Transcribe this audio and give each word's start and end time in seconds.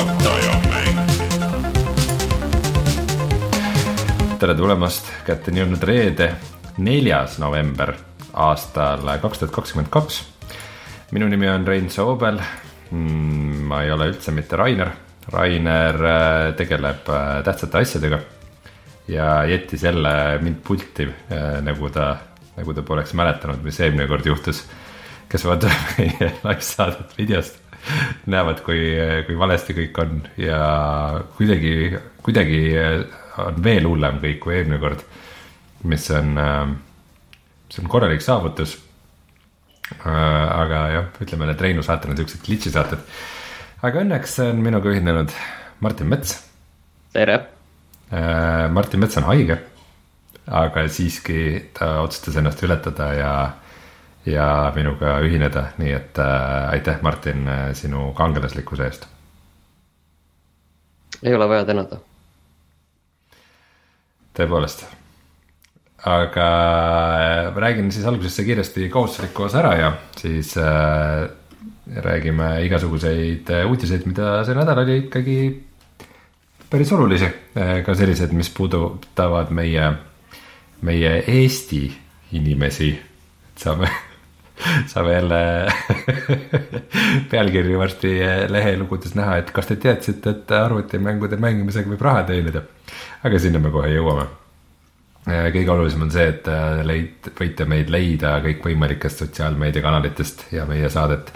juhatajamäng. 0.00 0.98
tere 4.40 4.54
tulemast, 4.56 5.10
kätte 5.26 5.52
on 5.52 5.58
jõudnud 5.60 5.82
reede, 5.84 6.30
neljas 6.80 7.36
november 7.42 7.92
aastal 8.32 9.04
kaks 9.20 9.42
tuhat 9.42 9.52
kakskümmend 9.52 9.90
kaks. 9.92 10.22
minu 11.12 11.28
nimi 11.28 11.48
on 11.48 11.66
Rein 11.66 11.90
Soobel. 11.90 12.40
ma 12.90 13.82
ei 13.82 13.92
ole 13.92 14.08
üldse 14.10 14.32
mitte 14.32 14.56
Rainer, 14.56 14.90
Rainer 15.32 16.04
äh, 16.04 16.54
tegeleb 16.56 17.08
äh, 17.08 17.44
tähtsate 17.44 17.78
asjadega 17.78 18.18
ja 19.08 19.44
jättis 19.44 19.82
jälle 19.82 20.38
mind 20.40 20.62
pulti, 20.64 21.08
nagu 21.60 21.90
ta, 21.90 22.16
nagu 22.56 22.74
ta 22.74 22.82
poleks 22.82 23.12
mäletanud, 23.14 23.62
mis 23.62 23.80
eelmine 23.80 24.06
kord 24.08 24.26
juhtus. 24.26 24.64
kes 25.28 25.44
vaatavad 25.44 25.98
meie 25.98 26.32
live-saadet 26.46 27.18
videost, 27.18 27.60
näevad, 28.30 28.62
kui, 28.66 28.80
kui 29.26 29.38
valesti 29.38 29.76
kõik 29.76 30.02
on 30.02 30.20
ja 30.40 30.60
kuidagi, 31.36 31.96
kuidagi 32.22 32.60
on 33.40 33.62
veel 33.64 33.88
hullem 33.88 34.20
kõik 34.22 34.38
kui 34.44 34.56
eelmine 34.58 34.80
kord. 34.82 35.04
mis 35.88 36.10
on, 36.12 36.34
see 37.72 37.82
on 37.82 37.88
korralik 37.88 38.20
saavutus. 38.20 38.76
aga 40.04 40.82
jah, 40.92 41.08
ütleme 41.24 41.48
need 41.48 41.60
Reinu 41.60 41.82
saated 41.82 42.12
on 42.12 42.20
siuksed 42.20 42.44
glitch'i 42.46 42.70
saated. 42.70 43.00
aga 43.82 44.04
õnneks 44.04 44.38
on 44.44 44.62
minuga 44.62 44.92
ühinenud 44.92 45.32
Martin 45.80 46.08
Mets 46.12 46.50
tere, 47.12 47.40
Martin 48.70 49.00
Mets 49.00 49.18
on 49.18 49.26
haige, 49.30 49.56
aga 50.46 50.84
siiski 50.88 51.70
ta 51.74 52.00
otsustas 52.04 52.38
ennast 52.40 52.62
ületada 52.66 53.12
ja, 53.14 53.32
ja 54.26 54.72
minuga 54.74 55.18
ühineda, 55.24 55.70
nii 55.80 55.92
et 55.96 56.18
äh, 56.20 56.68
aitäh, 56.76 57.00
Martin, 57.02 57.48
sinu 57.72 58.12
kangelaslikkuse 58.12 58.84
eest. 58.84 59.06
ei 61.22 61.34
ole 61.34 61.48
vaja 61.48 61.64
tänada. 61.64 62.00
tõepoolest. 64.36 64.84
aga 66.06 66.46
äh, 67.16 67.56
räägin 67.56 67.92
siis 67.92 68.06
algusesse 68.06 68.44
kiiresti 68.44 68.88
kohustusliku 68.88 69.42
osa 69.42 69.58
ära 69.60 69.74
ja 69.76 69.92
siis 70.16 70.56
äh, 70.56 71.28
räägime 71.96 72.62
igasuguseid 72.64 73.50
äh, 73.50 73.66
uudiseid, 73.70 74.06
mida 74.06 74.44
see 74.44 74.54
nädal 74.54 74.84
oli 74.84 74.96
ikkagi 75.06 75.40
päris 76.70 76.92
olulisi, 76.92 77.26
ka 77.86 77.94
sellised, 77.98 78.30
mis 78.32 78.50
puudutavad 78.54 79.50
meie, 79.50 79.90
meie 80.86 81.16
Eesti 81.26 81.82
inimesi. 82.32 82.92
saame, 83.56 83.90
saame 84.90 85.12
jälle 85.12 85.40
pealkirju 87.30 87.78
varsti 87.78 88.12
lehelugudes 88.48 89.14
näha, 89.18 89.38
et 89.40 89.54
kas 89.54 89.70
te 89.70 89.78
teadsite, 89.80 90.34
et 90.34 90.52
arvutimängude 90.56 91.38
mängimisega 91.40 91.90
võib 91.92 92.04
raha 92.04 92.26
teenida. 92.32 92.62
aga 93.24 93.38
sinna 93.38 93.62
me 93.62 93.72
kohe 93.72 93.90
jõuame. 93.94 94.26
kõige 95.26 95.70
olulisem 95.70 96.06
on 96.06 96.12
see, 96.12 96.28
et 96.32 96.46
leid-, 96.86 97.32
võite 97.38 97.66
meid 97.68 97.90
leida 97.92 98.38
kõikvõimalikest 98.44 99.26
sotsiaalmeediakanalitest 99.26 100.48
ja 100.56 100.64
meie 100.68 100.88
saadet 100.90 101.32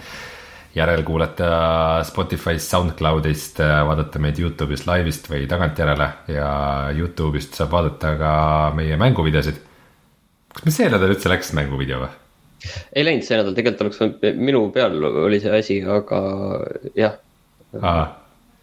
järelkuulata 0.75 2.01
Spotify'st, 2.03 2.67
SoundCloud'ist, 2.73 3.61
vaadata 3.87 4.19
meid 4.19 4.41
Youtube'ist 4.41 4.89
laivis 4.89 5.21
või 5.29 5.45
tagantjärele 5.47 6.09
ja 6.35 6.49
Youtube'ist 6.97 7.55
saab 7.55 7.71
vaadata 7.77 8.17
ka 8.19 8.35
meie 8.75 8.97
mänguvideosid. 8.99 9.63
kas 10.53 10.67
meil 10.67 10.75
see 10.75 10.91
nädal 10.91 11.15
üldse 11.15 11.31
läks 11.31 11.53
mänguvideo 11.55 12.03
või? 12.03 12.24
Ei 12.93 13.05
läinud 13.05 13.25
see 13.27 13.39
nädal, 13.39 13.55
tegelikult 13.57 13.85
oleks 13.85 14.01
võinud, 14.01 14.41
minu 14.49 14.61
peal 14.75 14.99
oli 15.09 15.39
see 15.43 15.53
asi, 15.59 15.79
aga 15.83 16.21
jah, 16.97 17.17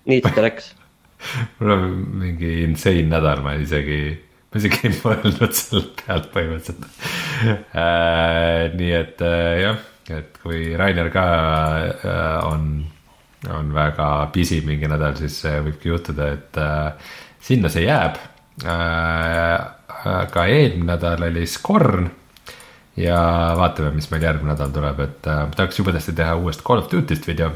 nii 0.09 0.23
ta 0.25 0.35
läks. 0.45 0.73
mul 1.61 1.75
on 1.77 1.89
mingi 2.23 2.63
insane 2.65 3.07
nädal, 3.11 3.43
ma 3.45 3.55
isegi, 3.61 4.01
ma 4.51 4.61
isegi 4.63 4.89
ei 4.89 4.97
mõelnud 4.97 5.57
selle 5.59 5.85
pealt 6.01 6.29
põhimõtteliselt. 6.35 6.89
nii 8.79 8.95
et 8.99 9.23
äh, 9.27 9.53
jah, 9.63 9.85
et 10.11 10.41
kui 10.43 10.73
Rainer 10.79 11.11
ka 11.15 11.27
äh, 11.93 12.49
on, 12.49 12.67
on 13.51 13.71
väga 13.75 14.09
busy 14.35 14.63
mingi 14.67 14.91
nädal, 14.91 15.15
siis 15.21 15.39
äh, 15.49 15.61
võibki 15.65 15.93
juhtuda, 15.93 16.33
et 16.39 16.59
äh, 16.61 17.15
sinna 17.43 17.71
see 17.73 17.87
jääb 17.87 18.19
äh,. 18.67 19.71
aga 20.03 20.45
eelmine 20.51 20.89
nädal 20.89 21.23
oli 21.29 21.45
Scorn 21.47 22.09
ja 23.01 23.19
vaatame, 23.57 23.95
mis 23.97 24.11
meil 24.13 24.27
järgmine 24.27 24.53
nädal 24.53 24.73
tuleb, 24.75 25.01
et 25.07 25.29
äh, 25.31 25.45
tahaks 25.57 25.81
jubedasti 25.81 26.15
teha 26.17 26.37
uuest 26.41 26.65
Call 26.67 26.83
of 26.83 26.91
Duty'st 26.93 27.27
video 27.29 27.51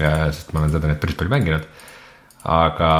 äh,, 0.00 0.28
sest 0.32 0.54
ma 0.54 0.62
olen 0.62 0.72
seda 0.72 0.90
nüüd 0.90 1.00
päris 1.02 1.18
palju 1.20 1.32
mänginud. 1.34 1.68
aga 2.40 2.90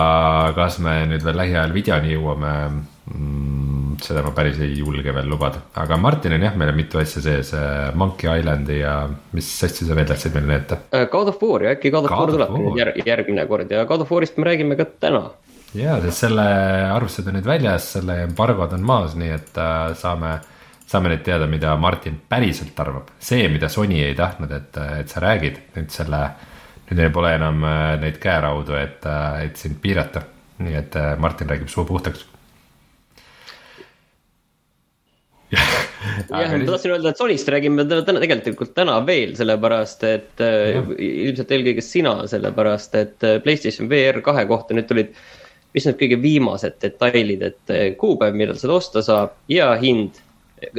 kas 0.52 0.78
me 0.84 0.98
nüüd 1.08 1.22
veel 1.24 1.38
lähiajal 1.40 1.70
videoni 1.72 2.10
jõuame 2.12 2.50
mm,, 2.68 3.94
seda 4.04 4.20
ma 4.26 4.34
päris 4.36 4.58
ei 4.60 4.74
julge 4.76 5.14
veel 5.16 5.30
lubada, 5.32 5.62
aga 5.80 5.96
Martin 5.96 6.34
on 6.36 6.44
jah, 6.44 6.56
meil 6.60 6.72
on 6.72 6.76
mitu 6.76 7.00
asja 7.00 7.22
sees, 7.24 7.54
Monkey 7.96 8.28
Islandi 8.40 8.80
ja 8.82 8.94
mis 9.36 9.48
asju 9.64 9.88
sa 9.88 9.96
veel 9.96 10.10
tahtsid 10.10 10.36
meile 10.36 10.52
näidata? 10.52 11.06
God 11.12 11.32
of 11.32 11.40
War 11.40 11.64
ja 11.64 11.72
äkki 11.76 11.92
God 11.94 12.10
of 12.10 12.12
War 12.12 12.34
tuleb 12.34 12.80
järg, 12.82 13.00
järgmine 13.06 13.46
kord 13.48 13.72
ja 13.72 13.86
God 13.88 14.04
of 14.04 14.12
War'ist 14.12 14.36
me 14.36 14.50
räägime 14.50 14.76
ka 14.76 14.88
täna. 15.06 15.30
ja, 15.72 15.96
sest 16.04 16.26
selle 16.26 16.46
arvustused 16.92 17.32
on 17.32 17.40
nüüd 17.40 17.48
väljas, 17.48 17.92
selle 17.96 18.20
embargod 18.26 18.76
on 18.76 18.84
maas, 18.84 19.16
nii 19.16 19.32
et 19.38 19.60
äh, 19.60 19.92
saame, 19.96 20.36
saame 20.90 21.12
nüüd 21.12 21.22
teada, 21.26 21.46
mida 21.50 21.76
Martin 21.78 22.16
päriselt 22.28 22.78
arvab. 22.82 23.12
see, 23.22 23.46
mida 23.52 23.68
Sony 23.70 24.02
ei 24.02 24.16
tahtnud, 24.18 24.50
et, 24.56 24.80
et 25.00 25.12
sa 25.12 25.22
räägid 25.22 25.60
nüüd 25.76 25.92
selle, 25.94 26.24
nüüd 26.88 26.98
neil 26.98 27.12
pole 27.14 27.34
enam 27.36 27.62
äh, 27.66 27.94
neid 28.02 28.18
käeraudu, 28.22 28.74
et, 28.80 29.06
et 29.44 29.60
sind 29.60 29.78
piirata. 29.82 30.26
nii 30.60 30.76
et 30.76 30.96
äh, 30.98 31.14
Martin 31.18 31.48
räägib 31.48 31.70
suu 31.70 31.86
puhtaks. 31.88 32.26
jah, 35.50 35.68
ma 36.30 36.40
tahtsin 36.66 36.94
öelda, 36.94 37.12
et 37.12 37.20
Sonist 37.20 37.48
räägime 37.54 37.84
täna, 37.86 38.22
tegelikult 38.22 38.74
täna 38.74 38.98
veel, 39.06 39.36
sellepärast 39.38 40.02
et 40.08 40.42
äh, 40.42 40.80
ilmselt 40.98 41.54
eelkõige 41.54 41.84
sina, 41.86 42.16
sellepärast 42.30 42.98
et 42.98 43.28
äh, 43.28 43.38
Playstation 43.44 43.90
VR 43.90 44.18
kahe 44.26 44.46
kohta 44.50 44.74
nüüd 44.74 44.90
tulid. 44.90 45.14
mis 45.70 45.84
need 45.86 46.00
kõige 46.00 46.16
viimased 46.18 46.80
detailid, 46.82 47.46
et 47.46 47.70
äh, 47.70 47.84
kuupäev, 47.98 48.34
millal 48.34 48.58
seda 48.58 48.74
osta 48.74 49.04
saab 49.06 49.38
ja 49.46 49.70
hind 49.78 50.18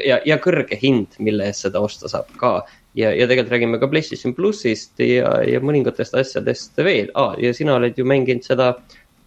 ja, 0.05 0.19
ja 0.25 0.37
kõrge 0.41 0.77
hind, 0.81 1.17
mille 1.19 1.49
eest 1.49 1.67
seda 1.67 1.81
osta 1.83 2.09
saab 2.11 2.31
ka. 2.41 2.53
ja, 2.95 3.11
ja 3.15 3.27
tegelikult 3.27 3.53
räägime 3.55 3.79
ka 3.79 3.87
PlayStation 3.91 4.33
plussist 4.35 4.99
ja, 4.99 5.37
ja 5.47 5.61
mõningatest 5.63 6.15
asjadest 6.17 6.77
veel 6.77 7.11
ah, 7.15 7.35
ja 7.39 7.53
sina 7.55 7.77
oled 7.79 7.97
ju 7.97 8.05
mänginud 8.05 8.43
seda 8.47 8.73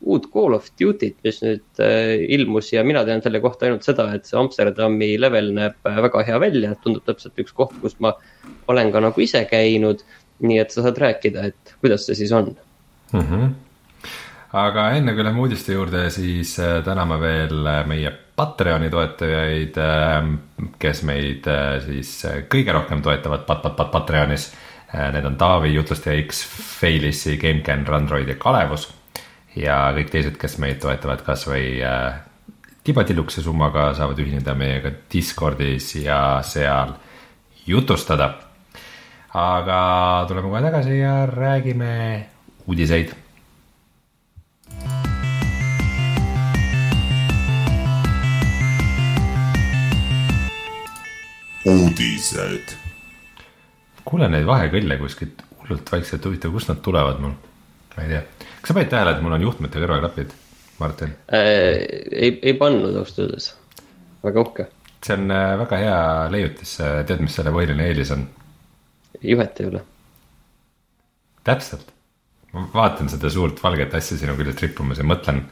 uut 0.05 0.27
Call 0.33 0.55
of 0.55 0.69
Duty't, 0.81 1.17
mis 1.25 1.41
nüüd 1.43 1.81
äh, 1.83 2.19
ilmus 2.37 2.71
ja 2.73 2.85
mina 2.85 3.05
tean 3.09 3.23
selle 3.25 3.41
kohta 3.41 3.69
ainult 3.69 3.87
seda, 3.87 4.11
et 4.17 4.29
see 4.29 4.37
Amsterdami 4.37 5.15
level 5.21 5.53
näeb 5.57 5.89
äh, 5.89 6.01
väga 6.09 6.25
hea 6.29 6.41
välja, 6.43 6.75
tundub 6.85 7.07
täpselt 7.09 7.41
üks 7.41 7.57
koht, 7.57 7.73
kus 7.81 7.97
ma 8.05 8.13
olen 8.73 8.93
ka 8.93 9.03
nagu 9.05 9.25
ise 9.25 9.45
käinud. 9.51 10.05
nii 10.45 10.59
et 10.59 10.73
sa 10.75 10.83
saad 10.83 10.99
rääkida, 10.99 11.45
et 11.47 11.77
kuidas 11.81 12.05
see 12.05 12.17
siis 12.19 12.33
on. 12.35 12.57
mm. 13.13 13.21
-hmm. 13.21 13.53
Aga 14.55 14.91
enne 14.95 15.15
kui 15.15 15.25
lähme 15.27 15.43
uudiste 15.43 15.75
juurde, 15.75 16.05
siis 16.15 16.55
äh, 16.63 16.79
täname 16.87 17.19
veel 17.23 17.67
äh, 17.67 17.81
meie 17.91 18.13
Patreoni 18.35 18.89
toetajaid, 18.91 19.77
kes 20.83 21.03
meid 21.07 21.47
äh, 21.47 21.77
siis 21.85 22.11
kõige 22.51 22.75
rohkem 22.75 23.03
toetavad 23.03 23.45
pat-, 23.47 23.63
pat-, 23.63 23.77
pat-, 23.79 23.91
Patreonis. 23.95 24.53
Need 24.95 25.25
on 25.27 25.35
Taavi, 25.35 25.73
Jutlustaja 25.75 26.21
X, 26.23 26.45
Failissi, 26.79 27.33
GameCAN, 27.43 27.81
Randroid 27.89 28.29
ja 28.31 28.37
Kalevus. 28.39 28.85
ja 29.59 29.79
kõik 29.97 30.13
teised, 30.13 30.37
kes 30.39 30.55
meid 30.63 30.79
toetavad 30.83 31.25
kasvõi 31.27 31.81
tibatillukese 32.87 33.43
summaga, 33.43 33.89
saavad 33.99 34.23
ühineda 34.23 34.55
meiega 34.55 34.95
Discordis 35.11 35.97
ja 35.99 36.21
seal 36.47 36.95
jutustada. 37.67 38.31
aga 39.35 39.83
tuleme 40.31 40.55
kohe 40.55 40.63
tagasi 40.63 40.99
ja 41.01 41.27
räägime 41.27 41.93
uudiseid 42.67 43.24
uudised. 51.65 52.77
kuulen 54.05 54.35
neid 54.37 54.47
vahekõlle 54.49 54.99
kuskilt 55.01 55.43
hullult 55.63 55.93
vaikselt, 55.93 56.25
huvitav, 56.29 56.53
kust 56.53 56.71
nad 56.71 56.81
tulevad 56.85 57.21
mul? 57.25 57.35
ma 57.95 58.05
ei 58.05 58.11
tea, 58.11 58.23
kas 58.61 58.71
sa 58.71 58.77
panid 58.77 58.91
tähele, 58.93 59.15
et 59.15 59.23
mul 59.25 59.37
on 59.37 59.47
juhtmete 59.47 59.81
kõrvaklapid, 59.81 60.35
Martin? 60.81 61.15
äh,. 61.33 61.81
ei, 62.13 62.39
ei 62.43 62.55
pannud 62.61 62.97
ausalt 63.01 63.23
öeldes, 63.25 63.49
väga 64.25 64.45
uhke, 64.45 64.69
see 65.05 65.17
on 65.17 65.33
äh, 65.33 65.55
väga 65.63 65.81
hea 65.81 65.99
leiutis, 66.35 66.77
tead, 67.09 67.25
mis 67.25 67.37
selle 67.39 67.55
põhiline 67.55 67.89
eelis 67.89 68.13
on? 68.17 68.29
juhet 69.23 69.61
ei 69.63 69.71
ole. 69.73 69.85
täpselt, 71.49 71.95
ma 72.53 72.69
vaatan 72.75 73.09
seda 73.13 73.33
suurt 73.33 73.63
valget 73.63 73.95
asja 73.97 74.21
sinu 74.21 74.37
küljelt 74.37 74.61
rippumas 74.67 75.01
ja 75.01 75.07
mõtlen, 75.09 75.45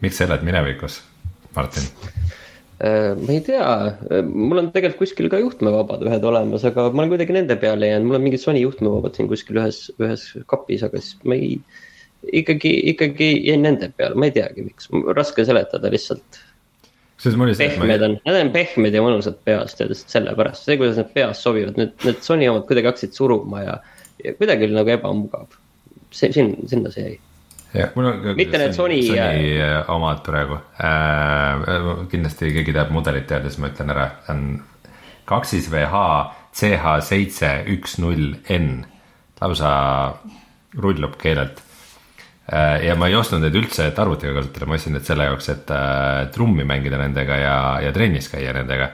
miks 0.00 0.20
sa 0.20 0.28
elad 0.30 0.46
minevikus, 0.46 1.02
Martin? 1.56 1.90
Äh, 2.80 3.12
ma 3.12 3.34
ei 3.34 3.42
tea, 3.44 3.64
mul 4.24 4.56
on 4.62 4.70
tegelikult 4.72 5.02
kuskil 5.02 5.26
ka 5.28 5.36
juhtmevabad 5.42 6.00
ühed 6.08 6.22
olemas, 6.24 6.62
aga 6.64 6.86
ma 6.88 7.02
olen 7.02 7.10
kuidagi 7.12 7.34
nende 7.36 7.56
peale 7.60 7.90
jäänud, 7.90 8.08
mul 8.08 8.16
on 8.16 8.24
mingid 8.24 8.40
Sony 8.40 8.62
juhtmevabad 8.62 9.18
siin 9.18 9.28
kuskil 9.28 9.58
ühes, 9.60 9.82
ühes 10.00 10.24
kapis, 10.48 10.86
aga 10.88 11.02
siis 11.02 11.18
ma 11.28 11.36
ei, 11.36 11.58
ikkagi, 12.40 12.72
ikkagi 12.94 13.28
jäin 13.50 13.66
nende 13.68 13.90
peale, 13.92 14.16
ma 14.16 14.30
ei 14.30 14.32
teagi, 14.38 14.64
miks, 14.70 14.88
raske 15.12 15.44
seletada 15.44 15.92
lihtsalt. 15.92 16.40
pehmed 17.60 18.06
on, 18.06 18.16
need 18.24 18.40
on 18.46 18.54
pehmed 18.56 18.96
ja 18.96 19.04
mõnusad 19.04 19.36
ja 19.44 19.60
lihtsalt 19.92 20.16
sellepärast, 20.16 20.64
see, 20.64 20.80
kuidas 20.80 20.96
need 21.02 21.12
peas 21.18 21.44
sobivad, 21.44 21.76
need, 21.76 21.92
need 22.08 22.24
Sony 22.24 22.48
omad 22.48 22.64
kuidagi 22.70 22.94
hakkasid 22.94 23.12
suruma 23.12 23.60
ja, 23.66 23.80
ja 24.24 24.32
kuidagi 24.40 24.70
oli 24.70 24.80
nagu 24.80 24.96
ebamugav. 24.96 25.60
see, 26.16 26.32
sinna 26.32 26.88
see 26.96 27.10
jäi 27.10 27.18
on. 27.74 28.36
mitte 28.36 28.58
need 28.58 28.74
Sony. 28.74 29.00
Sony 29.06 29.54
äh, 29.62 29.90
omad 29.92 30.22
praegu 30.26 30.58
äh,, 30.82 32.04
kindlasti 32.10 32.52
keegi 32.56 32.74
teab 32.74 32.92
mudelit 32.94 33.28
teada, 33.30 33.50
siis 33.50 33.62
ma 33.62 33.70
ütlen 33.70 33.94
ära, 33.94 34.06
see 34.26 34.34
on 34.34 34.44
kaks 35.30 35.54
siis 35.54 35.70
VH 35.70 36.04
CH 36.56 36.94
seitse 37.06 37.50
üks 37.70 37.98
null 38.02 38.32
N, 38.50 38.80
lausa 39.40 39.74
rullub 40.80 41.14
keelelt 41.20 41.62
äh,. 42.50 42.88
ja 42.88 42.96
ma 42.98 43.10
ei 43.10 43.18
ostnud 43.18 43.44
neid 43.44 43.58
üldse, 43.60 43.90
et 43.90 44.02
arvutiga 44.02 44.34
kasutada, 44.40 44.66
ma 44.66 44.78
ostsin 44.78 44.98
need 44.98 45.06
selle 45.06 45.30
jaoks, 45.30 45.52
et 45.54 45.70
äh, 45.76 46.26
trummi 46.34 46.66
mängida 46.66 46.98
nendega 47.00 47.38
ja, 47.38 47.56
ja 47.86 47.94
trennis 47.94 48.30
käia 48.32 48.54
nendega 48.56 48.92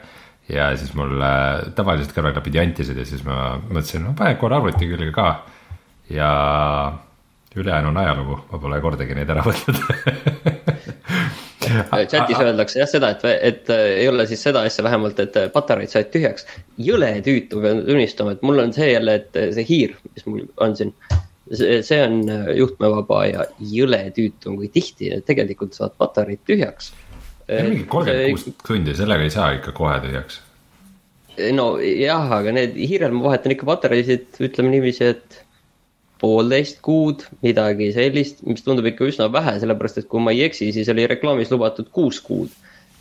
ja 0.52 0.68
siis 0.78 0.92
mul 0.94 1.16
äh, 1.24 1.72
tavaliselt 1.78 2.14
kõrvaklapid 2.14 2.60
jantisid 2.60 3.00
ja 3.00 3.08
siis 3.08 3.24
ma 3.26 3.56
mõtlesin, 3.64 4.04
no 4.04 4.14
pane 4.18 4.36
korra 4.40 4.60
arvuti 4.60 4.88
külge 4.92 5.10
ka 5.16 5.30
ja 6.12 6.30
ülejäänu 7.56 7.88
on 7.92 8.02
ajalugu, 8.02 8.40
ma 8.52 8.62
pole 8.62 8.80
kordagi 8.84 9.16
neid 9.16 9.30
ära 9.32 9.44
võtnud 9.46 9.80
chatis 12.10 12.40
öeldakse 12.40 12.80
jah 12.80 12.88
seda, 12.90 13.10
et, 13.14 13.24
et 13.48 13.70
äh, 13.72 13.84
ei 14.02 14.08
ole 14.08 14.26
siis 14.28 14.42
seda 14.46 14.62
asja 14.66 14.84
vähemalt, 14.86 15.20
et 15.22 15.36
äh, 15.38 15.48
patareid 15.52 15.92
said 15.92 16.10
tühjaks. 16.14 16.46
jõle 16.78 17.10
tüütu 17.26 17.62
pean 17.62 17.82
tunnistama, 17.86 18.36
et 18.36 18.44
mul 18.46 18.62
on 18.62 18.74
see 18.76 18.90
jälle, 18.92 19.18
et 19.20 19.38
äh, 19.38 19.50
see 19.56 19.66
hiir, 19.68 19.96
mis 20.14 20.26
mul 20.26 20.44
on 20.62 20.76
siin. 20.76 20.94
see 21.54 21.98
on 22.02 22.24
juhtmevaba 22.58 23.20
ja 23.30 23.44
jõle 23.62 24.00
tüütu 24.14 24.50
on, 24.50 24.56
kui 24.58 24.70
tihti 24.74 25.12
tegelikult 25.26 25.76
saad 25.78 25.94
patareid 25.98 26.42
tühjaks. 26.48 26.92
mingi 27.46 27.84
kolmkümmend 27.86 28.34
kuus 28.34 28.48
tundi, 28.66 28.96
sellega 28.98 29.22
ei 29.22 29.30
saa 29.30 29.52
ikka 29.54 29.72
kohe 29.76 29.94
tühjaks. 30.02 30.40
no 31.54 31.68
jah, 31.78 32.32
aga 32.40 32.54
need 32.56 32.74
hiirel 32.74 33.14
ma 33.14 33.28
vahetan 33.28 33.54
ikka 33.54 33.68
patareisid, 33.68 34.26
ütleme 34.42 34.74
niiviisi, 34.74 35.12
et 35.14 35.45
poolteist 36.20 36.80
kuud, 36.84 37.24
midagi 37.44 37.90
sellist, 37.96 38.40
mis 38.48 38.64
tundub 38.64 38.86
ikka 38.88 39.08
üsna 39.10 39.28
vähe, 39.32 39.56
sellepärast 39.60 40.00
et 40.00 40.08
kui 40.10 40.22
ma 40.22 40.32
ei 40.32 40.46
eksi, 40.46 40.70
siis 40.72 40.88
oli 40.92 41.04
reklaamis 41.10 41.52
lubatud 41.52 41.90
kuus 41.92 42.20
kuud. 42.24 42.52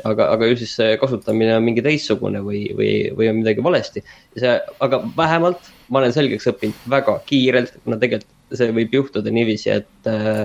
aga, 0.04 0.26
aga 0.34 0.48
ju 0.50 0.58
siis 0.60 0.74
see 0.76 0.96
kasutamine 1.00 1.54
on 1.56 1.64
mingi 1.64 1.80
teistsugune 1.80 2.42
või, 2.44 2.66
või, 2.76 2.90
või 3.16 3.30
on 3.32 3.38
midagi 3.40 3.64
valesti. 3.64 4.04
see, 4.36 4.58
aga 4.84 5.00
vähemalt 5.18 5.70
ma 5.90 6.02
olen 6.02 6.14
selgeks 6.14 6.50
õppinud 6.52 6.90
väga 6.92 7.16
kiirelt, 7.30 7.78
kuna 7.86 8.00
tegelikult 8.02 8.58
see 8.60 8.74
võib 8.76 8.94
juhtuda 8.94 9.32
niiviisi, 9.32 9.72
et 9.72 10.10
äh, 10.12 10.44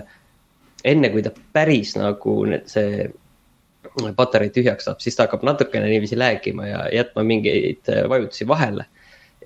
enne 0.84 1.10
kui 1.10 1.24
ta 1.26 1.34
päris 1.52 1.96
nagu 1.98 2.36
see 2.70 3.10
patarei 4.16 4.52
tühjaks 4.54 4.86
saab, 4.86 5.02
siis 5.02 5.16
ta 5.16 5.26
hakkab 5.26 5.42
natukene 5.48 5.90
niiviisi 5.90 6.18
läägima 6.18 6.68
ja 6.68 6.86
jätma 6.94 7.26
mingeid 7.26 7.90
äh, 7.90 8.06
vajutusi 8.08 8.46
vahele 8.48 8.86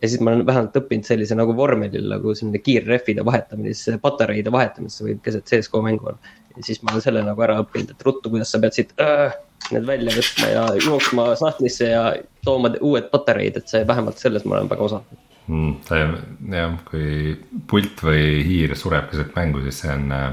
ja 0.04 0.10
siis 0.10 0.20
ma 0.20 0.34
olen 0.34 0.44
vähemalt 0.46 0.76
õppinud 0.76 1.08
sellise 1.08 1.36
nagu 1.38 1.56
vormelil 1.56 2.10
nagu 2.12 2.34
selline 2.36 2.60
kiirrehvide 2.60 3.24
vahetamine, 3.26 3.72
siis 3.74 3.96
patareide 4.02 4.52
vahetamisse 4.52 5.06
võib 5.06 5.22
keset 5.24 5.48
CSGO 5.48 5.80
mängu 5.84 6.10
olla. 6.10 6.34
ja 6.56 6.66
siis 6.66 6.82
ma 6.82 6.92
olen 6.92 7.04
selle 7.04 7.24
nagu 7.24 7.44
ära 7.46 7.56
õppinud, 7.62 7.94
et 7.94 8.06
ruttu, 8.06 8.32
kuidas 8.32 8.52
sa 8.52 8.60
pead 8.62 8.76
siit 8.76 8.92
äh, 9.02 9.32
need 9.72 9.86
välja 9.88 10.12
võtma 10.18 10.50
ja 10.52 10.66
jooksma 10.84 11.28
sahtlisse 11.40 11.88
ja 11.88 12.04
tooma 12.44 12.74
uued 12.80 13.08
patareid, 13.12 13.56
et 13.60 13.70
see 13.72 13.86
vähemalt 13.88 14.20
selles 14.20 14.44
ma 14.44 14.58
olen 14.58 14.70
väga 14.70 14.90
osav 14.90 15.08
mm,. 15.48 16.52
jah, 16.52 16.76
kui 16.90 17.34
pult 17.70 18.04
või 18.04 18.44
hiir 18.44 18.76
sureb 18.78 19.08
keset 19.10 19.32
mängu, 19.38 19.64
siis 19.64 19.82
see 19.84 19.96
on 19.96 20.12
äh, 20.14 20.30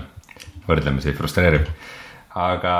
võrdlemisi 0.68 1.16
frustreeriv 1.16 1.72
aga 2.38 2.76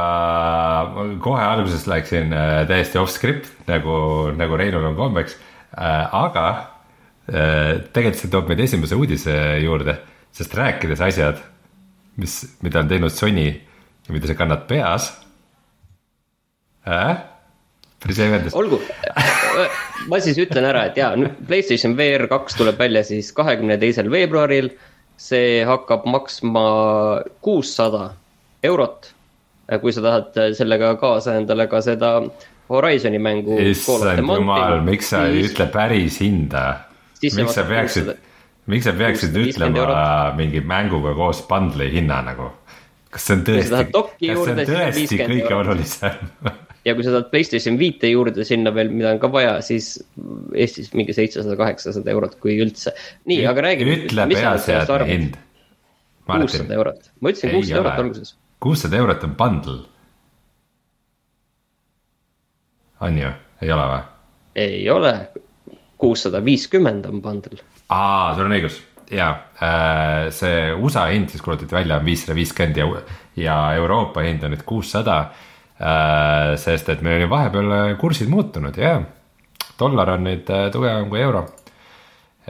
kohe 1.24 1.44
alguses 1.44 1.88
läksin 1.90 2.32
äh, 2.36 2.62
täiesti 2.70 3.00
off 3.02 3.12
script 3.12 3.50
nagu, 3.68 4.32
nagu 4.36 4.60
Reinul 4.60 4.92
on 4.92 5.00
kombeks 5.00 5.36
äh,. 5.76 6.08
aga 6.12 6.71
tegelikult 7.32 8.20
see 8.20 8.32
toob 8.32 8.50
meid 8.52 8.62
esimese 8.66 8.98
uudise 9.00 9.36
juurde, 9.64 9.96
sest 10.36 10.56
rääkides 10.58 11.02
asjad, 11.06 11.42
mis, 12.20 12.42
mida 12.64 12.82
on 12.82 12.90
teinud 12.92 13.14
Sony 13.16 13.48
ja 13.48 14.16
mida 14.16 14.28
sa 14.28 14.36
kannad 14.36 14.66
peas 14.68 15.12
äh?. 16.88 17.22
päris 18.02 18.20
hea 18.20 18.32
ühendus. 18.32 18.56
olgu, 18.58 18.82
ma 20.12 20.20
siis 20.24 20.40
ütlen 20.42 20.68
ära, 20.68 20.88
et 20.90 21.00
jaa, 21.00 21.14
Playstation 21.48 21.96
VR 21.98 22.28
kaks 22.32 22.60
tuleb 22.60 22.80
välja 22.82 23.06
siis 23.08 23.32
kahekümne 23.38 23.80
teisel 23.82 24.12
veebruaril. 24.12 24.74
see 25.22 25.62
hakkab 25.66 26.06
maksma 26.10 26.62
kuussada 27.46 28.16
eurot. 28.64 29.14
kui 29.82 29.94
sa 29.94 30.02
tahad 30.02 30.40
sellega 30.58 30.96
kaasa 31.00 31.38
endale 31.40 31.68
ka 31.68 31.82
seda 31.82 32.16
Horizon'i 32.72 33.20
mängu. 33.20 33.60
issand 33.60 34.20
jumal, 34.20 34.82
miks 34.84 35.14
sa 35.14 35.28
ei 35.28 35.46
ütle 35.46 35.68
päris 35.72 36.20
hinda 36.20 36.91
miks 37.22 37.56
sa 37.58 37.68
peaksid, 37.68 38.16
miks 38.72 38.90
sa 38.90 38.96
peaksid 38.98 39.38
ütlema 39.44 40.02
mingi 40.38 40.64
mänguga 40.66 41.14
koos 41.18 41.44
bundle'i 41.50 41.94
hinna 41.98 42.24
nagu? 42.32 42.52
kas 43.12 43.28
see 43.28 43.36
on 43.36 43.42
tõesti, 43.48 43.88
kas 43.92 44.20
see 44.20 44.54
on 44.56 44.68
tõesti 44.70 45.18
kõige 45.20 45.56
olulisem 45.58 46.52
ja 46.86 46.96
kui 46.96 47.06
sa 47.06 47.14
tahad 47.14 47.30
Playstation 47.34 47.78
viite 47.80 48.10
juurde 48.10 48.46
sinna 48.48 48.74
veel, 48.74 48.90
mida 48.94 49.14
on 49.14 49.22
ka 49.22 49.30
vaja, 49.32 49.54
siis 49.66 49.94
Eestis 50.58 50.92
mingi 50.98 51.14
seitsesada, 51.16 51.58
kaheksasada 51.60 52.14
eurot, 52.14 52.38
kui 52.42 52.58
üldse. 52.64 52.94
nii, 53.30 53.44
aga 53.50 53.68
räägime. 53.68 53.98
ütle 54.00 54.28
peaseadme 54.32 55.10
hind. 55.10 55.38
kuussada 56.32 56.78
eurot, 56.80 57.12
ma 57.20 57.34
ütlesin 57.34 57.56
kuussada 57.56 57.82
eurot 57.84 58.04
alguses. 58.06 58.36
kuussada 58.64 59.02
eurot 59.02 59.28
on 59.28 59.38
bundle. 59.38 59.80
on 63.02 63.22
ju, 63.22 63.32
ei 63.62 63.78
ole 63.78 63.88
või? 63.94 64.04
ei 64.66 64.84
ole, 64.90 65.16
kuussada 66.02 66.42
viiskümmend 66.46 67.06
on 67.10 67.22
bundle. 67.22 67.62
aa, 67.90 68.34
sul 68.36 68.48
on 68.48 68.58
õigus 68.58 68.82
ja 69.12 69.30
äh, 69.62 70.32
see 70.34 70.74
USA 70.74 71.06
hind 71.12 71.32
siis 71.32 71.44
kuulutati 71.44 71.76
välja 71.76 72.00
on 72.00 72.06
viissada 72.06 72.36
viiskümmend 72.36 72.78
ja, 72.80 72.88
ja 73.36 73.58
Euroopa 73.80 74.24
hind 74.26 74.44
on 74.48 74.56
nüüd 74.56 74.66
kuussada 74.68 75.18
äh,. 75.82 76.54
sest 76.62 76.90
et 76.94 77.02
meil 77.02 77.20
on 77.20 77.26
ju 77.26 77.32
vahepeal 77.32 77.74
kursid 78.02 78.30
muutunud 78.32 78.78
ja 78.78 79.00
dollar 79.80 80.16
on 80.16 80.30
nüüd 80.30 80.50
äh, 80.50 80.70
tugevam 80.74 81.10
kui 81.12 81.22
euro 81.22 81.46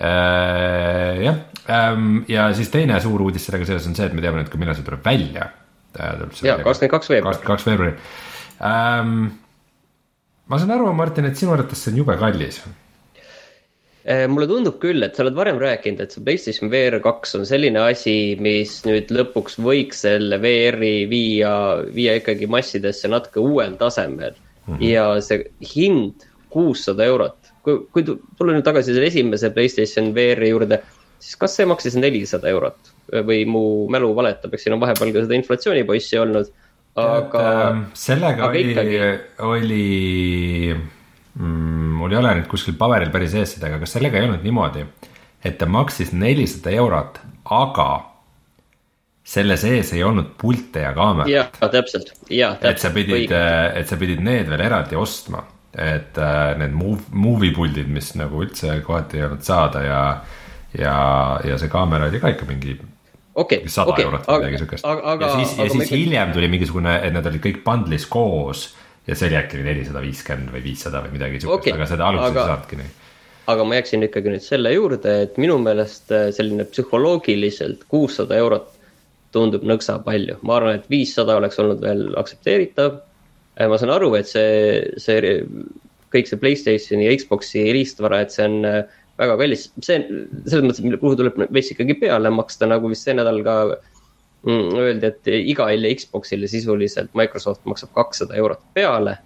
jah 0.01 1.35
ähm,, 1.69 2.21
ja 2.31 2.47
siis 2.55 2.69
teine 2.71 2.99
suur 3.03 3.21
uudis 3.25 3.45
sellega 3.45 3.67
seoses 3.67 3.89
on 3.89 3.97
see, 3.97 4.07
et 4.07 4.15
me 4.15 4.23
teame 4.23 4.39
nüüd 4.39 4.51
ka, 4.51 4.59
millal 4.61 4.77
see 4.77 4.85
tuleb 4.87 5.03
välja. 5.05 5.49
ja 5.97 6.57
kakskümmend 6.63 6.93
kaks 6.93 7.09
veebruar. 7.11 7.35
kakskümmend 7.35 7.49
kaks 7.49 7.67
veebruaril 7.67 7.97
ähm,. 8.63 9.25
ma 10.47 10.61
saan 10.61 10.77
aru, 10.77 10.93
Martin, 10.95 11.27
et 11.27 11.37
sinu 11.37 11.55
arvates 11.55 11.83
see 11.83 11.91
on 11.91 11.99
jube 12.03 12.15
kallis 12.21 12.61
mulle 14.03 14.47
tundub 14.49 14.79
küll, 14.81 15.03
et 15.05 15.13
sa 15.15 15.21
oled 15.21 15.35
varem 15.37 15.59
rääkinud, 15.61 15.99
et 16.01 16.13
see 16.13 16.23
PlayStation 16.25 16.71
VR 16.73 16.97
kaks 17.03 17.35
on 17.37 17.45
selline 17.45 17.77
asi, 17.83 18.35
mis 18.41 18.79
nüüd 18.87 19.11
lõpuks 19.13 19.59
võiks 19.61 20.01
selle 20.07 20.39
VR-i 20.41 21.05
viia, 21.11 21.53
viia 21.93 22.15
ikkagi 22.17 22.49
massidesse 22.49 23.11
natuke 23.11 23.43
uuel 23.43 23.77
tasemel 23.77 24.33
mm. 24.33 24.73
-hmm. 24.73 24.81
ja 24.87 25.05
see 25.21 25.45
hind 25.75 26.25
kuussada 26.51 27.05
eurot, 27.05 27.51
kui, 27.63 27.77
kui 27.93 28.07
tulla 28.07 28.55
nüüd 28.55 28.65
tagasi 28.65 28.95
selle 28.95 29.11
esimese 29.11 29.51
PlayStation 29.53 30.09
VR-i 30.15 30.49
juurde, 30.49 30.81
siis 31.21 31.37
kas 31.37 31.55
see 31.59 31.69
maksis 31.69 31.95
nelisada 31.99 32.49
eurot 32.49 32.91
või 33.27 33.45
mu 33.45 33.63
mälu 33.91 34.15
valetab, 34.17 34.53
eks 34.53 34.65
siin 34.65 34.75
on 34.75 34.81
vahepeal 34.81 35.13
ka 35.13 35.25
seda 35.27 35.37
inflatsioonipoissi 35.37 36.19
olnud, 36.21 36.49
aga. 36.99 37.43
Ähm, 37.69 37.85
sellega 37.93 38.49
aga 38.49 39.45
oli 39.45 39.61
oli 39.61 39.85
mm,, 41.33 41.97
mul 41.99 42.13
ei 42.13 42.19
ole 42.21 42.35
nüüd 42.39 42.47
kuskil 42.51 42.77
paberil 42.79 43.11
päris 43.13 43.35
ees 43.37 43.55
seda, 43.55 43.69
aga 43.71 43.81
kas 43.83 43.97
sellega 43.97 44.19
ei 44.19 44.27
olnud 44.27 44.45
niimoodi, 44.45 44.85
et 45.43 45.57
ta 45.59 45.67
maksis 45.69 46.13
nelisada 46.13 46.73
eurot, 46.77 47.21
aga 47.51 47.89
selle 49.31 49.55
sees 49.59 49.93
ei 49.93 50.03
olnud 50.03 50.33
pilte 50.41 50.83
ja 50.83 50.91
kaamerat. 50.97 51.31
jah, 51.31 51.49
täpselt, 51.71 52.13
jah. 52.29 52.57
et 52.61 52.81
sa 52.81 52.91
pidid, 52.93 53.31
et 53.31 53.89
sa 53.89 53.97
pidid 54.01 54.23
need 54.25 54.49
veel 54.49 54.65
eraldi 54.65 54.97
ostma, 54.99 55.43
et 55.71 56.17
äh, 56.19 56.53
need 56.59 56.73
move, 56.75 57.05
movie 57.13 57.53
puldid, 57.55 57.87
mis 57.87 58.11
nagu 58.19 58.41
üldse 58.43 58.81
kohati 58.85 59.21
ei 59.21 59.27
olnud 59.29 59.45
saada 59.45 59.83
ja, 59.85 60.01
ja, 60.75 60.95
ja 61.47 61.59
see 61.61 61.71
kaamera 61.71 62.09
oli 62.09 62.19
ka 62.19 62.33
ikka 62.33 62.49
mingi 62.49 62.75
okay, 63.33 63.69
sada 63.71 63.93
okay, 63.93 64.09
või 64.09 64.19
midagi 64.41 64.63
siukest. 64.65 64.85
ja 64.85 65.31
siis, 65.37 65.55
ja 65.57 65.69
siis 65.69 65.85
ikka... 65.85 65.95
hiljem 65.95 66.33
tuli 66.35 66.51
mingisugune, 66.51 66.97
et 67.05 67.15
need 67.15 67.31
olid 67.31 67.45
kõik 67.45 67.61
bundle'is 67.67 68.09
koos 68.11 68.71
ja 69.07 69.17
see 69.17 69.29
oli 69.29 69.39
äkki 69.39 69.61
nelisada 69.65 70.01
viiskümmend 70.03 70.53
või 70.53 70.63
viissada 70.65 71.01
või 71.05 71.15
midagi 71.17 71.41
siukest 71.41 71.57
okay,, 71.57 71.77
aga 71.77 71.87
seda 71.89 72.09
alguses 72.09 72.31
aga... 72.31 72.43
ei 72.43 72.51
saanudki 72.51 72.79
nii. 72.81 72.91
aga 73.53 73.65
ma 73.67 73.79
jääksin 73.79 74.07
ikkagi 74.07 74.33
nüüd 74.35 74.45
selle 74.45 74.73
juurde, 74.75 75.15
et 75.25 75.39
minu 75.41 75.57
meelest 75.63 76.13
äh, 76.15 76.29
selline 76.35 76.67
psühholoogiliselt 76.69 77.87
kuussada 77.91 78.37
eurot 78.37 78.69
tundub 79.31 79.63
nõksa 79.67 79.97
palju, 80.05 80.37
ma 80.47 80.59
arvan, 80.59 80.79
et 80.79 80.89
viissada 80.91 81.37
oleks 81.39 81.59
olnud 81.61 81.79
veel 81.83 82.09
aktsepteeritav. 82.19 82.99
Äh, 83.57 83.69
ma 83.71 83.79
saan 83.79 83.93
aru, 83.95 84.11
et 84.19 84.29
see, 84.29 84.81
see 85.01 85.37
kõik 86.11 86.27
see 86.27 86.39
Playstationi 86.39 87.07
ja 87.07 87.15
Xbox'i 87.15 87.69
riistvara, 87.75 88.21
et 88.25 88.35
see 88.35 88.47
on 88.47 88.67
äh, 88.67 88.81
väga 89.21 89.37
kallis, 89.39 89.69
see 89.85 90.01
selles 90.49 90.65
mõttes, 90.65 90.83
kuhu 91.01 91.17
tuleb 91.19 91.39
veits 91.53 91.71
ikkagi 91.73 91.95
peale 92.01 92.31
maksta, 92.33 92.69
nagu 92.69 92.91
vist 92.91 93.07
see 93.07 93.15
nädal 93.17 93.41
ka 93.45 93.57
mm,. 94.47 94.75
Öeldi, 94.77 95.11
et 95.11 95.31
igale 95.37 95.93
Xbox'ile 95.95 96.49
sisuliselt 96.51 97.13
Microsoft 97.17 97.65
maksab 97.69 97.93
kakssada 97.97 98.37
eurot 98.39 98.63
peale. 98.73 99.17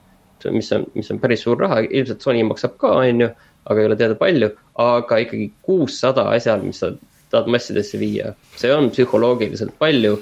mis 0.51 0.71
on, 0.75 0.83
mis 0.93 1.09
on 1.11 1.17
päris 1.19 1.41
suur 1.41 1.57
raha, 1.57 1.79
ilmselt 1.89 2.21
Sony 2.21 2.43
maksab 2.45 2.75
ka, 2.77 2.91
on 3.01 3.21
ju, 3.23 3.29
aga 3.65 3.81
ei 3.81 3.87
ole 3.89 3.95
teada 3.97 4.15
palju, 4.19 4.51
aga 4.77 5.17
ikkagi 5.23 5.47
kuussada 5.65 6.27
asjal, 6.35 6.61
mis 6.61 6.83
sa 6.83 6.91
tahad 7.31 7.49
massidesse 7.49 7.97
viia, 7.97 8.35
see 8.59 8.73
on 8.73 8.91
psühholoogiliselt 8.93 9.73
palju. 9.81 10.19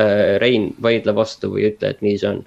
Äh, 0.00 0.36
Rein, 0.40 0.70
vaidle 0.82 1.14
vastu 1.16 1.48
või 1.54 1.70
ütle, 1.70 1.88
et 1.92 2.02
nii 2.04 2.16
see 2.20 2.28
on 2.28 2.42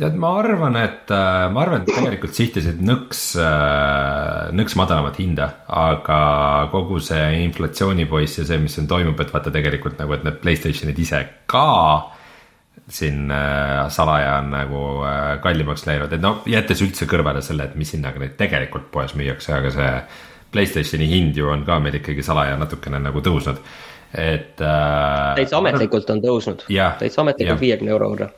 tead, 0.00 0.16
ma 0.20 0.30
arvan, 0.40 0.76
et 0.80 1.10
äh, 1.12 1.48
ma 1.52 1.64
arvan, 1.64 1.82
et 1.82 1.90
tegelikult 1.92 2.36
sihtisid 2.36 2.80
nõks, 2.84 3.24
äh, 3.40 4.48
nõks 4.56 4.76
madalamat 4.78 5.18
hinda, 5.20 5.48
aga 5.80 6.20
kogu 6.72 7.00
see 7.04 7.42
inflatsioonipoiss 7.44 8.40
ja 8.40 8.46
see, 8.48 8.60
mis 8.62 8.76
siin 8.78 8.88
toimub, 8.90 9.20
et 9.20 9.34
vaata 9.34 9.52
tegelikult 9.54 10.00
nagu, 10.00 10.16
et 10.16 10.24
need 10.26 10.40
Playstationid 10.42 10.98
ise 11.04 11.22
ka 11.50 11.66
siin 12.90 13.30
äh, 13.34 13.84
salaja 13.92 14.38
on 14.40 14.50
nagu 14.54 14.80
kallimaks 15.44 15.86
läinud, 15.86 16.12
et 16.16 16.24
noh, 16.24 16.40
jättes 16.48 16.80
üldse 16.82 17.06
kõrvale 17.10 17.44
selle, 17.44 17.68
et 17.68 17.78
mis 17.78 17.92
hinnaga 17.94 18.22
neid 18.22 18.34
tegelikult 18.40 18.90
poes 18.94 19.14
müüakse, 19.18 19.54
aga 19.58 19.72
see 19.76 19.94
Playstationi 20.50 21.06
hind 21.06 21.36
ju 21.38 21.46
on 21.46 21.60
ka 21.62 21.76
meil 21.78 22.00
ikkagi 22.00 22.24
salaja 22.26 22.56
natukene 22.58 22.98
nagu 22.98 23.20
tõusnud, 23.22 23.60
et 24.18 24.58
äh,. 24.58 25.36
täitsa 25.38 25.60
ametlikult 25.60 26.10
on 26.10 26.22
tõusnud, 26.24 26.64
täitsa 26.66 27.22
ametlikult 27.22 27.62
viiekümne 27.62 27.94
euro 27.94 28.08
võrra 28.16 28.32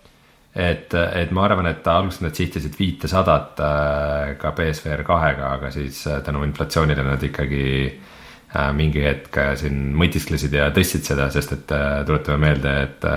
et, 0.55 0.95
et 0.95 1.31
ma 1.33 1.47
arvan, 1.47 1.67
et 1.71 1.87
alguses 1.89 2.21
nad 2.25 2.37
sihtisid 2.37 2.77
viitesadat 2.77 3.61
äh, 3.65 4.33
ka 4.41 4.53
BSVR 4.57 5.05
kahega, 5.09 5.55
aga 5.57 5.71
siis 5.73 6.05
äh, 6.07 6.21
tänu 6.25 6.45
inflatsioonile 6.45 7.05
nad 7.07 7.25
ikkagi 7.25 7.65
äh, 7.89 8.69
mingi 8.77 9.05
hetk 9.07 9.41
siin 9.61 9.95
mõtisklesid 9.97 10.53
ja 10.59 10.69
tõstsid 10.77 11.09
seda, 11.09 11.31
sest 11.33 11.57
et 11.57 11.77
tuletame 12.07 12.51
meelde, 12.51 12.77
et 12.85 13.09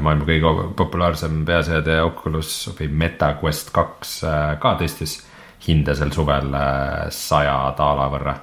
maailma 0.00 0.28
kõige 0.28 0.68
populaarsem 0.78 1.42
peaseade 1.48 2.00
Oculus 2.06 2.70
või 2.78 2.88
MetaQuest 3.04 3.72
kaks 3.76 4.18
ka 4.62 4.76
tõstis 4.80 5.20
hinda 5.68 5.92
sel 5.98 6.14
suvel 6.14 6.54
saja 7.12 7.58
daala 7.76 8.08
võrra 8.14 8.38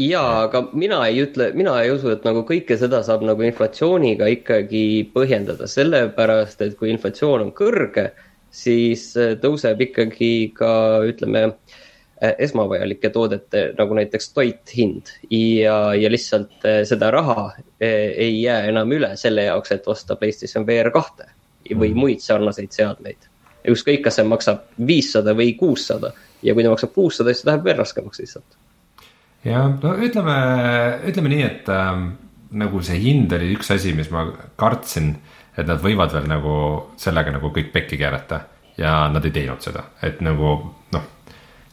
jaa, 0.00 0.44
aga 0.46 0.62
mina 0.72 1.00
ei 1.08 1.20
ütle, 1.24 1.50
mina 1.56 1.74
ei 1.82 1.92
usu, 1.92 2.10
et 2.14 2.24
nagu 2.26 2.42
kõike 2.48 2.76
seda 2.80 3.02
saab 3.06 3.24
nagu 3.26 3.44
inflatsiooniga 3.44 4.28
ikkagi 4.32 4.84
põhjendada, 5.14 5.68
sellepärast 5.70 6.62
et 6.64 6.76
kui 6.80 6.92
inflatsioon 6.94 7.48
on 7.48 7.54
kõrge, 7.56 8.10
siis 8.54 9.10
äh, 9.20 9.36
tõuseb 9.42 9.82
ikkagi 9.86 10.50
ka 10.56 10.70
ütleme 11.06 11.44
äh, 11.50 12.32
esmavajalike 12.46 13.12
toodete 13.14 13.66
nagu 13.78 13.98
näiteks 13.98 14.32
toit 14.34 14.72
hind 14.74 15.12
ja, 15.30 15.92
ja 15.94 16.12
lihtsalt 16.12 16.66
äh, 16.66 16.80
seda 16.88 17.12
raha 17.14 17.50
ei 17.80 18.40
jää 18.42 18.64
enam 18.72 18.90
üle 18.92 19.14
selle 19.20 19.46
jaoks, 19.46 19.76
et 19.76 19.86
osta 19.88 20.16
PlayStation 20.18 20.66
VR 20.66 20.90
kahte 20.94 21.28
või 21.70 21.92
mhm. 21.92 22.00
muid 22.00 22.24
sarnaseid 22.24 22.72
seadmeid. 22.74 23.28
ükskõik, 23.70 24.02
kas 24.06 24.16
see 24.18 24.26
maksab 24.26 24.64
viissada 24.86 25.36
või 25.36 25.52
kuussada 25.60 26.14
ja 26.42 26.56
kui 26.56 26.64
ta 26.64 26.72
maksab 26.72 26.96
kuussada, 26.96 27.34
siis 27.34 27.46
läheb 27.46 27.64
veel 27.68 27.78
raskemaks 27.78 28.22
lihtsalt 28.24 28.59
jah, 29.44 29.68
no 29.82 29.94
ütleme, 30.04 30.36
ütleme 31.08 31.32
nii, 31.32 31.44
et 31.46 31.70
äh, 31.72 31.92
nagu 32.60 32.82
see 32.84 32.98
hind 33.02 33.32
oli 33.36 33.52
üks 33.56 33.70
asi, 33.74 33.94
mis 33.96 34.10
ma 34.12 34.26
kartsin, 34.60 35.14
et 35.56 35.66
nad 35.68 35.80
võivad 35.82 36.12
veel 36.14 36.28
nagu 36.30 36.56
sellega 37.00 37.34
nagu 37.34 37.52
kõik 37.54 37.72
pekki 37.74 37.98
keerata 38.00 38.44
ja 38.80 39.08
nad 39.12 39.24
ei 39.26 39.34
teinud 39.34 39.62
seda, 39.64 39.90
et 40.02 40.20
nagu 40.24 40.52
noh. 40.94 41.08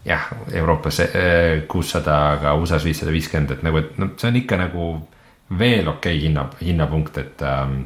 jah, 0.08 0.30
Euroopas 0.54 1.02
äh, 1.06 1.68
kuussada, 1.68 2.18
aga 2.38 2.56
USA-s 2.60 2.88
viissada 2.88 3.14
viiskümmend, 3.16 3.58
et 3.58 3.68
nagu, 3.68 3.84
et 3.84 4.00
noh, 4.02 4.16
see 4.20 4.32
on 4.32 4.42
ikka 4.42 4.60
nagu 4.64 4.90
veel 5.60 5.88
okei 5.88 6.18
okay 6.18 6.24
hinna, 6.26 6.50
hinnapunkt, 6.62 7.18
et 7.24 7.44
ähm, 7.48 7.86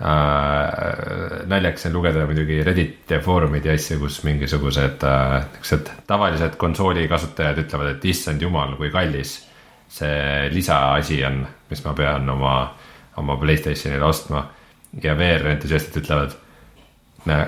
äh, 0.00 1.46
naljakas 1.46 1.86
on 1.86 1.92
lugeda 1.92 2.24
muidugi 2.26 2.62
Redditi 2.64 3.18
foorumid 3.24 3.66
ja 3.68 3.74
asju, 3.76 3.98
kus 4.00 4.22
mingisugused 4.24 5.04
äh, 5.06 5.36
niisugused 5.44 5.92
tavalised 6.08 6.56
konsooli 6.60 7.06
kasutajad 7.08 7.60
ütlevad, 7.64 7.94
et 7.94 8.04
issand 8.12 8.42
jumal, 8.42 8.76
kui 8.80 8.90
kallis 8.94 9.36
see 9.90 10.48
lisaasi 10.54 11.20
on, 11.26 11.42
mis 11.70 11.84
ma 11.84 11.94
pean 11.98 12.28
oma, 12.30 12.54
oma 13.18 13.36
Playstationile 13.36 14.04
ostma. 14.06 14.46
ja 15.02 15.14
VR 15.14 15.46
entusiastid 15.52 16.00
ütlevad, 16.02 16.32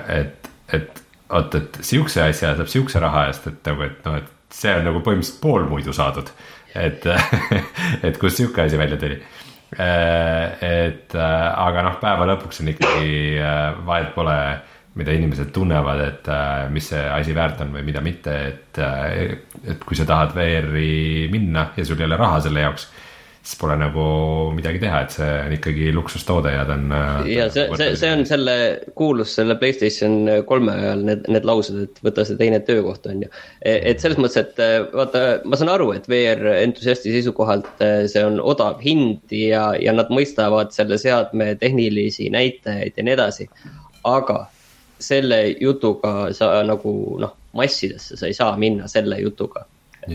et, 0.07 0.49
et 0.71 1.01
oot, 1.29 1.55
et 1.55 1.79
sihukese 1.81 2.21
asja 2.23 2.53
saab 2.55 2.69
sihukese 2.71 3.01
raha 3.03 3.25
eest, 3.27 3.47
et 3.49 3.67
nagu, 3.67 3.83
et 3.83 4.05
noh, 4.05 4.15
et 4.21 4.53
see 4.53 4.71
on 4.77 4.85
nagu 4.87 5.01
põhimõtteliselt 5.03 5.41
pool 5.41 5.65
muidu 5.67 5.95
saadud. 5.95 6.29
et 6.75 7.03
et 8.07 8.17
kust 8.17 8.39
sihuke 8.39 8.63
asi 8.63 8.77
välja 8.77 8.97
tuli 8.97 9.19
et 9.79 11.15
äh, 11.15 11.47
aga 11.65 11.83
noh, 11.87 11.97
päeva 12.01 12.27
lõpuks 12.29 12.61
on 12.63 12.71
ikkagi 12.73 13.39
äh, 13.41 13.79
vahet 13.87 14.13
pole, 14.15 14.37
mida 14.93 15.13
inimesed 15.15 15.49
tunnevad, 15.49 16.01
et 16.05 16.27
mis 16.69 16.85
see 16.91 17.01
asi 17.09 17.33
väärt 17.33 17.63
on 17.65 17.71
või 17.73 17.81
mida 17.87 18.01
mitte, 18.05 18.33
et, 18.51 18.77
et 19.65 19.81
kui 19.81 19.97
sa 19.97 20.05
tahad 20.05 20.35
VR-i 20.37 21.31
minna 21.33 21.71
ja 21.73 21.85
sul 21.87 21.97
ei 21.97 22.05
ole 22.05 22.19
raha 22.19 22.43
selle 22.45 22.61
jaoks 22.61 22.85
siis 23.43 23.59
pole 23.59 23.75
nagu 23.75 24.03
midagi 24.55 24.79
teha, 24.79 25.01
et 25.03 25.15
see 25.17 25.31
on 25.43 25.53
ikkagi 25.57 25.89
luksustoode 25.95 26.51
ja 26.53 26.63
ta 26.67 26.77
on. 26.79 26.93
ja 27.27 27.49
see, 27.51 27.65
see, 27.75 27.89
see 27.99 28.11
on 28.15 28.23
selle 28.27 28.55
kuulus 28.95 29.33
selle 29.35 29.57
Playstation 29.59 30.29
kolme 30.47 30.71
ajal 30.79 31.03
need, 31.09 31.27
need 31.35 31.47
laused, 31.47 31.81
et 31.83 31.99
võta 32.07 32.23
see 32.27 32.39
teine 32.39 32.61
töökoht 32.63 33.03
on 33.11 33.25
ju. 33.25 33.31
E, 33.59 33.75
et 33.91 34.03
selles 34.03 34.21
mõttes, 34.21 34.39
et 34.39 34.63
e, 34.63 34.69
vaata, 34.93 35.25
ma 35.43 35.59
saan 35.59 35.73
aru, 35.73 35.91
et 35.97 36.07
VR 36.11 36.53
entusiasti 36.61 37.11
seisukohalt 37.17 37.83
e, 37.83 37.91
see 38.11 38.23
on 38.23 38.39
odav 38.39 38.79
hind 38.83 39.35
ja, 39.35 39.73
ja 39.75 39.95
nad 39.95 40.11
mõistavad 40.13 40.71
selle 40.75 40.99
seadme 41.01 41.51
tehnilisi 41.59 42.31
näitajaid 42.31 42.95
ja 42.95 43.07
nii 43.09 43.17
edasi. 43.17 43.49
aga 44.07 44.45
selle 45.03 45.43
jutuga 45.59 46.31
sa 46.35 46.55
nagu 46.63 46.95
noh, 47.19 47.35
massidesse 47.59 48.15
sa 48.15 48.27
ei 48.31 48.35
saa 48.35 48.55
minna 48.59 48.87
selle 48.87 49.19
jutuga 49.19 49.65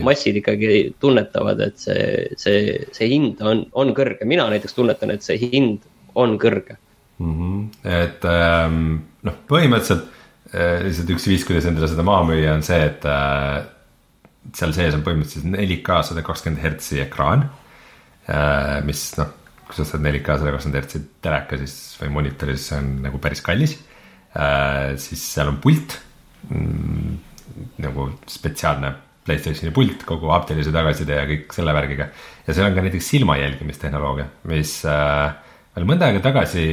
massid 0.05 0.37
ikkagi 0.41 0.95
tunnetavad, 1.01 1.61
et 1.65 1.79
see, 1.81 2.27
see, 2.37 2.75
see 2.95 3.09
hind 3.11 3.41
on, 3.45 3.65
on 3.73 3.93
kõrge, 3.97 4.27
mina 4.29 4.47
näiteks 4.51 4.77
tunnetan, 4.77 5.13
et 5.15 5.25
see 5.25 5.39
hind 5.41 5.85
on 6.19 6.37
kõrge 6.41 6.77
mm. 7.19 7.33
-hmm. 7.33 7.65
et 8.03 8.25
ähm, 8.25 8.79
noh, 9.25 9.41
põhimõtteliselt 9.49 10.07
äh, 10.53 10.79
lihtsalt 10.85 11.13
üks 11.15 11.27
viis, 11.29 11.45
kuidas 11.47 11.67
endale 11.69 11.89
seda 11.91 12.05
maha 12.07 12.27
müüa, 12.31 12.53
on 12.55 12.65
see, 12.65 12.79
et 12.91 13.05
äh, 13.05 13.59
seal 14.55 14.73
sees 14.75 14.95
on 14.97 15.03
põhimõtteliselt 15.05 15.51
4K 15.53 16.01
sada 16.11 16.25
kakskümmend 16.25 16.63
hertsi 16.63 17.03
ekraan 17.05 17.45
äh,. 18.29 18.79
mis 18.85 19.03
noh, 19.19 19.33
kui 19.67 19.77
sa 19.77 19.85
ostad 19.85 20.05
4K 20.05 20.39
sada 20.41 20.53
kakskümmend 20.55 20.81
hertsi 20.81 21.03
teleka, 21.21 21.59
siis 21.61 21.75
või 22.01 22.13
monitori, 22.19 22.57
siis 22.57 22.71
see 22.71 22.81
on 22.81 22.93
nagu 23.05 23.21
päris 23.21 23.43
kallis 23.45 23.77
äh,. 24.33 24.95
siis 25.01 25.25
seal 25.33 25.51
on 25.51 25.59
pult 25.63 25.97
mm, 26.49 27.19
nagu 27.83 28.11
spetsiaalne 28.29 28.93
Playstationi 29.29 29.73
pult 29.75 30.05
kogu 30.09 30.31
haptilise 30.33 30.73
tagasiside 30.75 31.19
ja 31.21 31.27
kõik 31.29 31.53
selle 31.55 31.75
värgiga. 31.75 32.09
ja 32.47 32.55
seal 32.55 32.69
on 32.69 32.75
ka 32.75 32.85
näiteks 32.85 33.11
silma 33.13 33.37
jälgimistehnoloogia, 33.39 34.25
mis 34.49 34.73
äh, 34.89 35.27
veel 35.75 35.87
mõnda 35.89 36.09
aega 36.09 36.23
tagasi 36.25 36.63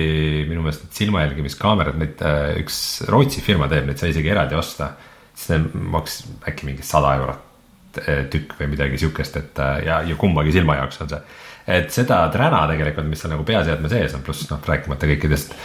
minu 0.48 0.64
meelest 0.64 0.86
need 0.86 1.00
silma 1.00 1.24
jälgimiskaamerad, 1.26 1.98
neid 2.00 2.22
äh, 2.24 2.54
üks 2.62 2.78
Rootsi 3.12 3.44
firma 3.44 3.68
teeb, 3.72 3.88
neid 3.88 4.00
sai 4.00 4.14
isegi 4.14 4.32
eraldi 4.32 4.58
osta. 4.58 4.94
siis 5.36 5.52
need 5.52 5.74
maksis 5.92 6.30
äkki 6.48 6.70
mingi 6.70 6.86
sada 6.86 7.12
eurot 7.20 8.00
äh, 8.02 8.24
tükk 8.32 8.56
või 8.60 8.72
midagi 8.72 8.98
sihukest, 9.02 9.36
et 9.36 9.60
äh, 9.60 9.82
ja, 9.86 10.00
ja 10.02 10.16
kummagi 10.16 10.56
silma 10.56 10.80
jaoks 10.80 11.04
on 11.04 11.12
see 11.12 11.22
et 11.66 11.90
seda 11.94 12.20
träna 12.32 12.62
tegelikult, 12.70 13.08
mis 13.10 13.22
seal 13.22 13.32
nagu 13.34 13.44
peaseadme 13.46 13.90
sees 13.90 14.14
on, 14.14 14.22
pluss 14.26 14.46
noh, 14.50 14.62
rääkimata 14.62 15.08
kõikidest 15.10 15.56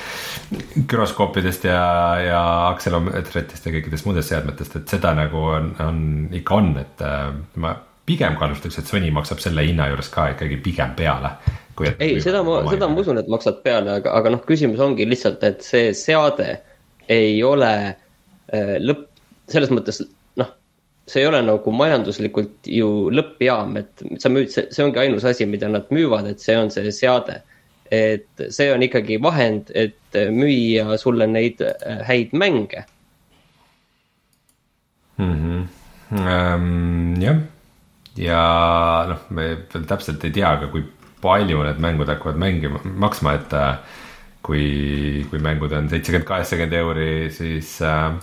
güroskoopidest 0.89 1.67
ja, 1.69 1.83
ja 2.25 2.41
akselomeetritest 2.71 3.67
ja 3.67 3.75
kõikidest 3.77 4.07
muudest 4.07 4.33
seadmetest, 4.33 4.79
et 4.79 4.95
seda 4.95 5.13
nagu 5.17 5.45
on, 5.53 5.71
on 5.83 6.01
ikka 6.37 6.57
on, 6.57 6.71
et 6.81 7.03
äh, 7.05 7.27
ma 7.61 7.75
pigem 8.09 8.35
kaalustaks, 8.39 8.79
et 8.81 8.89
Sony 8.89 9.11
maksab 9.13 9.43
selle 9.43 9.63
hinna 9.67 9.91
juures 9.91 10.09
ka 10.11 10.31
ikkagi 10.33 10.57
pigem 10.65 10.95
peale. 10.97 11.35
ei, 11.99 12.17
seda 12.23 12.41
ma, 12.45 12.61
seda 12.69 12.89
ma 12.89 13.03
usun, 13.03 13.21
et 13.21 13.29
maksad 13.31 13.61
peale, 13.65 13.99
aga, 14.01 14.15
aga 14.17 14.33
noh, 14.33 14.41
küsimus 14.47 14.81
ongi 14.83 15.05
lihtsalt, 15.07 15.43
et 15.47 15.61
see 15.65 15.93
seade 15.97 16.55
ei 17.11 17.37
ole 17.45 17.71
äh, 17.91 18.75
lõpp, 18.81 19.07
selles 19.51 19.71
mõttes 19.73 20.01
see 21.07 21.23
ei 21.23 21.27
ole 21.27 21.41
nagu 21.45 21.73
majanduslikult 21.75 22.67
ju 22.69 23.09
lõppjaam, 23.13 23.77
et 23.81 24.03
sa 24.21 24.29
müüd, 24.29 24.51
see 24.53 24.83
ongi 24.85 25.01
ainus 25.01 25.25
asi, 25.27 25.47
mida 25.49 25.69
nad 25.71 25.89
müüvad, 25.93 26.29
et 26.29 26.43
see 26.43 26.57
on 26.57 26.71
see 26.73 26.91
seade. 26.95 27.41
et 27.91 28.41
see 28.55 28.69
on 28.71 28.79
ikkagi 28.85 29.17
vahend, 29.19 29.67
et 29.75 30.15
müüa 30.31 30.95
sulle 30.97 31.25
neid 31.27 31.59
äh, 31.59 31.99
häid 32.07 32.31
mänge 32.31 32.85
mm. 35.17 35.33
-hmm. 35.33 35.67
Ähm, 36.11 37.21
jah, 37.21 37.37
ja 38.15 39.05
noh, 39.09 39.19
me 39.29 39.45
veel 39.73 39.85
täpselt 39.87 40.23
ei 40.23 40.31
tea 40.31 40.57
ka, 40.59 40.67
kui 40.67 40.83
palju 41.21 41.63
need 41.63 41.79
mängud 41.79 42.09
hakkavad 42.11 42.39
mängima, 42.41 42.81
maksma, 42.83 43.33
et 43.33 43.53
äh, 43.53 43.77
kui, 44.43 45.25
kui 45.29 45.39
mängud 45.39 45.71
on 45.71 45.89
seitsekümmend, 45.89 46.27
kaheksakümmend 46.27 46.73
euri, 46.73 47.29
siis 47.31 47.77
äh, 47.81 48.17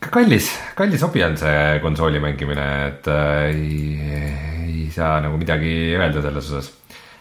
kallis, 0.00 0.50
kallis 0.78 1.02
hobi 1.04 1.24
on 1.26 1.36
see 1.36 1.78
konsooli 1.84 2.22
mängimine, 2.22 2.66
et 2.88 3.08
äh, 3.12 3.50
ei, 3.52 4.12
ei 4.66 4.90
saa 4.94 5.20
nagu 5.24 5.36
midagi 5.40 5.94
öelda 5.98 6.22
selles 6.24 6.50
osas 6.50 6.76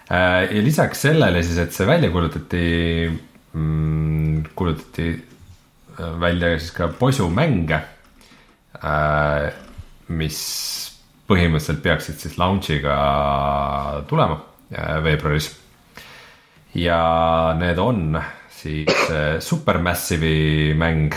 ja 0.10 0.62
lisaks 0.66 1.04
sellele 1.06 1.44
siis, 1.46 1.60
et 1.62 1.74
see 1.76 1.86
välja 1.86 2.10
kuulutati 2.10 2.64
mm,, 3.54 4.46
kuulutati 4.58 5.12
välja 6.20 6.54
siis 6.58 6.72
ka 6.74 6.88
posumänge, 6.98 7.80
mis 10.10 10.40
põhimõtteliselt 11.30 11.82
peaksid 11.84 12.22
siis 12.24 12.38
launch'iga 12.40 12.96
tulema 14.10 14.40
veebruaris. 15.04 15.52
ja 16.74 17.02
need 17.60 17.78
on 17.78 18.18
siis 18.50 19.12
Supermassive'i 19.44 20.74
mäng, 20.78 21.14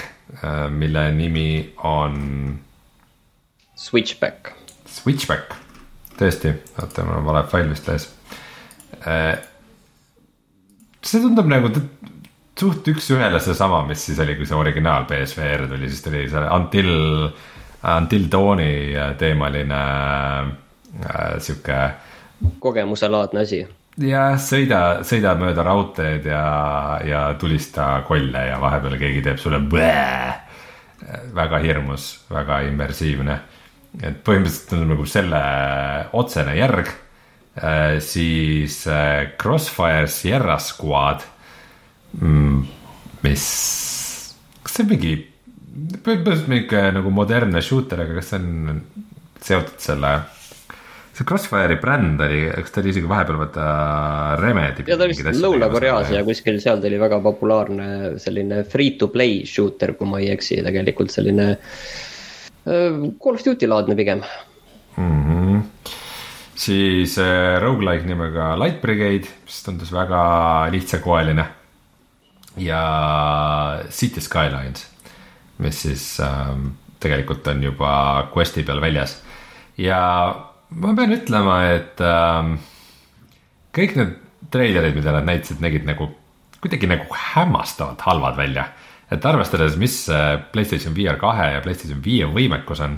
mille 0.70 1.04
nimi 1.12 1.74
on. 1.84 2.58
Switchback. 3.76 4.52
Switchback, 4.86 5.54
tõesti, 6.18 6.52
oota, 6.78 7.04
mul 7.06 7.18
on 7.20 7.26
vale 7.26 7.42
fail 7.50 7.70
vist 7.72 7.88
ees. 7.88 8.04
see 11.02 11.22
tundub 11.22 11.48
nagu 11.50 11.70
suht 12.58 12.88
üks-ühele 12.92 13.40
seesama, 13.42 13.82
mis 13.88 14.04
siis 14.06 14.20
oli, 14.22 14.36
kui 14.38 14.46
see 14.48 14.58
originaal 14.58 15.06
BSVR 15.08 15.66
tuli, 15.70 15.90
siis 15.90 16.04
tuli 16.04 16.24
see 16.30 16.42
Until, 16.54 16.92
Until 17.96 18.28
Dawni 18.30 18.72
teemaline 19.18 19.82
äh, 21.02 21.38
sihuke. 21.42 21.78
kogemuselaadne 22.60 23.40
asi. 23.40 23.62
Jah, 24.00 24.36
sõida, 24.40 24.80
sõida 25.06 25.34
mööda 25.40 25.64
raudteed 25.66 26.26
ja, 26.30 26.44
ja 27.04 27.22
tulista 27.40 28.02
kolle 28.08 28.46
ja 28.48 28.60
vahepeal 28.62 28.96
keegi 29.00 29.24
teeb 29.24 29.40
sulle 29.40 29.60
blää. 29.60 30.48
väga 31.34 31.58
hirmus, 31.58 32.24
väga 32.30 32.62
immersiivne. 32.68 33.40
et 34.02 34.22
põhimõtteliselt 34.24 34.72
on 34.78 34.88
nagu 34.88 35.04
selle 35.06 35.40
otsene 36.12 36.56
järg 36.56 36.88
äh,. 36.88 37.98
siis 38.00 38.86
äh, 38.86 39.36
Crossfire 39.36 40.08
Sierra 40.08 40.58
Squad 40.58 41.20
mm,. 42.20 42.62
mis, 43.22 43.44
kas 44.62 44.78
see 44.78 44.84
on 44.84 44.92
mingi, 44.94 45.16
põhimõtteliselt 46.00 46.48
mingi 46.48 46.86
nagu 46.96 47.10
modernne 47.10 47.60
shooter, 47.60 48.06
aga 48.06 48.20
kas 48.20 48.32
see 48.32 48.40
on 48.40 48.80
seotud 49.42 49.82
selle 49.82 50.14
see 51.22 51.28
Crossfire'i 51.28 51.78
bränd 51.80 52.20
oli, 52.24 52.42
eks 52.50 52.74
ta 52.74 52.82
oli 52.82 52.92
isegi 52.92 53.08
vahepeal 53.08 53.38
vaata 53.40 53.66
Remedi. 54.40 54.84
ja 54.90 54.98
ta 54.98 55.06
oli 55.06 55.16
vist 55.16 55.42
Lõuna-Koreas 55.42 56.10
ja 56.14 56.22
kuskil 56.26 56.58
seal 56.62 56.82
ta 56.82 56.90
oli 56.90 56.98
väga 57.00 57.20
populaarne 57.22 57.88
selline 58.22 58.62
free 58.68 58.96
to 58.98 59.08
play 59.12 59.42
shooter, 59.46 59.94
kui 59.98 60.10
ma 60.10 60.20
ei 60.22 60.32
eksi, 60.34 60.60
tegelikult 60.66 61.14
selline 61.14 61.48
äh, 61.54 63.00
Call 63.22 63.38
of 63.38 63.46
Duty 63.46 63.70
laadne 63.70 63.96
pigem 63.98 64.22
mm. 64.96 65.22
-hmm. 65.22 65.62
siis 66.54 67.18
äh, 67.18 67.58
rogu-like 67.62 68.06
nimega 68.06 68.54
Light 68.58 68.80
Brigade, 68.82 69.30
mis 69.46 69.62
tundus 69.62 69.92
väga 69.92 70.68
lihtsakoeline 70.74 71.46
ja 72.56 73.82
City 73.90 74.20
Skylines, 74.20 74.88
mis 75.58 75.82
siis 75.82 76.20
ähm, 76.20 76.74
tegelikult 77.00 77.46
on 77.46 77.62
juba 77.62 78.28
Questi 78.34 78.62
peal 78.62 78.80
väljas. 78.80 79.22
ja 79.78 80.51
ma 80.74 80.94
pean 80.96 81.14
ütlema, 81.16 81.56
et 81.72 82.00
ähm, 82.06 82.54
kõik 83.76 83.96
need 83.98 84.14
treilerid, 84.52 84.96
mida 84.98 85.14
nad 85.16 85.28
näitasid, 85.28 85.60
nägid 85.64 85.86
nagu 85.88 86.10
kuidagi 86.62 86.86
nagu 86.86 87.08
hämmastavalt 87.34 88.04
halvad 88.06 88.36
välja. 88.38 88.68
et 89.12 89.24
arvestades, 89.28 89.74
mis 89.76 90.06
Playstation 90.52 90.94
VR 90.96 91.18
kahe 91.20 91.50
ja 91.52 91.60
Playstation 91.60 92.00
viie 92.04 92.24
võimekus 92.24 92.80
on, 92.80 92.94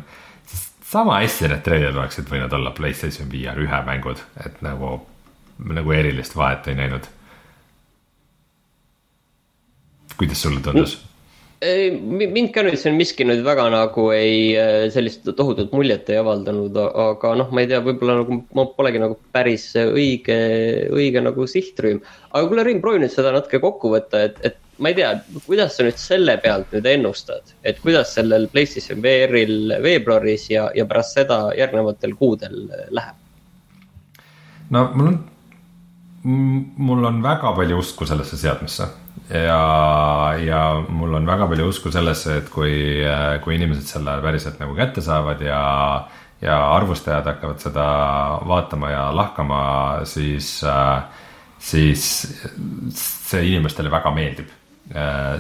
siis 0.47 0.69
sama 0.87 1.17
hästi 1.19 1.49
need 1.51 1.65
treilerid 1.67 1.97
oleksid 1.99 2.31
võinud 2.31 2.53
olla 2.55 2.71
Playstation 2.71 3.33
VR 3.33 3.59
ühe 3.59 3.81
mängud, 3.89 4.23
et 4.45 4.61
nagu, 4.63 5.01
nagu 5.59 5.97
erilist 5.97 6.37
vahet 6.37 6.69
ei 6.71 6.79
näinud 6.79 7.09
kuidas 10.17 10.43
sulle 10.43 10.61
tundus? 10.61 10.99
Mind 11.65 12.51
ka 12.55 12.65
nüüd 12.65 12.83
on 12.89 12.97
miski 12.99 13.25
nüüd 13.27 13.45
väga 13.47 13.67
nagu 13.73 14.09
ei, 14.15 14.55
äh, 14.59 14.87
sellist 14.93 15.25
tohutut 15.37 15.73
muljet 15.73 16.11
ei 16.13 16.19
avaldanud, 16.21 16.77
aga 16.77 17.35
noh, 17.41 17.53
ma 17.55 17.63
ei 17.63 17.71
tea, 17.71 17.81
võib-olla 17.85 18.19
nagu 18.21 18.41
ma 18.57 18.67
polegi 18.77 19.01
nagu 19.03 19.17
päris 19.35 19.71
õige, 19.81 20.37
õige 20.93 21.23
nagu 21.25 21.47
sihtrühm. 21.49 22.03
aga 22.33 22.51
kuule, 22.51 22.67
Riin, 22.67 22.83
proovi 22.85 23.05
nüüd 23.05 23.15
seda 23.15 23.33
natuke 23.35 23.61
kokku 23.63 23.93
võtta, 23.95 24.25
et, 24.29 24.41
et 24.45 24.59
ma 24.79 24.91
ei 24.91 24.99
tea, 24.99 25.13
kuidas 25.47 25.77
sa 25.77 25.87
nüüd 25.87 26.01
selle 26.01 26.37
pealt 26.43 26.73
nüüd 26.75 26.89
ennustad, 26.91 27.55
et 27.65 27.79
kuidas 27.83 28.15
sellel 28.17 28.49
PlayStation 28.53 29.03
VR-il 29.05 29.77
veebruaris 29.85 30.49
ja, 30.51 30.67
ja 30.75 30.89
pärast 30.91 31.21
seda 31.21 31.47
järgnevatel 31.59 32.17
kuudel 32.19 32.59
läheb? 32.91 33.21
no 34.75 34.89
mul 34.97 35.13
on, 35.13 35.17
mul 36.25 37.09
on 37.09 37.23
väga 37.23 37.53
palju 37.57 37.79
usku 37.79 38.09
sellesse 38.09 38.41
seadmesse 38.41 38.89
ja, 39.31 40.35
ja 40.41 40.61
mul 40.89 41.15
on 41.21 41.27
väga 41.27 41.49
palju 41.51 41.69
usku 41.71 41.93
sellesse, 41.95 42.39
et 42.43 42.51
kui, 42.53 42.75
kui 43.45 43.57
inimesed 43.57 43.89
selle 43.89 44.19
päriselt 44.25 44.61
nagu 44.63 44.77
kätte 44.77 45.05
saavad 45.05 45.41
ja, 45.45 45.61
ja 46.45 46.59
arvustajad 46.75 47.31
hakkavad 47.33 47.63
seda 47.63 47.87
vaatama 48.49 48.93
ja 48.93 49.07
lahkama, 49.17 49.63
siis, 50.09 50.59
siis 51.71 52.05
see 52.99 53.49
inimestele 53.53 53.93
väga 53.93 54.13
meeldib 54.15 54.53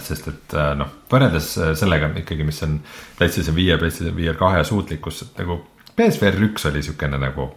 sest 0.00 0.28
et 0.30 0.54
noh, 0.78 0.88
võrreldes 1.12 1.50
sellega 1.76 2.08
ikkagi, 2.22 2.46
mis 2.48 2.62
on 2.64 2.78
PlayStation 3.18 3.56
viie, 3.56 3.76
PlayStation 3.76 4.16
VR 4.16 4.38
kahe 4.40 4.62
suutlikkus, 4.64 5.20
nagu 5.36 5.58
PSVR 5.94 6.40
üks 6.48 6.64
oli 6.70 6.80
niisugune 6.80 7.20
nagu 7.20 7.50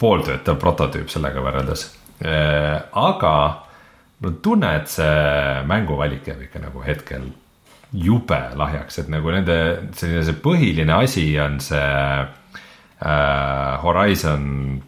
pooltöötav 0.00 0.58
prototüüp 0.60 1.08
sellega 1.12 1.42
võrreldes. 1.44 1.86
aga 2.20 3.32
mul 4.20 4.32
on 4.32 4.40
tunne, 4.44 4.74
et 4.76 4.90
see 4.92 5.62
mänguvalik 5.68 6.28
jääb 6.28 6.44
ikka 6.46 6.60
nagu 6.62 6.82
hetkel 6.84 7.30
jube 7.92 8.40
lahjaks, 8.56 9.00
et 9.02 9.08
nagu 9.10 9.32
nende 9.34 9.56
selline 9.98 10.22
see 10.26 10.38
põhiline 10.44 10.94
asi 10.94 11.24
on 11.42 11.58
see 11.64 11.80
äh, 13.00 13.72
Horizon 13.82 14.82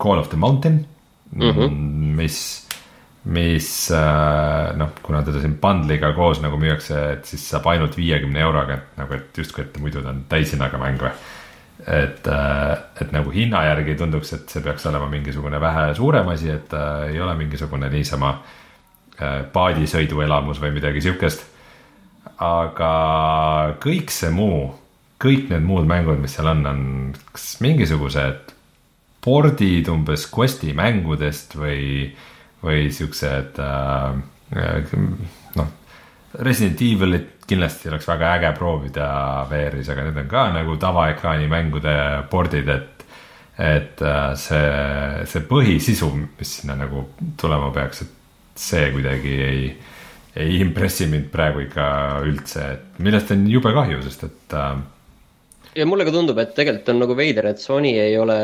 Call 0.00 0.22
of 0.22 0.30
the 0.30 0.38
Mountain 0.40 0.86
mm, 1.32 1.50
-hmm. 1.50 1.74
mis, 2.16 2.68
mis 3.24 3.90
äh, 3.90 4.76
noh, 4.76 4.94
kuna 5.02 5.22
teda 5.22 5.40
siin 5.40 5.58
bundle'iga 5.60 6.12
koos 6.12 6.40
nagu 6.40 6.56
müüakse, 6.56 7.12
et 7.12 7.24
siis 7.26 7.50
saab 7.50 7.66
ainult 7.66 7.96
viiekümne 7.96 8.40
euroga, 8.40 8.74
et 8.74 8.96
nagu, 8.96 9.14
et 9.14 9.38
justkui, 9.38 9.64
et 9.64 9.78
muidu 9.78 10.02
ta 10.02 10.08
on 10.08 10.24
täishinnaga 10.28 10.78
mäng 10.78 11.02
või 11.02 11.12
et, 11.86 12.26
äh, 12.28 12.78
et 13.00 13.12
nagu 13.12 13.30
hinna 13.34 13.64
järgi 13.68 13.94
tunduks, 13.98 14.32
et 14.36 14.52
see 14.52 14.62
peaks 14.64 14.86
olema 14.86 15.08
mingisugune 15.10 15.60
vähe 15.60 15.90
suurem 15.94 16.28
asi, 16.28 16.50
et 16.52 16.74
äh, 16.74 17.12
ei 17.14 17.20
ole 17.20 17.34
mingisugune 17.38 17.88
niisama 17.92 18.30
äh, 18.30 18.56
Äh, 19.20 19.42
paadisõiduelamus 19.52 20.62
või 20.62 20.70
midagi 20.78 21.02
sihukest. 21.04 21.42
aga 22.40 22.92
kõik 23.80 24.08
see 24.12 24.30
muu, 24.32 24.62
kõik 25.20 25.50
need 25.50 25.64
muud 25.68 25.84
mängud, 25.88 26.16
mis 26.22 26.32
seal 26.36 26.48
on, 26.48 26.62
on 26.64 26.80
kas 27.28 27.58
mingisugused 27.60 28.54
pordid 29.20 29.90
umbes 29.92 30.24
Questi 30.32 30.72
mängudest 30.72 31.52
või, 31.60 32.08
või 32.64 32.88
siuksed 32.96 33.60
äh, 33.60 34.96
noh. 35.60 35.68
Resident 36.40 36.80
Evilit 36.80 37.39
kindlasti 37.50 37.90
oleks 37.90 38.08
väga 38.08 38.34
äge 38.38 38.54
proovida 38.58 39.10
VR-is, 39.50 39.90
aga 39.92 40.06
need 40.06 40.22
on 40.22 40.30
ka 40.30 40.46
nagu 40.54 40.76
tavaekraani 40.80 41.50
mängude 41.50 41.94
pordid, 42.32 42.70
et 42.70 42.96
et 43.60 44.00
äh, 44.00 44.30
see, 44.40 45.24
see 45.28 45.42
põhisisu, 45.44 46.08
mis 46.38 46.52
sinna 46.60 46.78
nagu 46.80 47.04
tulema 47.40 47.68
peaks, 47.74 48.06
et 48.06 48.60
see 48.60 48.86
kuidagi 48.94 49.34
ei, 49.44 49.66
ei 50.40 50.60
impressi 50.62 51.08
mind 51.10 51.28
praegu 51.32 51.66
ikka 51.66 51.90
üldse, 52.24 52.70
et 52.78 53.02
millest 53.04 53.34
on 53.34 53.44
jube 53.50 53.74
kahju, 53.76 54.00
sest 54.06 54.24
et 54.30 54.56
äh, 54.56 54.78
ja 55.76 55.86
mulle 55.86 56.06
ka 56.08 56.14
tundub, 56.14 56.38
et 56.40 56.54
tegelikult 56.56 56.88
on 56.94 57.02
nagu 57.04 57.16
veider, 57.18 57.50
et 57.50 57.60
Sony 57.62 57.92
ei 58.00 58.16
ole, 58.18 58.38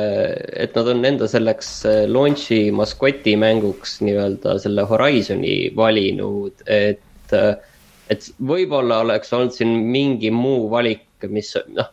et 0.52 0.76
nad 0.76 0.92
on 0.92 1.00
enda 1.08 1.30
selleks 1.30 1.70
äh, 1.88 2.02
launch'i 2.10 2.66
maskoti 2.74 3.38
mänguks 3.40 3.98
nii-öelda 4.04 4.58
selle 4.62 4.86
Horizon'i 4.90 5.56
valinud, 5.76 6.66
et. 6.66 7.32
Äh, 7.32 7.56
et 8.12 8.30
võib-olla 8.38 9.00
oleks 9.04 9.32
olnud 9.36 9.54
siin 9.54 9.76
mingi 9.90 10.30
muu 10.30 10.70
valik, 10.70 11.06
mis 11.32 11.52
noh, 11.74 11.90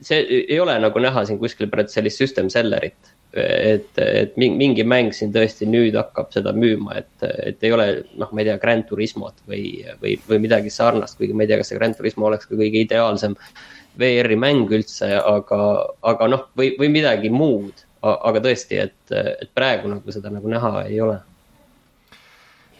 see 0.00 0.22
ei 0.44 0.60
ole 0.60 0.76
nagu 0.80 1.00
näha 1.00 1.24
siin 1.28 1.40
kuskil 1.40 1.70
praegu 1.72 1.92
sellist 1.92 2.20
system 2.20 2.50
seller'it 2.52 3.14
et, 3.34 3.98
et 3.98 4.36
mingi 4.38 4.84
mäng 4.86 5.12
siin 5.14 5.32
tõesti 5.34 5.66
nüüd 5.68 5.96
hakkab 5.98 6.30
seda 6.34 6.52
müüma, 6.54 7.00
et, 7.00 7.26
et 7.50 7.66
ei 7.66 7.72
ole 7.74 7.86
noh, 8.20 8.30
ma 8.30 8.42
ei 8.42 8.48
tea, 8.48 8.58
Grand 8.62 8.86
Turismot 8.88 9.42
või, 9.50 9.82
või, 10.02 10.14
või 10.28 10.40
midagi 10.46 10.70
sarnast, 10.72 11.18
kuigi 11.18 11.34
ma 11.34 11.44
ei 11.44 11.50
tea, 11.50 11.58
kas 11.60 11.72
see 11.72 11.80
Grand 11.80 11.98
Turismo 11.98 12.28
oleks 12.30 12.46
ka 12.46 12.58
kõige 12.58 12.84
ideaalsem 12.84 13.34
VR-i 13.98 14.38
mäng 14.38 14.70
üldse, 14.74 15.10
aga, 15.18 15.60
aga 16.06 16.30
noh, 16.30 16.46
või, 16.58 16.72
või 16.78 16.90
midagi 16.94 17.30
muud. 17.34 17.84
aga 18.04 18.40
tõesti, 18.44 18.76
et, 18.84 19.12
et 19.16 19.48
praegu 19.56 19.88
nagu 19.88 20.12
seda 20.12 20.28
nagu 20.28 20.48
näha 20.50 20.82
ei 20.84 20.98
ole. 21.00 21.20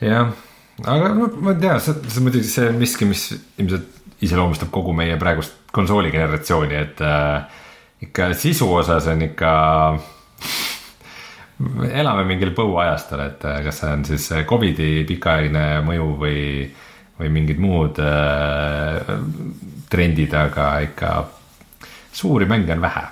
jah, 0.05 0.35
aga 0.83 1.13
no 1.15 1.29
ma 1.39 1.55
ei 1.55 1.61
tea, 1.63 1.79
see, 1.83 1.95
see 2.11 2.25
muidugi 2.25 2.49
see 2.51 2.71
on 2.71 2.81
miski, 2.81 3.07
mis 3.09 3.29
ilmselt 3.61 3.91
iseloomustab 4.25 4.71
kogu 4.75 4.95
meie 4.97 5.19
praegust 5.21 5.61
konsooli 5.75 6.13
generatsiooni, 6.15 6.79
et 6.79 7.03
äh, 7.05 7.61
ikka 8.07 8.33
sisu 8.39 8.69
osas 8.75 9.07
on 9.11 9.23
ikka 9.27 9.53
elame 12.03 12.25
mingil 12.29 12.55
põuajastul, 12.57 13.23
et 13.27 13.47
äh, 13.49 13.61
kas 13.67 13.83
see 13.83 13.93
on 13.93 14.05
siis 14.09 14.29
Covidi 14.51 14.91
pikaajaline 15.09 15.67
mõju 15.87 16.11
või, 16.23 16.39
või 17.21 17.35
mingid 17.39 17.63
muud 17.63 18.01
äh, 18.03 19.15
trendid, 19.91 20.35
aga 20.35 20.71
ikka 20.89 21.17
suuri 22.15 22.49
mänge 22.51 22.75
on 22.75 22.83
vähe. 22.83 23.05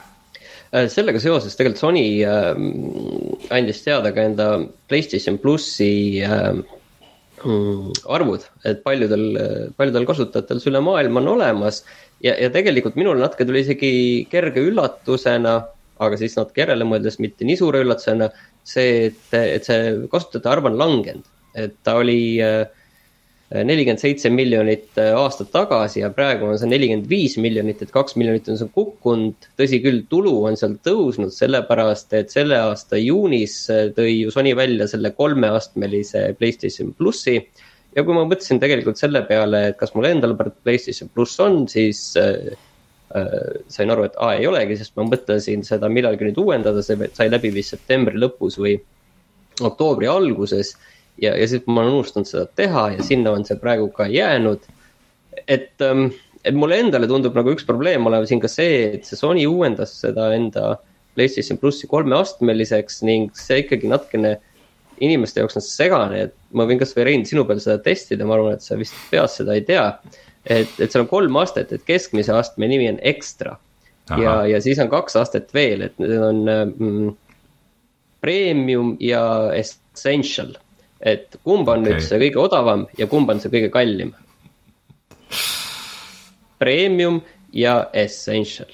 Äh, 0.73 0.89
sellega 0.89 1.21
seoses 1.21 1.57
tegelikult 1.59 1.83
Sony 1.83 2.07
äh, 2.25 2.53
andis 3.53 3.83
teada 3.85 4.13
ka 4.15 4.25
enda 4.25 4.47
PlayStation 4.89 5.37
plussi 5.43 6.23
äh, 6.25 6.55
arvud, 7.43 8.47
et 8.69 8.83
paljudel, 8.87 9.27
paljudel 9.77 10.07
kasutajatel 10.09 10.63
üle 10.71 10.83
maailma 10.85 11.21
on 11.21 11.29
olemas. 11.37 11.85
ja, 12.23 12.37
ja 12.39 12.51
tegelikult 12.55 12.95
minul 12.97 13.19
natuke 13.19 13.45
tuli 13.45 13.65
isegi 13.65 13.93
kerge 14.31 14.63
üllatusena 14.63 15.61
aga 16.03 16.19
siis 16.21 16.37
natuke 16.39 16.65
järele 16.65 16.87
mõeldes 16.89 17.19
mitte 17.23 17.47
nii 17.47 17.59
suure 17.61 17.83
üllatusena 17.85 18.31
see, 18.67 19.09
et, 19.11 19.35
et 19.39 19.67
see 19.67 19.95
kasutajate 20.13 20.51
arv 20.51 20.71
on 20.71 20.79
langenud. 20.81 21.27
et 21.55 21.75
ta 21.85 21.99
oli 22.01 22.41
äh, 22.41 22.65
nelikümmend 23.53 24.01
seitse 24.01 24.31
miljonit 24.33 24.99
äh, 25.01 25.13
aastat 25.19 25.53
tagasi 25.55 26.01
ja 26.01 26.11
praegu 26.15 26.49
on 26.49 26.59
see 26.61 26.71
nelikümmend 26.71 27.11
viis 27.11 27.37
miljonit, 27.41 27.83
et 27.85 27.93
kaks 27.95 28.17
miljonit 28.21 28.49
on 28.53 28.61
see 28.61 28.73
kukkunud. 28.77 29.49
tõsi 29.61 29.83
küll, 29.85 30.03
tulu 30.13 30.39
on 30.49 30.59
seal 30.59 30.79
tõusnud, 30.87 31.35
sellepärast 31.37 32.17
et 32.19 32.33
selle 32.35 32.59
aasta 32.59 33.01
juunis 33.01 33.59
äh, 33.73 33.85
tõi 33.97 34.17
ju 34.23 34.35
Sony 34.35 34.57
välja 34.57 34.89
selle 34.91 35.13
kolmeastmelise 35.17 36.31
Playstation 36.39 36.93
plussi. 36.99 37.39
ja 37.97 38.05
kui 38.05 38.17
ma 38.17 38.25
mõtlesin 38.25 38.61
tegelikult 38.63 39.01
selle 39.01 39.25
peale, 39.29 39.67
et 39.71 39.81
kas 39.81 39.95
mul 39.95 40.09
endal 40.09 40.37
Playstation 40.37 41.13
pluss 41.13 41.41
on, 41.43 41.65
siis 41.69 42.13
äh, 42.21 42.55
Äh, 43.15 43.61
sain 43.69 43.91
aru, 43.93 44.07
et 44.09 44.15
aa, 44.25 44.39
ei 44.39 44.47
olegi, 44.49 44.79
sest 44.81 44.95
ma 44.97 45.05
mõtlesin 45.05 45.61
seda 45.67 45.91
millalgi 45.93 46.25
nüüd 46.25 46.39
uuendada, 46.41 46.81
see 46.85 47.11
sai 47.13 47.29
läbi 47.29 47.51
vist 47.53 47.75
septembri 47.75 48.17
lõpus 48.17 48.57
või 48.61 48.79
oktoobri 49.61 50.09
alguses. 50.09 50.73
Ja, 51.21 51.35
ja 51.37 51.49
siis 51.49 51.67
ma 51.67 51.83
olen 51.83 51.99
unustanud 51.99 52.29
seda 52.29 52.47
teha 52.59 52.89
ja 52.97 53.07
sinna 53.07 53.35
on 53.37 53.45
see 53.49 53.59
praegu 53.61 53.89
ka 53.95 54.07
jäänud. 54.11 54.65
et, 55.49 55.75
ähm, 55.81 56.09
et 56.45 56.55
mulle 56.55 56.79
endale 56.81 57.09
tundub 57.09 57.35
nagu 57.37 57.53
üks 57.55 57.67
probleem 57.67 58.07
olev 58.07 58.27
siin 58.31 58.41
ka 58.41 58.49
see, 58.49 58.97
et 58.97 59.05
see 59.09 59.19
Sony 59.19 59.47
uuendas 59.47 59.95
seda 60.01 60.33
enda 60.37 60.77
PlayStation 61.17 61.59
plussi 61.61 61.87
kolmeastmeliseks 61.87 63.03
ning 63.05 63.31
see 63.37 63.63
ikkagi 63.65 63.91
natukene 63.91 64.39
inimeste 65.03 65.41
jaoks 65.41 65.59
on 65.59 65.65
segane, 65.65 66.29
et 66.29 66.35
ma 66.55 66.65
võin 66.69 66.79
kasvõi 66.79 67.09
Rein 67.09 67.25
sinu 67.27 67.43
peal 67.49 67.59
seda 67.61 67.81
testida, 67.83 68.25
ma 68.29 68.37
arvan, 68.37 68.55
et 68.55 68.63
sa 68.63 68.77
vist 68.79 68.95
peast 69.11 69.41
seda 69.41 69.57
ei 69.57 69.65
tea 69.67 69.89
et, 70.47 70.73
et 70.81 70.91
seal 70.91 71.05
on 71.05 71.11
kolm 71.11 71.39
astet, 71.43 71.73
et 71.75 71.85
keskmise 71.87 72.35
astme 72.35 72.69
nimi 72.71 72.89
on 72.91 72.99
ekstra. 73.13 73.57
ja, 74.19 74.43
ja 74.47 74.61
siis 74.61 74.81
on 74.83 74.91
kaks 74.91 75.17
astet 75.17 75.55
veel, 75.55 75.87
et 75.87 75.99
need 76.03 76.19
on 76.19 76.43
mm, 76.49 77.13
premium 78.23 78.97
ja 79.01 79.23
essential. 79.57 80.57
Et 81.03 81.39
kumb 81.43 81.69
on 81.69 81.83
okay. 81.83 81.93
nüüd 81.93 82.07
see 82.07 82.21
kõige 82.23 82.43
odavam 82.43 82.87
ja 82.99 83.09
kumb 83.11 83.31
on 83.33 83.43
see 83.43 83.53
kõige 83.53 83.71
kallim? 83.75 84.15
Premium 86.63 87.21
ja 87.53 87.89
essential. 87.93 88.71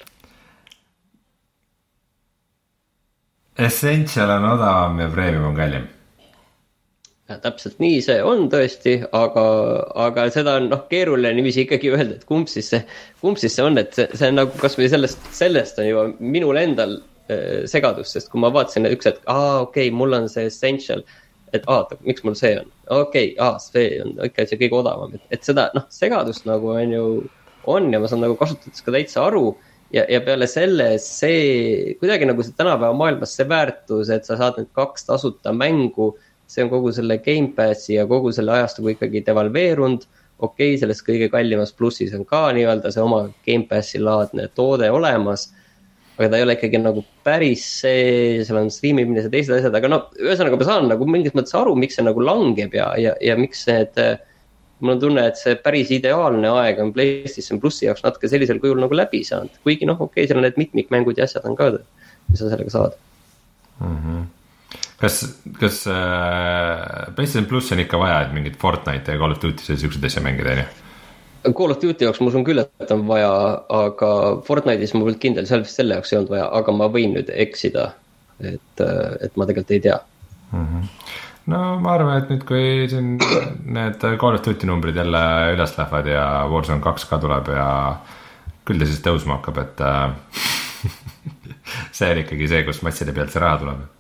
Essential 3.58 4.36
on 4.36 4.50
odavam 4.52 5.00
ja 5.00 5.08
premium 5.12 5.48
on 5.50 5.56
kallim 5.56 5.88
täpselt 7.36 7.76
nii 7.82 8.00
see 8.04 8.16
on 8.24 8.46
tõesti, 8.52 8.94
aga, 9.12 9.44
aga 10.06 10.26
seda 10.32 10.56
on 10.60 10.70
noh, 10.72 10.84
keeruline 10.88 11.34
niiviisi 11.36 11.66
ikkagi 11.66 11.92
öelda, 11.92 12.16
et 12.16 12.24
kumb 12.28 12.48
siis 12.48 12.70
see, 12.72 12.80
kumb 13.20 13.36
siis 13.40 13.58
see 13.58 13.66
on, 13.66 13.76
et 13.80 13.92
see, 13.96 14.08
see 14.16 14.30
on 14.32 14.40
nagu 14.40 14.62
kasvõi 14.62 14.88
sellest, 14.88 15.28
sellest 15.36 15.80
on 15.82 15.88
juba 15.90 16.06
minul 16.36 16.60
endal 16.60 16.96
äh, 17.28 17.66
segadus, 17.68 18.14
sest 18.16 18.32
kui 18.32 18.40
ma 18.40 18.52
vaatasin 18.54 18.88
üks 18.88 19.10
hetk, 19.10 19.20
aa, 19.28 19.66
okei 19.66 19.90
okay,, 19.90 19.96
mul 20.00 20.16
on 20.16 20.30
see 20.32 20.48
essential. 20.48 21.04
Et 21.56 21.66
oota, 21.66 21.98
miks 22.06 22.24
mul 22.26 22.37
see 22.38 22.54
on, 22.61 22.70
okei 22.88 23.32
okay,, 23.32 23.34
aa, 23.44 23.58
see 23.62 23.98
on 24.04 24.14
ikka 24.26 24.46
see 24.48 24.61
kõige 24.61 24.80
odavam, 24.82 25.16
et, 25.18 25.24
et 25.34 25.48
seda 25.48 25.68
noh, 25.76 25.88
segadust 25.92 26.46
nagu 26.48 26.74
on 26.74 26.94
ju, 26.94 27.08
on 27.68 27.90
ja 27.92 28.00
ma 28.00 28.11
saan 28.11 28.24
nagu 28.24 28.38
kasutades 28.40 28.84
ka 28.84 28.94
täitsa 28.94 29.26
aru 29.26 29.50
ja, 29.92 30.04
ja 30.08 30.20
peale 30.24 30.48
selle 30.50 30.94
see 31.02 31.94
kuidagi 32.00 32.28
nagu 32.28 32.44
see 32.44 32.56
tänapäeva 32.56 32.96
maailmas 32.96 33.37
see 33.37 33.48
väärtus, 33.48 34.12
et 34.14 34.28
sa 34.28 34.38
saad 34.40 34.61
need 34.61 34.72
kaks 34.76 35.08
tasuta 35.08 35.52
mängu 35.56 36.14
see 36.48 36.64
on 36.64 36.70
kogu 36.72 36.92
selle 36.92 37.18
Gamepassi 37.18 37.94
ja 37.94 38.06
kogu 38.08 38.32
selle 38.32 38.52
ajastuga 38.56 38.94
ikkagi 38.94 39.24
devalveerunud. 39.26 40.06
okei 40.38 40.74
okay,, 40.74 40.78
selles 40.80 41.00
kõige 41.02 41.26
kallimas 41.32 41.72
plussis 41.74 42.12
on 42.14 42.24
ka 42.24 42.48
nii-öelda 42.54 42.92
see 42.94 43.02
oma 43.02 43.24
Gamepassi 43.46 44.00
laadne 44.00 44.48
toode 44.54 44.90
olemas. 44.90 45.48
Aga 46.18 46.28
ta 46.31 46.38
ei 46.38 46.44
ole 46.46 46.57
ikkagi 46.59 46.81
nagu 46.83 47.04
päris 47.26 47.64
see, 47.83 48.40
seal 48.46 48.61
on 48.61 48.72
striimimine 48.74 49.22
ja 49.22 49.31
teised 49.33 49.54
asjad, 49.54 49.74
aga 49.78 49.90
noh, 49.90 50.09
ühesõnaga 50.18 50.59
ma 50.59 50.66
saan 50.66 50.88
nagu 50.90 51.07
mingis 51.07 51.37
mõttes 51.37 51.54
aru, 51.59 51.76
miks 51.78 51.98
see 51.98 52.07
nagu 52.07 52.22
langeb 52.24 52.74
ja, 52.74 52.90
ja, 52.98 53.14
ja 53.22 53.37
miks 53.38 53.66
need 53.70 54.00
mul 54.78 54.94
on 54.94 55.02
tunne, 55.02 55.26
et 55.31 55.38
see 55.38 55.57
päris 55.62 55.90
ideaalne 55.94 56.50
aeg 56.61 56.81
on 56.83 56.90
PlayStation 56.94 57.62
plussi 57.62 57.87
jaoks 57.88 58.04
natuke 58.07 58.31
sellisel 58.31 58.61
kujul 58.62 58.81
nagu 58.83 58.98
läbi 58.98 59.24
saanud, 59.26 59.61
kuigi 59.66 59.87
noh, 59.88 59.98
okei 59.98 60.24
okay,, 60.24 60.31
seal 60.31 60.40
on 60.42 60.46
need 60.46 60.59
mitmikmängud 60.61 61.18
ja 61.18 61.26
asjad 61.26 61.46
on 61.48 61.59
ka, 61.59 61.70
mis 62.28 62.42
sa 62.42 62.50
sellega 62.50 62.74
saad 62.74 62.98
mm. 63.78 64.02
-hmm 64.02 64.26
kas, 64.98 65.20
kas 65.61 65.87
äh, 65.87 67.14
PlayStation 67.14 67.46
pluss 67.46 67.72
on 67.72 67.83
ikka 67.83 67.98
vaja, 68.00 68.20
et 68.26 68.35
mingit 68.35 68.59
Fortnite'i 68.59 69.14
ja 69.14 69.20
Call 69.20 69.35
of 69.37 69.40
Duty's 69.42 69.70
ja 69.70 69.76
siukseid 69.78 70.04
asju 70.04 70.22
mängida, 70.24 70.57
on 70.57 70.62
ju? 70.64 70.88
Call 71.46 71.70
of 71.70 71.81
Duty 71.83 72.07
jaoks 72.07 72.20
ma 72.20 72.33
usun 72.33 72.44
küll, 72.46 72.61
et 72.62 72.92
on 72.94 73.05
vaja, 73.09 73.31
aga 73.79 74.11
Fortnite'is 74.46 74.94
ma 74.94 75.05
polnud 75.05 75.20
kindel, 75.22 75.46
seal 75.48 75.64
vist 75.64 75.79
selle 75.79 75.98
jaoks 75.98 76.12
ei 76.12 76.20
olnud 76.20 76.35
vaja, 76.35 76.48
aga 76.61 76.74
ma 76.74 76.88
võin 76.92 77.14
nüüd 77.16 77.33
eksida. 77.46 77.92
et, 78.38 78.81
et 78.81 79.35
ma 79.35 79.46
tegelikult 79.48 79.72
ei 79.74 79.81
tea 79.83 79.96
mm. 80.53 80.66
-hmm. 80.66 80.83
no 81.51 81.62
ma 81.83 81.94
arvan, 81.96 82.20
et 82.22 82.29
nüüd, 82.31 82.44
kui 82.46 82.87
siin 82.90 83.16
need 83.64 83.98
Call 84.20 84.38
of 84.38 84.44
Duty 84.46 84.66
numbrid 84.66 84.96
jälle 84.96 85.22
üles 85.55 85.74
lähevad 85.79 86.07
ja 86.07 86.24
Warzone 86.51 86.81
kaks 86.81 87.05
ka 87.11 87.18
tuleb 87.18 87.51
ja 87.51 87.68
küll 88.64 88.79
ta 88.79 88.87
siis 88.87 89.03
tõusma 89.03 89.40
hakkab, 89.40 89.59
et 89.59 89.81
äh, 89.81 90.14
see 91.96 92.12
on 92.12 92.22
ikkagi 92.22 92.48
see, 92.48 92.64
kus 92.64 92.83
masside 92.87 93.12
pealt 93.12 93.35
see 93.35 93.42
raha 93.42 93.59
tuleb 93.64 93.97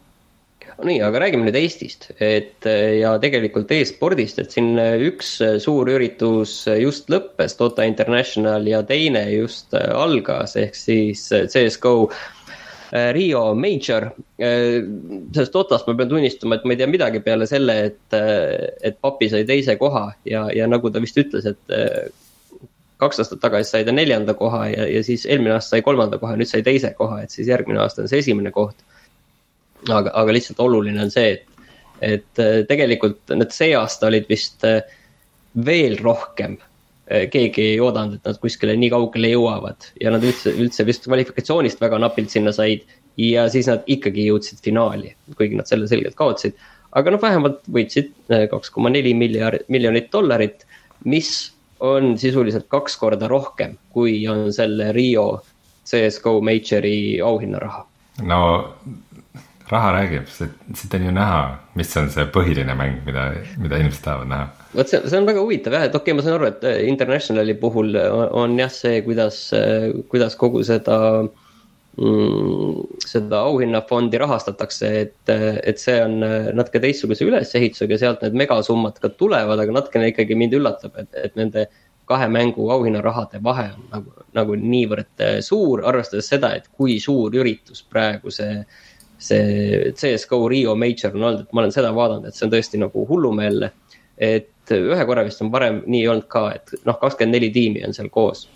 nii, 0.84 0.98
aga 1.02 1.22
räägime 1.24 1.48
nüüd 1.48 1.56
Eestist, 1.58 2.10
et 2.22 2.66
ja 2.98 3.16
tegelikult 3.22 3.70
e-spordist, 3.74 4.38
et 4.42 4.54
siin 4.54 4.78
üks 5.08 5.36
suur 5.64 5.90
üritus 5.90 6.60
just 6.78 7.10
lõppes, 7.10 7.56
Dota 7.58 7.86
International 7.88 8.66
ja 8.68 8.84
teine 8.86 9.24
just 9.32 9.74
algas, 9.74 10.54
ehk 10.60 10.78
siis 10.78 11.24
CS 11.32 11.80
GO 11.82 11.94
äh, 12.06 13.10
Rio 13.12 13.54
Major. 13.54 14.10
Sellest 14.38 15.52
Dotast 15.52 15.88
ma 15.88 15.96
pean 15.98 16.08
tunnistama, 16.08 16.56
et 16.56 16.64
ma 16.64 16.74
ei 16.74 16.80
tea 16.80 16.90
midagi 16.90 17.22
peale 17.24 17.48
selle, 17.50 17.76
et, 17.90 18.18
et 18.86 18.98
papi 19.02 19.28
sai 19.32 19.44
teise 19.48 19.76
koha 19.80 20.08
ja, 20.28 20.46
ja 20.54 20.68
nagu 20.70 20.92
ta 20.92 21.02
vist 21.02 21.18
ütles, 21.20 21.48
et 21.48 22.14
kaks 22.98 23.22
aastat 23.22 23.42
tagasi 23.42 23.74
sai 23.74 23.84
ta 23.86 23.94
neljanda 23.94 24.34
koha 24.38 24.64
ja, 24.72 24.86
ja 24.90 25.02
siis 25.06 25.26
eelmine 25.26 25.54
aasta 25.54 25.76
sai 25.76 25.84
kolmanda 25.86 26.18
koha, 26.18 26.38
nüüd 26.38 26.50
sai 26.50 26.64
teise 26.66 26.94
koha, 26.98 27.22
et 27.22 27.34
siis 27.34 27.50
järgmine 27.50 27.82
aasta 27.82 28.02
on 28.04 28.10
see 28.10 28.22
esimene 28.24 28.54
koht 28.54 28.80
aga, 29.86 30.12
aga 30.12 30.34
lihtsalt 30.34 30.60
oluline 30.62 31.02
on 31.04 31.12
see, 31.12 31.34
et, 31.36 31.66
et 32.04 32.42
äh, 32.42 32.62
tegelikult 32.68 33.34
need 33.34 33.52
see 33.54 33.74
aasta 33.78 34.08
olid 34.10 34.28
vist 34.30 34.64
äh, 34.66 34.80
veel 35.66 35.98
rohkem. 36.02 36.56
Äh, 37.08 37.26
keegi 37.32 37.64
ei 37.72 37.82
oodanud, 37.82 38.18
et 38.18 38.28
nad 38.28 38.40
kuskile 38.42 38.76
nii 38.78 38.92
kaugele 38.94 39.32
jõuavad 39.32 39.90
ja 40.02 40.12
nad 40.14 40.24
üldse, 40.26 40.54
üldse 40.54 40.86
vist 40.88 41.06
kvalifikatsioonist 41.08 41.82
väga 41.82 42.00
napilt 42.02 42.34
sinna 42.34 42.54
said. 42.54 42.86
ja 43.18 43.48
siis 43.50 43.66
nad 43.66 43.86
ikkagi 43.90 44.28
jõudsid 44.28 44.60
finaali, 44.62 45.08
kuigi 45.34 45.56
nad 45.58 45.66
selle 45.66 45.88
selgelt 45.90 46.14
kaotasid. 46.14 46.54
aga 46.94 47.10
noh, 47.10 47.22
vähemalt 47.22 47.64
võitsid 47.66 48.12
kaks 48.50 48.70
koma 48.70 48.92
neli 48.94 49.14
miljard, 49.14 49.64
miljonit 49.68 50.12
dollarit, 50.12 50.62
mis 51.04 51.50
on 51.80 52.14
sisuliselt 52.18 52.68
kaks 52.70 52.96
korda 52.98 53.28
rohkem, 53.30 53.76
kui 53.94 54.20
on 54.30 54.52
selle 54.54 54.92
Rio 54.92 55.40
CS 55.88 56.20
GO 56.22 56.40
Majori 56.40 57.20
auhinnaraha. 57.24 57.84
no 58.22 58.40
raha 59.72 59.92
räägib, 59.96 60.28
siit 60.28 60.94
on 60.94 61.08
ju 61.08 61.14
näha, 61.14 61.40
mis 61.78 61.90
on 62.00 62.08
see 62.12 62.26
põhiline 62.34 62.74
mäng, 62.78 63.00
mida, 63.06 63.30
mida 63.60 63.80
inimesed 63.80 64.04
tahavad 64.04 64.30
näha. 64.30 64.46
vot 64.74 64.90
see, 64.90 65.00
see 65.04 65.18
on 65.20 65.28
väga 65.28 65.42
huvitav 65.44 65.76
jah, 65.76 65.88
et 65.88 65.96
okei 65.96 66.12
okay,, 66.12 66.16
ma 66.18 66.24
saan 66.24 66.38
aru, 66.38 66.48
et 66.52 66.64
äh, 66.68 66.78
Internationali 66.88 67.56
puhul 67.60 67.96
on, 68.04 68.24
on 68.42 68.56
jah 68.60 68.72
see, 68.72 69.02
kuidas, 69.06 69.42
äh, 69.56 69.90
kuidas 70.12 70.36
kogu 70.40 70.62
seda 70.66 70.98
mm,. 71.98 73.02
seda 73.06 73.42
auhinnafondi 73.50 74.20
rahastatakse, 74.22 74.92
et, 75.02 75.34
et 75.34 75.82
see 75.82 75.98
on 76.04 76.22
äh, 76.24 76.48
natuke 76.56 76.82
teistsuguse 76.84 77.28
ülesehitusega 77.28 78.00
sealt 78.00 78.24
need 78.26 78.40
megasummad 78.44 79.00
ka 79.02 79.12
tulevad, 79.20 79.60
aga 79.60 79.80
natukene 79.80 80.12
ikkagi 80.14 80.38
mind 80.38 80.56
üllatab, 80.60 80.96
et, 81.02 81.12
et 81.16 81.38
nende 81.38 81.68
kahe 82.08 82.24
mängu 82.32 82.70
auhinnarahade 82.72 83.40
vahe 83.44 83.66
on 83.74 83.88
nagu, 83.92 84.12
nagu 84.32 84.54
niivõrd 84.56 85.24
suur, 85.44 85.82
arvestades 85.84 86.30
seda, 86.32 86.54
et 86.56 86.70
kui 86.72 86.96
suur 87.04 87.34
üritus 87.36 87.82
praegu 87.84 88.32
see 88.32 88.62
see 89.18 89.92
CS-GO 89.98 90.48
Rio 90.48 90.76
Major 90.78 91.14
on 91.14 91.24
olnud, 91.24 91.40
et 91.44 91.52
ma 91.52 91.64
olen 91.64 91.74
seda 91.74 91.90
vaadanud, 91.94 92.28
et 92.28 92.38
see 92.38 92.46
on 92.46 92.54
tõesti 92.54 92.80
nagu 92.82 93.06
hullumeelne. 93.08 93.72
et 94.18 94.70
ühe 94.74 95.04
korra 95.06 95.22
vist 95.24 95.42
on 95.42 95.52
varem 95.52 95.82
nii 95.86 96.06
olnud 96.10 96.26
ka, 96.28 96.48
et 96.54 96.74
noh, 96.84 96.96
kakskümmend 96.98 97.36
neli 97.36 97.50
tiimi 97.54 97.84
on 97.86 97.94
seal 97.94 98.08
koos. 98.10 98.48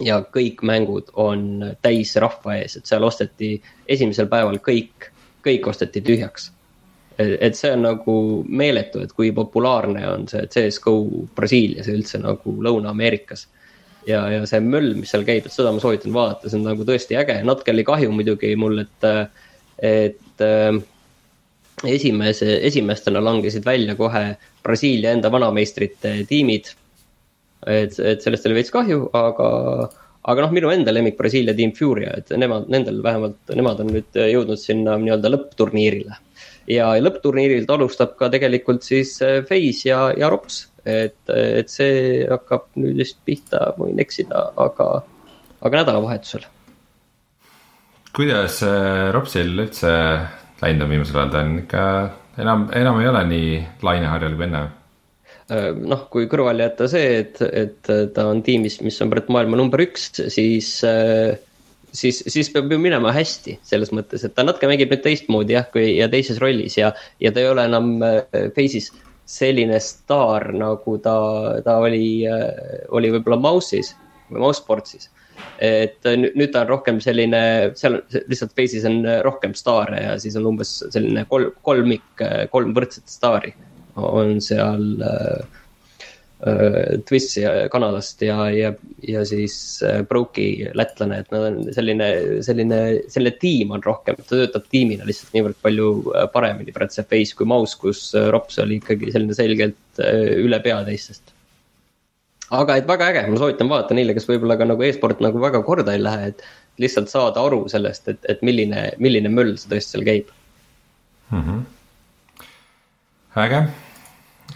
ja 0.00 0.22
kõik 0.34 0.62
mängud 0.62 1.10
on 1.14 1.74
täis 1.82 2.16
rahva 2.16 2.56
ees, 2.56 2.76
et 2.76 2.86
seal 2.86 3.04
osteti 3.04 3.54
esimesel 3.88 4.26
päeval 4.26 4.58
kõik 4.58 5.10
kõik 5.44 5.68
osteti 5.70 6.02
tühjaks. 6.04 6.50
et 7.20 7.56
see 7.56 7.68
on 7.74 7.82
nagu 7.84 8.14
meeletu, 8.48 9.02
et 9.04 9.10
kui 9.12 9.28
populaarne 9.36 10.06
on 10.08 10.22
see 10.28 10.46
CS-GO 10.48 10.94
Brasiilias 11.36 11.90
ja 11.90 11.92
üldse 11.92 12.20
nagu 12.22 12.54
Lõuna-Ameerikas. 12.64 13.46
ja, 14.06 14.22
ja 14.32 14.46
see 14.48 14.60
möll, 14.64 14.94
mis 14.96 15.10
seal 15.12 15.26
käib, 15.28 15.44
et 15.46 15.52
seda 15.52 15.72
ma 15.72 15.82
soovitan 15.82 16.14
vaadata, 16.16 16.48
see 16.48 16.56
on 16.56 16.64
nagu 16.70 16.86
tõesti 16.88 17.18
äge, 17.20 17.42
natuke 17.44 17.74
oli 17.74 17.84
kahju 17.84 18.12
muidugi 18.14 18.54
mul, 18.56 18.78
et, 18.86 19.08
et 19.82 20.44
äh, 20.44 20.80
esimese, 21.88 22.58
esimestena 22.66 23.22
langesid 23.24 23.64
välja 23.64 23.96
kohe 23.96 24.36
Brasiilia 24.62 25.14
enda 25.16 25.32
vanameistrite 25.32 26.20
tiimid. 26.28 26.74
et, 27.66 27.98
et 27.98 28.22
sellest 28.22 28.46
oli 28.48 28.56
veits 28.56 28.72
kahju, 28.72 29.10
aga 29.12 29.48
aga 30.30 30.44
noh, 30.44 30.52
minu 30.52 30.70
enda 30.72 30.92
lemmik 30.92 31.16
Brasiilia 31.18 31.54
tiim 31.56 31.72
Furia, 31.76 32.14
et 32.20 32.32
nemad, 32.36 32.68
nendel 32.72 33.00
vähemalt, 33.04 33.38
nemad 33.56 33.80
on 33.84 33.92
nüüd 33.94 34.16
jõudnud 34.20 34.60
sinna 34.60 34.96
nii-öelda 35.00 35.32
lõppturniirile. 35.32 36.18
ja 36.70 36.92
lõppturniirilt 37.00 37.70
alustab 37.72 38.14
ka 38.18 38.28
tegelikult 38.32 38.84
siis 38.86 39.16
äh, 39.24 39.40
FaZe 39.48 39.88
ja, 39.88 40.00
ja 40.16 40.28
Rops, 40.30 40.66
et, 40.84 41.18
et 41.32 41.72
see 41.72 42.26
hakkab 42.28 42.68
nüüd 42.80 43.00
vist 43.00 43.18
pihta, 43.24 43.72
võin 43.78 44.00
eksida, 44.00 44.50
aga, 44.60 45.02
aga 45.60 45.82
nädalavahetusel. 45.82 46.46
Kuidas 48.16 48.62
äh, 48.66 49.08
Ropsil 49.14 49.54
üldse 49.54 49.94
läinud 50.60 50.84
on 50.84 50.92
viimasel 50.92 51.22
ajal, 51.22 51.32
ta 51.32 51.44
on 51.46 51.56
ikka 51.62 51.86
enam, 52.42 52.68
enam 52.76 53.00
ei 53.00 53.08
ole 53.08 53.24
nii 53.30 53.56
laineharjal 53.86 54.36
kui 54.36 54.48
enne 54.48 54.66
Äh, 55.50 55.72
noh, 55.74 56.04
kui 56.12 56.28
kõrvale 56.30 56.62
jätta 56.62 56.86
see, 56.90 57.22
et, 57.24 57.40
et 57.42 57.88
ta 58.14 58.26
on 58.30 58.42
tiimis, 58.46 58.76
mis 58.86 58.98
on 59.02 59.10
praegu 59.10 59.34
maailma 59.34 59.58
number 59.58 59.82
üks, 59.82 60.04
siis, 60.30 60.68
äh, 60.86 61.34
siis, 61.90 62.20
siis 62.30 62.50
peab 62.54 62.70
ju 62.70 62.78
minema 62.78 63.10
hästi 63.16 63.56
selles 63.66 63.90
mõttes, 63.96 64.22
et 64.22 64.36
ta 64.36 64.44
natuke 64.46 64.70
mängib 64.70 64.94
nüüd 64.94 65.02
teistmoodi 65.02 65.56
jah, 65.56 65.66
kui 65.74 65.96
ja 65.96 66.06
teises 66.12 66.38
rollis 66.42 66.78
ja, 66.78 66.92
ja 67.18 67.34
ta 67.34 67.42
ei 67.42 67.50
ole 67.50 67.66
enam 67.66 67.96
äh, 68.06 68.20
Face'is 68.54 68.92
selline 69.30 69.80
staar, 69.82 70.52
nagu 70.54 70.96
ta, 71.02 71.16
ta 71.66 71.76
oli, 71.82 72.22
oli 72.94 73.10
võib-olla 73.14 73.38
Mouse'is 73.42 73.92
või 74.30 74.42
Mousesportsis. 74.42 75.10
Et 75.60 76.06
nüüd 76.16 76.52
ta 76.54 76.64
on 76.64 76.70
rohkem 76.74 77.00
selline, 77.04 77.40
seal 77.78 77.98
lihtsalt 78.30 78.54
Face'is 78.56 78.86
on 78.88 79.02
rohkem 79.26 79.56
staare 79.58 80.04
ja 80.04 80.14
siis 80.20 80.38
on 80.40 80.52
umbes 80.52 80.78
selline 80.88 81.26
kolm, 81.28 81.52
kolmik, 81.66 82.24
kolm 82.52 82.72
võrdset 82.76 83.10
staari 83.10 83.52
on 83.96 84.40
seal 84.40 85.02
äh, 85.02 85.40
äh, 86.46 86.98
Twist 87.08 87.38
Kanadast 87.70 88.22
ja, 88.22 88.50
ja, 88.50 88.72
ja 89.08 89.24
siis 89.26 89.82
äh, 89.82 90.02
Broki 90.08 90.68
lätlane, 90.74 91.20
et 91.22 91.32
nad 91.34 91.48
on 91.50 91.72
selline, 91.74 92.08
selline, 92.46 92.80
selline 93.12 93.34
tiim 93.40 93.74
on 93.76 93.84
rohkem, 93.84 94.18
ta 94.20 94.36
töötab 94.36 94.68
tiimina 94.70 95.08
lihtsalt 95.08 95.34
niivõrd 95.36 95.60
palju 95.62 95.90
äh, 96.14 96.30
paremini 96.32 96.74
praegu 96.76 96.96
see 96.96 97.08
Face 97.10 97.36
kui 97.36 97.48
Mouse, 97.48 97.78
kus 97.80 98.10
äh, 98.14 98.30
Rops 98.32 98.60
oli 98.62 98.80
ikkagi 98.80 99.12
selline 99.14 99.36
selgelt 99.36 99.76
üle 100.00 100.60
pea 100.64 100.80
teistest. 100.86 101.34
Aga 102.50 102.76
et 102.80 102.88
väga 102.88 103.10
äge, 103.12 103.26
ma 103.30 103.40
soovitan 103.40 103.70
vaadata 103.70 103.96
neile, 103.98 104.14
kes 104.16 104.28
võib-olla 104.28 104.58
ka 104.58 104.68
nagu 104.68 104.86
e-sport 104.86 105.20
nagu 105.24 105.42
väga 105.42 105.62
korda 105.66 105.94
ei 105.94 106.02
lähe, 106.02 106.32
et 106.32 106.46
lihtsalt 106.80 107.12
saada 107.12 107.42
aru 107.46 107.64
sellest, 107.70 108.08
et, 108.08 108.24
et 108.28 108.42
milline, 108.46 108.90
milline 108.98 109.30
möll 109.32 109.56
see 109.60 109.70
tõesti 109.72 109.96
seal 109.96 110.08
käib 110.08 110.32
mm. 111.30 111.44
-hmm 111.44 111.68
äge 113.38 113.68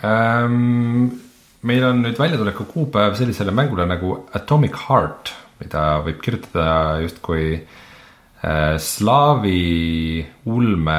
ähm,. 0.04 1.20
meil 1.62 1.84
on 1.86 2.02
nüüd 2.04 2.18
väljatuleku 2.18 2.66
kuupäev 2.68 3.14
sellisele 3.16 3.54
mängule 3.54 3.86
nagu 3.86 4.16
Atomic 4.34 4.74
Heart, 4.88 5.30
mida 5.62 5.84
võib 6.04 6.18
kirjutada 6.20 6.98
justkui 7.00 7.54
äh, 7.54 8.74
slaavi 8.76 10.26
ulme 10.44 10.98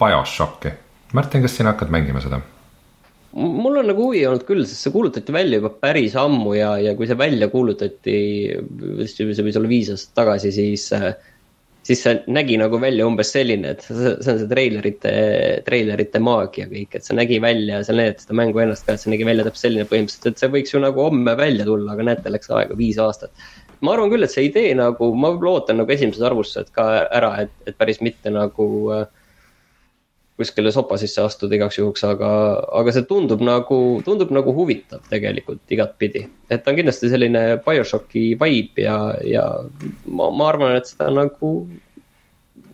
BioShocki. 0.00 0.72
Martin, 1.12 1.44
kas 1.44 1.54
sina 1.54 1.74
hakkad 1.74 1.92
mängima 1.92 2.24
seda? 2.24 2.40
Mul 3.32 3.80
on 3.80 3.90
nagu 3.90 4.08
huvi 4.08 4.22
olnud 4.28 4.46
küll, 4.48 4.64
sest 4.68 4.86
see 4.86 4.94
kuulutati 4.94 5.34
välja 5.34 5.60
juba 5.60 5.72
päris 5.82 6.16
ammu 6.20 6.54
ja, 6.58 6.74
ja 6.82 6.96
kui 6.98 7.08
see 7.08 7.18
välja 7.18 7.48
kuulutati, 7.52 8.16
see 9.08 9.28
võis 9.28 9.60
olla 9.60 9.70
viis 9.70 9.92
aastat 9.94 10.16
tagasi, 10.20 10.52
siis 10.52 10.88
äh, 10.96 11.12
siis 11.86 12.02
see 12.04 12.18
nägi 12.30 12.56
nagu 12.60 12.78
välja 12.80 13.06
umbes 13.08 13.32
selline, 13.34 13.74
et 13.74 13.82
see, 13.84 13.96
see 13.96 14.34
on 14.34 14.40
see 14.42 14.50
treilerite, 14.50 15.14
treilerite 15.66 16.20
maagia 16.22 16.68
kõik, 16.70 16.94
et 16.94 17.06
see 17.06 17.16
nägi 17.18 17.40
välja, 17.42 17.82
seal 17.86 17.98
näidati 17.98 18.26
seda 18.26 18.38
mängu 18.38 18.62
ennast 18.62 18.86
ka, 18.86 18.94
et 18.94 19.02
see 19.02 19.12
nägi 19.12 19.26
välja 19.26 19.46
täpselt 19.48 19.66
selline 19.66 19.88
põhimõtteliselt, 19.90 20.30
et 20.30 20.44
see 20.44 20.52
võiks 20.52 20.74
ju 20.74 20.82
nagu 20.82 21.02
homme 21.08 21.34
välja 21.38 21.66
tulla, 21.68 21.96
aga 21.96 22.06
näete, 22.10 22.32
läks 22.32 22.52
aega 22.54 22.78
viis 22.78 23.00
aastat. 23.02 23.34
ma 23.82 23.96
arvan 23.96 24.12
küll, 24.12 24.22
et 24.22 24.30
see 24.30 24.46
idee 24.46 24.76
nagu, 24.78 25.10
ma 25.18 25.32
ootan 25.34 25.80
nagu 25.82 25.90
esimesed 25.90 26.22
arvustused 26.22 26.70
ka 26.76 26.86
ära, 27.10 27.32
et, 27.46 27.54
et 27.66 27.78
päris 27.78 27.98
mitte 28.04 28.30
nagu 28.30 28.68
äh, 28.94 29.08
kuskile 30.40 30.72
sopa 30.72 30.96
sisse 31.00 31.22
astuda 31.22 31.56
igaks 31.58 31.78
juhuks, 31.78 32.04
aga, 32.08 32.30
aga 32.80 32.94
see 32.94 33.04
tundub 33.08 33.42
nagu, 33.44 33.78
tundub 34.06 34.32
nagu 34.34 34.54
huvitav 34.56 35.04
tegelikult 35.10 35.74
igatpidi. 35.74 36.24
et 36.50 36.64
ta 36.64 36.72
on 36.72 36.78
kindlasti 36.80 37.10
selline 37.12 37.42
BioShocki 37.66 38.24
vibe 38.40 38.86
ja, 38.86 38.96
ja 39.26 39.44
ma, 40.06 40.30
ma 40.30 40.48
arvan, 40.48 40.76
et 40.78 40.88
seda 40.88 41.10
nagu, 41.12 41.52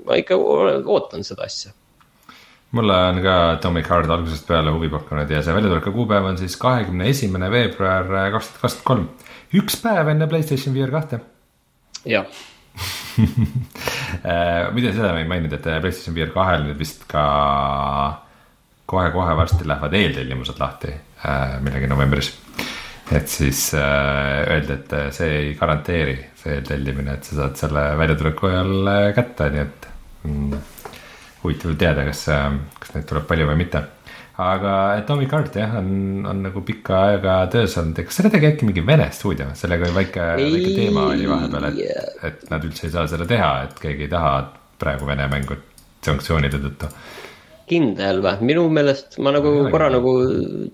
ma 0.06 0.18
ikka 0.20 0.38
ootan 0.38 1.26
seda 1.26 1.48
asja 1.48 1.74
mulle 2.76 2.92
on 2.92 3.22
ka 3.24 3.34
Atomic 3.54 3.88
Heart 3.88 4.12
algusest 4.12 4.46
peale 4.46 4.72
huvi 4.74 4.90
pakkunud 4.92 5.30
ja 5.32 5.40
see 5.42 5.56
väljatuleku 5.56 5.92
kuupäev 5.94 6.28
on 6.28 6.38
siis 6.38 6.56
kahekümne 6.60 7.08
esimene 7.08 7.50
veebruar 7.50 8.06
kaks 8.34 8.52
tuhat 8.52 8.62
kakskümmend 8.62 8.84
kolm. 8.90 9.08
üks 9.62 9.80
päev 9.82 10.12
enne 10.12 10.28
Playstation 10.28 10.76
VR 10.76 10.92
kahte. 10.92 11.20
jah 12.04 12.28
muide, 14.72 14.92
seda 14.94 15.12
ma 15.12 15.22
ei 15.22 15.28
maininud, 15.28 15.54
et 15.58 15.66
äh, 15.68 15.80
PlayStation 15.82 16.16
VR 16.16 16.32
kahel 16.34 16.66
nüüd 16.66 16.78
vist 16.80 17.04
ka 17.10 17.24
kohe-kohe 18.88 19.34
varsti 19.36 19.66
lähevad 19.68 19.96
eeltellimused 19.98 20.60
lahti 20.62 20.92
äh, 20.92 21.58
millalgi 21.64 21.90
novembris. 21.90 22.32
et 23.12 23.28
siis 23.32 23.70
öeldi, 23.74 24.74
et 24.74 24.90
see 25.16 25.28
ei 25.38 25.52
garanteeri, 25.56 26.16
see 26.36 26.58
eeltellimine, 26.58 27.14
et 27.16 27.24
sa 27.24 27.38
saad 27.38 27.54
selle 27.56 27.84
väljatuleku 27.96 28.50
ajal 28.50 28.90
kätte, 29.16 29.46
nii 29.54 29.62
et 29.62 29.86
mm, 30.28 30.58
huvitav 31.42 31.78
teada, 31.80 32.04
kas, 32.10 32.26
kas 32.76 32.92
neid 32.94 33.08
tuleb 33.08 33.24
palju 33.30 33.48
või 33.48 33.62
mitte 33.62 33.80
aga 34.38 34.72
Atomic 35.00 35.32
Heart 35.34 35.56
jah, 35.58 35.72
on, 35.80 36.26
on 36.30 36.42
nagu 36.46 36.62
pikka 36.66 36.98
aega 37.08 37.38
töös 37.50 37.74
olnud, 37.80 37.98
kas 38.06 38.20
selle 38.20 38.30
tegi 38.30 38.46
äkki 38.52 38.68
mingi 38.68 38.84
Vene 38.86 39.08
stuudio, 39.14 39.48
sellega 39.58 39.90
väike, 39.94 40.26
väike 40.38 40.74
teema 40.76 41.08
oli 41.10 41.26
vahepeal, 41.30 41.70
et, 41.72 42.20
et 42.28 42.44
nad 42.52 42.66
üldse 42.66 42.86
ei 42.86 42.94
saa 42.94 43.08
seda 43.10 43.26
teha, 43.28 43.48
et 43.66 43.80
keegi 43.82 44.06
ei 44.06 44.12
taha 44.12 44.36
praegu 44.78 45.08
Vene 45.08 45.26
mängu 45.32 45.58
sanktsioonide 46.06 46.60
tõttu. 46.62 46.90
Kindel 47.68 48.22
või, 48.24 48.46
minu 48.52 48.62
meelest 48.72 49.18
ma 49.20 49.34
nagu 49.34 49.50
ja, 49.56 49.66
korra 49.74 49.90
nagu 49.92 50.14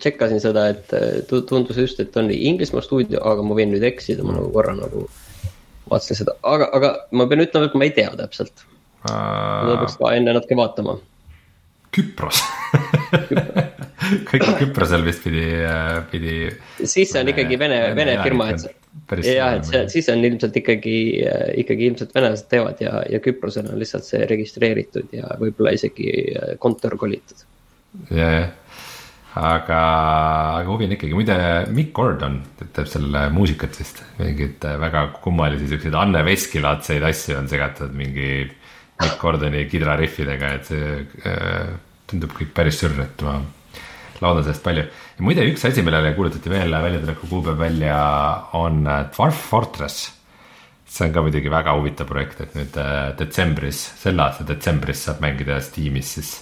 tšekkasin 0.03 0.45
seda, 0.45 0.69
et 0.75 1.33
tundus 1.49 1.81
just, 1.81 2.05
et 2.05 2.21
on 2.21 2.29
Inglismaa 2.31 2.85
stuudio, 2.85 3.23
aga 3.33 3.43
ma 3.43 3.57
võin 3.57 3.73
nüüd 3.73 3.89
eksida, 3.89 4.27
ma 4.29 4.37
nagu 4.37 4.53
korra 4.55 4.77
nagu 4.77 5.09
vaatasin 5.89 6.21
seda, 6.21 6.37
aga, 6.53 6.69
aga 6.77 6.93
ma 7.17 7.27
pean 7.33 7.43
ütlema, 7.49 7.73
et 7.73 7.81
ma 7.81 7.89
ei 7.89 7.97
tea 7.97 8.13
täpselt. 8.21 8.69
ma 9.09 9.81
peaks 9.81 9.99
ka 10.01 10.15
enne 10.17 10.37
natuke 10.37 10.57
vaatama 10.61 11.01
Küpros 11.95 12.43
kõik 14.29 14.47
Küprosel 14.61 15.05
vist 15.07 15.25
pidi, 15.25 15.45
pidi. 16.11 16.39
siis 16.83 17.13
see 17.13 17.23
on 17.23 17.31
ikkagi 17.33 17.59
Vene, 17.61 17.79
Vene 17.97 18.17
firma, 18.23 18.51
et 18.53 18.67
jah, 19.25 19.57
et 19.59 19.69
see, 19.69 19.85
siis 19.97 20.11
on 20.13 20.25
ilmselt 20.27 20.57
ikkagi, 20.61 20.97
ikkagi 21.63 21.89
ilmselt 21.91 22.13
venelased 22.17 22.51
teevad 22.53 22.83
ja, 22.85 22.99
ja 23.11 23.23
Küprosel 23.25 23.71
on 23.71 23.81
lihtsalt 23.81 24.07
see 24.09 24.27
registreeritud 24.31 25.15
ja 25.17 25.33
võib-olla 25.41 25.75
isegi 25.79 26.11
kontor 26.63 26.99
kolitud. 27.01 27.47
ja, 28.11 28.29
jah 28.41 28.53
aga, 29.35 29.79
aga 30.61 30.69
huvi 30.71 30.87
on 30.87 30.95
ikkagi, 30.95 31.15
muide 31.17 31.37
Mikk 31.75 31.95
Gordon 31.97 32.39
teeb 32.61 32.87
selle 32.91 33.27
muusikat 33.35 33.79
vist, 33.81 34.03
mingeid 34.21 34.63
väga 34.83 35.09
kummalisi 35.25 35.67
siukseid 35.73 35.97
Anne 35.99 36.23
Veski 36.27 36.63
laadseid 36.63 37.03
asju 37.09 37.41
on 37.41 37.51
segatud 37.51 37.95
mingi 37.99 38.47
Mick 39.03 39.19
Gordoni 39.19 39.65
kidrariffidega, 39.71 40.53
et 40.55 40.71
see 40.71 40.89
äh, 41.27 41.75
tundub 42.11 42.35
kõik 42.37 42.53
päris 42.55 42.79
sürr, 42.79 42.97
et 43.03 43.25
ma 43.27 43.39
loodan 44.23 44.45
sellest 44.45 44.65
palju. 44.65 44.85
ja 44.87 45.25
muide, 45.27 45.47
üks 45.51 45.65
asi, 45.67 45.83
millele 45.85 46.15
kuulutati 46.17 46.53
veel 46.53 46.73
väljatuleku 46.73 47.31
kuupäev 47.31 47.59
välja, 47.61 47.99
on 48.61 48.85
äh, 48.87 49.07
Dwarf 49.15 49.41
Fortress. 49.51 50.13
see 50.87 51.09
on 51.09 51.15
ka 51.15 51.25
muidugi 51.27 51.51
väga 51.51 51.75
huvitav 51.75 52.07
projekt, 52.07 52.41
et 52.45 52.55
nüüd 52.55 52.77
äh, 52.79 53.11
detsembris, 53.19 53.81
selle 53.99 54.23
aasta 54.23 54.47
detsembris 54.47 55.07
saab 55.09 55.23
mängida 55.25 55.59
Steamis 55.65 56.15
siis 56.19 56.35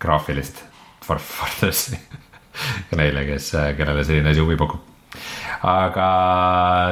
graafilist 0.00 0.62
Dwarf 1.04 1.26
Fortressi 1.40 1.98
ja 1.98 2.96
neile, 3.00 3.26
kes, 3.26 3.50
kellele 3.78 4.06
selline 4.06 4.30
asi 4.30 4.42
huvi 4.44 4.58
pakub. 4.60 4.86
aga 5.66 6.06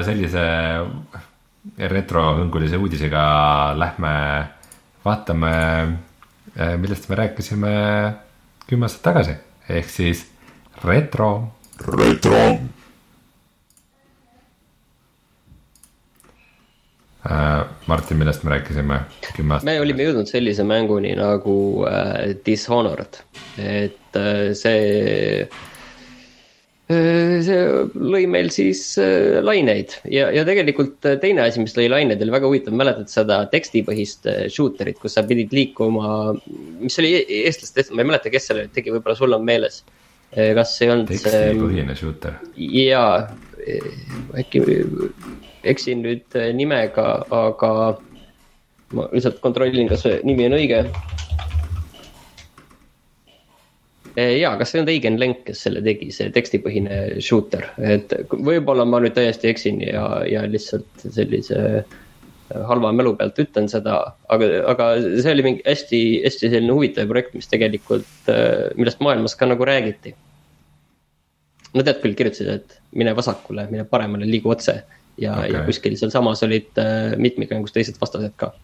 sellise 0.07 0.45
retrohõngulise 1.79 2.79
uudisega 2.81 3.25
lähme 3.79 4.13
vaatame, 5.05 5.53
eh, 6.57 6.75
millest 6.81 7.09
me 7.09 7.17
rääkisime 7.23 7.75
kümme 8.69 8.89
aastat 8.89 9.03
tagasi, 9.03 9.37
ehk 9.69 9.91
siis 9.91 10.27
retro. 10.85 11.53
retro. 11.87 12.59
äh,. 17.29 17.65
Martin, 17.87 18.19
millest 18.21 18.43
me 18.45 18.51
rääkisime 18.51 19.01
kümme 19.37 19.55
aastat? 19.55 19.65
me 19.71 19.81
olime 19.81 20.05
jõudnud 20.05 20.29
sellise 20.29 20.65
mänguni 20.65 21.15
nagu 21.17 21.87
äh, 21.89 22.37
Dishonored, 22.47 23.23
et 23.57 24.17
äh, 24.17 24.53
see 24.53 25.43
äh, 25.43 25.67
see 26.88 27.64
lõi 27.94 28.24
meil 28.31 28.48
siis 28.55 28.81
äh, 29.03 29.38
laineid 29.44 29.92
ja, 30.09 30.31
ja 30.33 30.44
tegelikult 30.48 31.05
äh, 31.09 31.18
teine 31.20 31.44
asi, 31.44 31.61
mis 31.61 31.77
lõi 31.77 31.88
laineid, 31.92 32.22
oli 32.24 32.33
väga 32.33 32.48
huvitav, 32.48 32.77
mäletad 32.81 33.12
seda 33.12 33.42
tekstipõhist 33.53 34.29
shooter'it, 34.55 35.01
kus 35.03 35.18
sa 35.18 35.24
pidid 35.29 35.53
liikuma. 35.53 36.35
mis 36.81 36.98
oli 37.03 37.14
e-, 37.20 37.42
eestlaste 37.44 37.90
ma 37.92 38.05
ei 38.05 38.12
mäleta, 38.12 38.33
kes 38.33 38.48
selle 38.51 38.68
tegi, 38.72 38.94
võib-olla 38.94 39.18
sul 39.18 39.37
on 39.37 39.44
meeles. 39.44 39.83
kas 40.29 40.74
ei 40.85 40.90
olnud 40.92 41.12
see. 41.12 41.20
tekstipõhine 41.24 41.96
shooter. 41.96 42.40
jaa, 42.57 43.29
äkki 44.38 44.64
eksin 45.66 46.03
nüüd 46.05 46.37
äh, 46.38 46.51
nimega, 46.57 47.09
aga 47.35 47.70
ma 48.96 49.09
lihtsalt 49.12 49.40
kontrollin, 49.44 49.88
kas 49.90 50.05
see 50.07 50.20
nimi 50.27 50.46
on 50.48 50.57
õige. 50.59 50.85
Äh, 54.18 54.38
ja, 54.40 54.57
kas 54.59 54.72
see 54.72 54.83
on 54.83 54.90
Eigen 54.90 55.18
Lenk, 55.20 55.44
kes 55.46 55.62
selle 55.66 55.83
tegi, 55.85 56.11
see 56.14 56.33
tekstipõhine 56.35 57.20
shooter, 57.22 57.68
et 57.78 58.12
võib-olla 58.33 58.87
ma 58.88 58.98
nüüd 59.04 59.14
täiesti 59.14 59.50
eksin 59.52 59.83
ja, 59.85 60.04
ja 60.26 60.42
lihtsalt 60.50 61.04
sellise 61.04 61.59
äh, 61.83 61.96
halva 62.68 62.90
mälu 62.96 63.12
pealt 63.18 63.38
ütlen 63.38 63.68
seda, 63.70 64.00
aga, 64.33 64.48
aga 64.72 64.88
see 65.04 65.35
oli 65.37 65.44
mingi 65.46 65.66
hästi, 65.66 66.00
hästi 66.24 66.50
selline 66.50 66.74
huvitav 66.74 67.11
projekt, 67.11 67.37
mis 67.37 67.50
tegelikult, 67.50 68.31
millest 68.78 69.04
maailmas 69.04 69.37
ka 69.38 69.46
nagu 69.50 69.68
räägiti. 69.68 70.14
no 71.76 71.85
tead 71.85 72.00
küll, 72.00 72.16
kirjutasid, 72.16 72.48
et 72.48 72.78
mine 72.96 73.12
vasakule, 73.14 73.68
mine 73.70 73.85
paremale, 73.85 74.26
liigu 74.26 74.50
otse 74.50 74.81
ja 75.20 75.37
okay., 75.37 75.52
ja 75.52 75.66
kuskil 75.68 75.98
sealsamas 76.00 76.42
olid 76.48 76.81
mitmikmängus 77.20 77.76
teised 77.76 78.00
vastased 78.00 78.33
ka. 78.40 78.54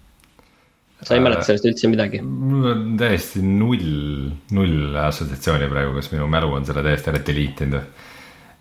Sa 1.04 1.14
ei 1.14 1.20
äh, 1.20 1.26
mäleta 1.26 1.46
sellest 1.46 1.68
üldse 1.70 1.92
midagi? 1.92 2.22
mul 2.24 2.70
on 2.72 2.88
täiesti 3.00 3.44
null, 3.44 4.32
null 4.56 4.98
assotsiatsiooni 5.04 5.70
praegu, 5.70 5.94
kas 5.98 6.10
minu 6.14 6.28
mälu 6.30 6.52
on 6.56 6.66
selle 6.68 6.84
täiesti 6.86 7.12
ära 7.12 7.22
delete 7.24 7.68
inud 7.68 7.80
või? 7.80 8.10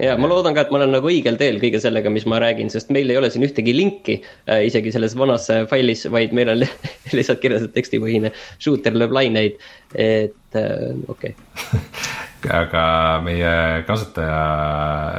ja 0.02 0.16
ma 0.20 0.30
loodan 0.30 0.56
ka, 0.56 0.66
et 0.66 0.72
ma 0.74 0.80
olen 0.80 0.94
nagu 0.96 1.10
õigel 1.10 1.38
teel 1.40 1.60
kõige 1.62 1.80
sellega, 1.84 2.12
mis 2.14 2.26
ma 2.30 2.40
räägin, 2.42 2.72
sest 2.74 2.92
meil 2.94 3.12
ei 3.12 3.20
ole 3.20 3.30
siin 3.34 3.46
ühtegi 3.46 3.76
linki 3.76 4.18
äh, 4.22 4.64
isegi 4.68 4.94
selles 4.96 5.16
vanas 5.20 5.50
äh, 5.54 5.64
failis, 5.70 6.06
vaid 6.12 6.34
meil 6.36 6.54
on 6.54 6.64
lihtsalt 7.18 7.42
kirjas, 7.44 7.68
et 7.68 7.76
tekstipõhine 7.78 8.34
shooter 8.58 8.96
lööb 8.98 9.14
laineid, 9.16 9.60
et 9.94 10.60
äh, 10.60 10.90
okei 11.12 11.36
okay. 11.36 11.84
aga 12.62 12.86
meie 13.26 13.54
kasutaja 13.88 14.42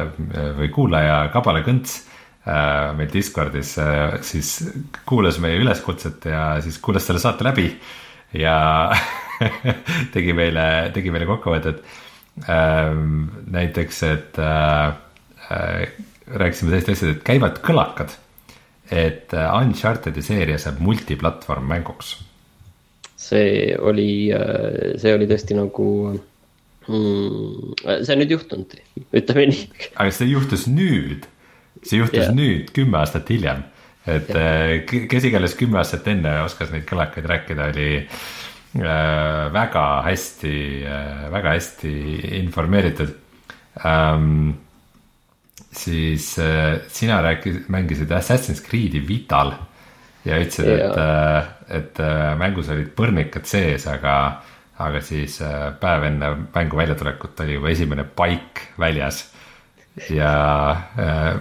äh, 0.04 0.50
või 0.58 0.72
kuulaja 0.74 1.22
Kabale 1.34 1.64
Kõnts 1.66 2.02
meil 2.44 3.09
Discordis, 3.12 3.76
äh, 3.80 4.18
siis 4.22 4.59
kuulas 5.09 5.38
meie 5.40 5.57
üleskutset 5.62 6.26
ja 6.28 6.59
siis 6.64 6.76
kuulas 6.83 7.07
selle 7.09 7.22
saate 7.22 7.46
läbi. 7.46 7.70
ja 8.35 8.90
tegi 10.14 10.35
meile, 10.37 10.90
tegi 10.94 11.12
meile 11.14 11.28
kokkuvõtet. 11.30 11.80
Ähm, 12.50 13.30
näiteks, 13.54 14.02
et 14.11 14.38
äh, 14.42 15.87
rääkisime 16.35 16.72
sellist 16.72 16.92
asja, 16.92 17.14
et 17.14 17.24
käivad 17.26 17.62
kõlakad. 17.64 18.18
et 18.92 19.33
Uncharted'i 19.33 20.22
seeria 20.22 20.59
saab 20.61 20.83
multiplatvorm 20.85 21.64
mänguks. 21.70 22.18
see 23.16 23.72
oli, 23.80 24.28
see 25.00 25.14
oli 25.16 25.26
tõesti 25.30 25.57
nagu 25.57 25.87
mm,, 26.12 27.78
see 27.80 28.12
on 28.12 28.20
nüüd 28.20 28.35
juhtunud, 28.35 28.74
ütleme 29.16 29.46
nii. 29.48 29.62
aga 29.94 30.12
see 30.12 30.28
juhtus 30.28 30.66
nüüd 30.68 31.24
see 31.85 32.01
juhtus 32.01 32.23
yeah. 32.23 32.35
nüüd 32.35 32.73
kümme 32.75 33.01
aastat 33.01 33.31
hiljem, 33.33 33.62
et 34.07 34.31
yeah. 34.33 34.75
Äh, 34.81 35.07
kes 35.11 35.29
iganes 35.29 35.57
kümme 35.59 35.81
aastat 35.81 36.09
enne 36.12 36.38
oskas 36.44 36.73
neid 36.75 36.87
kõlakaid 36.88 37.29
rääkida, 37.31 37.68
oli 37.73 37.88
äh, 38.01 39.53
väga 39.55 39.87
hästi 40.09 40.55
äh,, 40.88 41.27
väga 41.35 41.57
hästi 41.59 41.94
informeeritud 42.40 43.14
ähm,. 43.85 44.55
siis 45.75 46.37
äh, 46.38 46.81
sina 46.88 47.20
rääkisid, 47.23 47.68
mängisid 47.68 48.11
Assassin's 48.14 48.62
Creed'i 48.62 49.03
Vital 49.09 49.55
ja 50.25 50.38
ütlesid 50.38 50.70
yeah., 50.70 50.90
et, 50.90 50.99
äh, 50.99 51.79
et 51.79 52.01
äh, 52.01 52.35
mängus 52.38 52.70
olid 52.70 52.92
põrnikad 52.97 53.49
sees, 53.49 53.88
aga 53.90 54.42
aga 54.75 54.99
siis 55.07 55.37
päev 55.79 56.03
enne 56.09 56.33
mängu 56.51 56.79
väljatulekut 56.81 57.38
oli 57.44 57.55
juba 57.55 57.68
esimene 57.70 58.03
paik 58.18 58.62
väljas 58.83 59.20
ja 60.11 60.70
äh, 60.98 61.35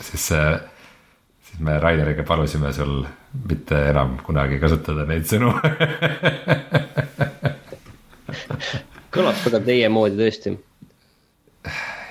siis, 0.00 0.32
äh, 0.32 0.60
siis 1.42 1.60
me 1.60 1.78
Raineriga 1.80 2.22
palusime 2.22 2.72
sul 2.72 3.06
mitte 3.48 3.88
enam 3.90 4.18
kunagi 4.26 4.58
kasutada 4.58 5.04
neid 5.06 5.26
sõnu 5.28 5.52
kõlab 9.14 9.38
väga 9.44 9.60
teie 9.68 9.88
moodi 9.92 10.18
tõesti. 10.18 10.56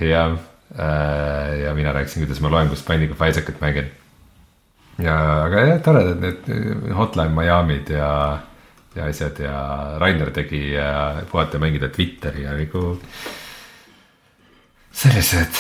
jah, 0.06 0.38
äh, 0.80 1.60
ja 1.66 1.74
mina 1.78 1.94
rääkisin, 1.96 2.24
kuidas 2.24 2.42
ma 2.42 2.50
loengust 2.54 2.88
Bindiga 2.88 3.14
of 3.18 3.24
Isaacat 3.28 3.62
mängin. 3.62 3.92
ja, 4.98 5.16
aga 5.46 5.66
jah, 5.68 5.82
toredad 5.84 6.20
need 6.24 6.42
Hotline 6.96 7.36
Miami'd 7.36 7.90
ja, 7.92 8.40
ja 8.96 9.10
asjad 9.12 9.40
ja 9.44 9.58
Rainer 10.00 10.32
tegi 10.32 10.72
puhata 11.32 11.60
mängida 11.60 11.92
Twitteri 11.92 12.48
ja 12.48 12.56
nagu 12.56 12.98
sellised, 14.96 15.60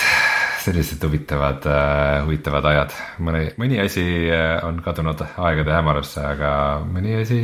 sellised 0.63 1.03
huvitavad 1.03 1.67
uh,, 1.67 2.23
huvitavad 2.25 2.65
ajad, 2.71 2.95
mõni, 3.23 3.45
mõni 3.59 3.79
asi 3.83 4.05
äh, 4.31 4.57
on 4.65 4.79
kadunud 4.85 5.21
aegade 5.25 5.75
hämarusse, 5.75 6.23
aga 6.23 6.51
mõni 6.87 7.17
asi. 7.19 7.39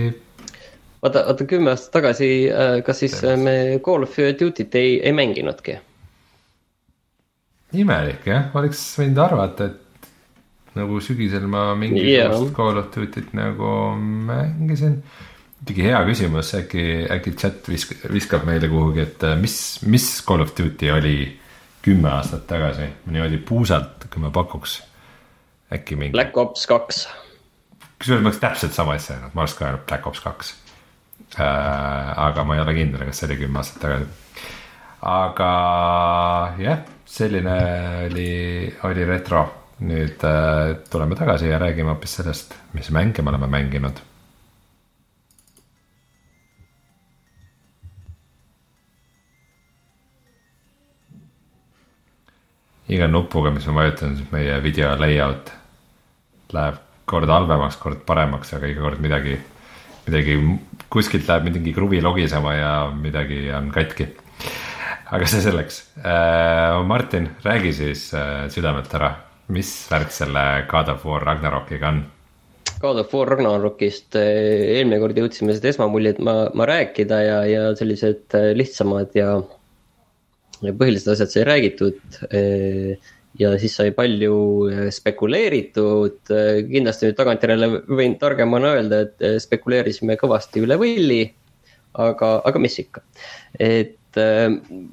vaata, 1.04 1.26
vaata 1.28 1.48
kümme 1.50 1.74
aastat 1.74 1.96
tagasi, 2.00 2.32
äh, 2.50 2.80
kas 2.88 3.04
siis 3.04 3.18
Sellest. 3.20 3.44
me 3.44 3.80
Call 3.84 4.08
of 4.08 4.18
Duty't 4.40 4.78
ei, 4.80 5.00
ei 5.04 5.16
mänginudki? 5.16 5.80
imelik 7.72 8.26
jah, 8.28 8.50
oleks 8.60 8.84
võinud 9.00 9.20
arvata, 9.24 9.70
et 9.72 10.08
nagu 10.76 11.00
sügisel 11.04 11.44
ma 11.52 11.72
mingisugust 11.76 12.48
yeah. 12.48 12.56
Call 12.56 12.80
of 12.80 12.90
Duty't 12.96 13.36
nagu 13.36 13.76
mängisin 14.00 15.02
muidugi 15.62 15.84
hea 15.86 16.00
küsimus, 16.08 16.56
äkki, 16.58 16.84
äkki 17.14 17.36
chat 17.38 17.68
viskab 17.70 18.48
meile 18.48 18.66
kuhugi, 18.72 19.04
et 19.04 19.28
mis, 19.38 19.56
mis 19.86 20.08
Call 20.26 20.42
of 20.42 20.56
Duty 20.58 20.90
oli 20.90 21.16
kümme 21.82 22.10
aastat 22.14 22.46
tagasi, 22.50 22.88
niimoodi 23.10 23.40
puusalt, 23.46 24.06
kui 24.14 24.22
ma 24.22 24.32
pakuks 24.34 24.80
äkki 25.74 25.98
mingi. 25.98 26.14
Black 26.16 26.38
Ops 26.38 26.68
kaks. 26.70 27.06
kusjuures 28.02 28.24
ma 28.24 28.30
oleks 28.30 28.42
täpselt 28.42 28.74
sama 28.74 28.98
asja 28.98 29.16
öelnud, 29.16 29.34
ma 29.34 29.46
oleks 29.46 29.56
ka 29.58 29.68
öelnud 29.68 29.86
Black 29.90 30.08
Ops 30.08 30.22
kaks 30.24 30.54
äh,. 31.38 32.20
aga 32.28 32.44
ma 32.44 32.58
ei 32.58 32.64
ole 32.66 32.76
kindel, 32.78 33.06
kas 33.08 33.22
see 33.22 33.30
oli 33.30 33.40
kümme 33.44 33.62
aastat 33.62 33.82
tagasi. 33.86 34.06
aga 35.14 35.50
jah, 36.62 36.86
selline 37.06 37.58
oli, 38.10 38.30
oli 38.90 39.10
retro. 39.10 39.48
nüüd 39.82 40.22
äh, 40.30 40.76
tuleme 40.94 41.16
tagasi 41.18 41.48
ja 41.50 41.58
räägime 41.58 41.90
hoopis 41.90 42.20
sellest, 42.20 42.54
mis 42.78 42.92
mänge 42.94 43.24
me 43.26 43.32
oleme 43.34 43.48
mänginud 43.50 43.98
iga 52.92 53.08
nupuga, 53.08 53.52
mis 53.56 53.66
ma 53.70 53.82
vajutan, 53.82 54.16
siis 54.20 54.32
meie 54.34 54.58
video 54.64 54.92
layout 55.00 55.52
läheb 56.52 56.80
kord 57.08 57.32
halvemaks, 57.32 57.80
kord 57.82 58.04
paremaks, 58.08 58.54
aga 58.58 58.70
iga 58.72 58.84
kord 58.86 59.02
midagi, 59.04 59.38
midagi 60.08 60.38
kuskilt 60.92 61.28
läheb 61.30 61.48
mingi 61.48 61.74
kruvi 61.76 62.02
logisema 62.04 62.56
ja 62.58 62.74
midagi 62.96 63.46
on 63.56 63.72
katki. 63.72 64.10
aga 65.12 65.28
see 65.28 65.42
selleks 65.44 65.82
äh,. 66.06 66.80
Martin, 66.88 67.30
räägi 67.44 67.74
siis 67.74 68.14
äh, 68.14 68.48
südamelt 68.50 68.94
ära, 68.96 69.12
mis 69.48 69.72
värk 69.92 70.12
selle 70.12 70.66
God 70.72 70.90
of 70.90 71.06
War 71.06 71.24
Ragnarokiga 71.24 71.90
on? 71.90 72.04
God 72.82 72.98
of 73.04 73.14
War 73.14 73.28
Ragnarokist 73.30 74.16
äh, 74.18 74.78
eelmine 74.78 75.00
kord 75.04 75.18
jõudsime 75.20 75.54
seda 75.54 75.70
esmamuljed 75.70 76.22
ma, 76.24 76.36
ma 76.58 76.66
rääkida 76.66 77.20
ja, 77.22 77.42
ja 77.46 77.66
sellised 77.78 78.34
äh, 78.38 78.52
lihtsamad 78.58 79.14
ja 79.16 79.36
põhilised 80.70 81.10
asjad 81.12 81.34
sai 81.34 81.44
räägitud. 81.48 82.00
Eh, 82.30 82.98
ja 83.40 83.54
siis 83.60 83.76
sai 83.80 83.94
palju 83.96 84.36
eh, 84.70 84.88
spekuleeritud, 84.94 86.20
eh, 86.36 86.62
kindlasti 86.68 87.10
nüüd 87.10 87.18
tagantjärele 87.18 87.70
võin 87.90 88.18
targemana 88.22 88.76
öelda, 88.78 89.06
et 89.08 89.42
spekuleerisime 89.44 90.18
kõvasti 90.22 90.66
üle 90.66 90.78
võlli. 90.82 91.24
aga, 91.92 92.28
aga 92.48 92.60
mis 92.64 92.78
ikka, 92.80 93.02
et 93.60 94.16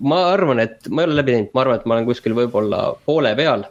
ma 0.03 0.17
arvan, 0.33 0.59
et 0.59 0.89
ma 0.91 1.05
ei 1.05 1.07
ole 1.07 1.15
läbi 1.21 1.31
teinud, 1.31 1.53
ma 1.55 1.61
arvan, 1.63 1.77
et 1.79 1.85
ma 1.87 1.95
olen 1.95 2.09
kuskil 2.09 2.35
võib-olla 2.35 2.81
poole 3.07 3.31
peal. 3.39 3.63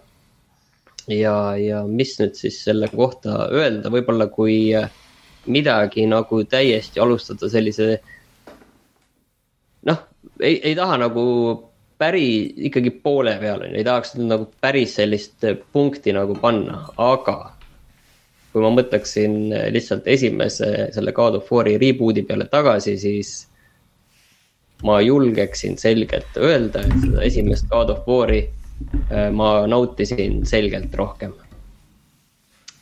ja, 1.12 1.34
ja 1.60 1.82
mis 1.84 2.14
nüüd 2.22 2.40
siis 2.40 2.62
selle 2.64 2.88
kohta 2.88 3.50
öelda, 3.52 3.92
võib-olla 3.92 4.30
kui 4.32 4.72
midagi 5.48 6.06
nagu 6.08 6.40
täiesti 6.48 7.04
alustada 7.04 7.50
sellise 7.52 7.98
noh, 9.88 10.00
ei, 10.40 10.60
ei 10.64 10.76
taha 10.76 10.98
nagu 11.04 11.26
päris 11.98 12.54
ikkagi 12.70 12.92
poole 13.04 13.36
peal 13.42 13.64
ei 13.68 13.84
tahaks 13.86 14.16
nagu 14.22 14.50
päris 14.62 14.96
sellist 15.00 15.46
punkti 15.74 16.14
nagu 16.14 16.36
panna, 16.42 16.84
aga 16.98 17.38
kui 18.54 18.64
ma 18.64 18.72
mõtleksin 18.74 19.52
lihtsalt 19.74 20.08
esimese 20.10 20.90
selle 20.96 21.14
God 21.14 21.40
of 21.42 21.52
War'i 21.52 21.76
reboot'i 21.82 22.24
peale 22.26 22.48
tagasi, 22.50 22.96
siis 23.02 23.34
ma 24.86 25.00
julgeksin 25.02 25.78
selgelt 25.78 26.38
öelda, 26.38 26.86
et 26.86 26.96
seda 27.02 27.26
esimest 27.26 27.68
God 27.70 27.92
of 27.94 28.08
War'i 28.10 28.44
äh, 28.46 29.28
ma 29.34 29.68
nautisin 29.70 30.44
selgelt 30.46 30.96
rohkem. 30.96 31.34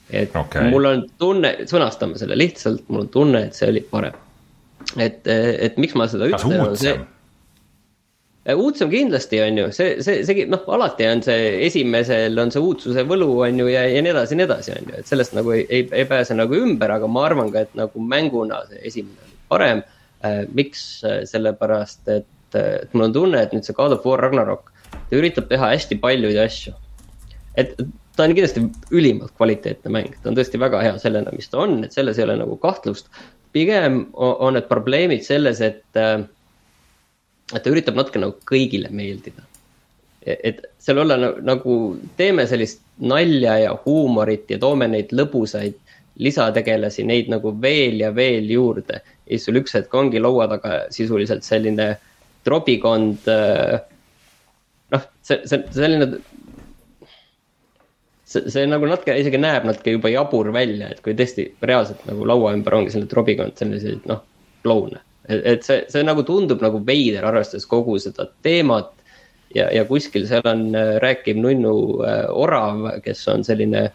et 0.09 0.35
okay. 0.35 0.69
mul 0.69 0.85
on 0.85 1.03
tunne, 1.19 1.55
sõnastame 1.65 2.19
selle 2.19 2.37
lihtsalt, 2.37 2.83
mul 2.87 3.07
on 3.07 3.11
tunne, 3.11 3.45
et 3.47 3.57
see 3.57 3.71
oli 3.71 3.83
parem. 3.89 4.15
et, 4.99 5.27
et 5.27 5.77
miks 5.81 5.95
ma 5.95 6.07
seda 6.11 6.27
ütlen, 6.29 6.67
on 6.67 6.77
see 6.79 6.95
uudsem 8.53 8.89
kindlasti 8.91 9.39
on 9.41 9.57
ju, 9.57 9.69
see, 9.73 9.95
see, 10.05 10.21
see 10.27 10.45
noh, 10.49 10.61
alati 10.75 11.07
on 11.09 11.23
see 11.25 11.47
esimesel 11.65 12.37
on 12.41 12.53
see 12.53 12.61
uudsuse 12.61 13.05
võlu 13.09 13.31
on 13.47 13.57
ju 13.63 13.71
ja, 13.71 13.87
ja 13.89 14.03
nii 14.05 14.13
edasi 14.13 14.35
ja 14.35 14.39
nii 14.41 14.45
edasi 14.45 14.75
on 14.75 14.91
ju, 14.91 14.99
et 15.01 15.09
sellest 15.09 15.33
nagu 15.37 15.55
ei, 15.55 15.65
ei, 15.65 15.87
ei 16.01 16.05
pääse 16.09 16.37
nagu 16.37 16.57
ümber, 16.59 16.93
aga 16.93 17.09
ma 17.09 17.25
arvan 17.25 17.49
ka, 17.53 17.65
et 17.65 17.73
nagu 17.79 18.05
mänguna 18.13 18.61
see 18.69 18.83
esimene 18.91 19.25
oli 19.25 19.37
parem 19.49 19.83
äh,. 20.25 20.43
miks, 20.53 20.85
äh, 21.03 21.23
sellepärast 21.29 22.07
et, 22.13 22.29
äh, 22.53 22.81
et 22.85 22.93
mul 22.93 23.07
on 23.09 23.17
tunne, 23.17 23.41
et 23.41 23.53
nüüd 23.55 23.65
see 23.65 23.77
God 23.77 23.97
of 23.97 24.05
War 24.05 24.21
Ragnarok, 24.21 24.69
ta 24.93 25.17
üritab 25.17 25.49
teha 25.49 25.73
hästi 25.73 25.97
paljuid 26.01 26.37
asju. 26.45 26.75
et 27.57 27.73
ta 28.15 28.23
on 28.23 28.35
kindlasti 28.35 28.61
ülimalt 28.95 29.33
kvaliteetne 29.37 29.91
mäng, 29.91 30.13
ta 30.21 30.29
on 30.29 30.37
tõesti 30.37 30.61
väga 30.61 30.83
hea 30.85 30.99
sellena, 31.01 31.33
mis 31.35 31.49
ta 31.49 31.63
on, 31.65 31.81
et 31.87 31.95
selles 31.95 32.19
ei 32.19 32.27
ole 32.27 32.37
nagu 32.39 32.57
kahtlust. 32.61 33.09
pigem 33.55 34.05
on, 34.13 34.35
on 34.39 34.57
need 34.57 34.69
probleemid 34.69 35.23
selles, 35.25 35.61
et 35.65 35.97
äh, 35.99 36.21
et 37.53 37.61
ta 37.61 37.71
üritab 37.71 37.97
natuke 37.99 38.21
nagu 38.21 38.37
kõigile 38.49 38.89
meeldida. 38.93 39.43
et 40.25 40.63
seal 40.81 40.97
olla 41.03 41.35
nagu, 41.45 41.73
teeme 42.17 42.47
sellist 42.49 42.79
nalja 42.97 43.59
ja 43.61 43.73
huumorit 43.83 44.49
ja 44.49 44.57
toome 44.57 44.87
neid 44.89 45.11
lõbusaid 45.13 45.75
lisategelasi, 46.17 47.03
neid 47.05 47.29
nagu 47.29 47.51
veel 47.61 47.99
ja 48.01 48.09
veel 48.15 48.49
juurde. 48.49 49.01
ja 49.25 49.29
siis 49.29 49.45
sul 49.45 49.61
üks 49.61 49.75
hetk 49.77 49.93
ongi 49.93 50.21
laua 50.21 50.47
taga 50.49 50.79
sisuliselt 50.89 51.43
selline 51.43 51.91
trobikond. 52.45 53.27
Äh, 53.29 53.77
noh, 54.95 55.05
see, 55.21 55.41
see, 55.45 55.61
selline 55.77 56.09
see, 58.25 58.49
see 58.49 58.65
nagu 58.65 58.89
natuke 58.89 59.13
isegi 59.21 59.37
näeb 59.37 59.69
natuke 59.69 59.93
juba 59.93 60.09
jabur 60.09 60.49
välja, 60.55 60.89
et 60.89 61.05
kui 61.05 61.13
tõesti 61.13 61.51
reaalselt 61.61 62.01
nagu 62.09 62.25
laua 62.25 62.55
ümber 62.57 62.79
ongi 62.79 62.95
selline 62.95 63.11
trobikond, 63.13 63.53
selliseid 63.61 64.09
noh, 64.09 64.25
kloune 64.65 65.05
et, 65.29 65.41
et 65.53 65.65
see, 65.65 65.83
see 65.91 66.05
nagu 66.05 66.23
tundub 66.27 66.63
nagu 66.63 66.81
veider, 66.85 67.25
arvestades 67.25 67.67
kogu 67.69 67.97
seda 68.01 68.27
teemat. 68.45 68.91
ja, 69.55 69.69
ja 69.71 69.85
kuskil 69.87 70.25
seal 70.27 70.43
on 70.49 70.67
äh, 70.75 70.95
rääkiv 71.03 71.37
nunnu 71.39 71.75
äh, 72.03 72.25
orav, 72.29 72.87
kes 73.03 73.21
on 73.31 73.45
selline 73.47 73.85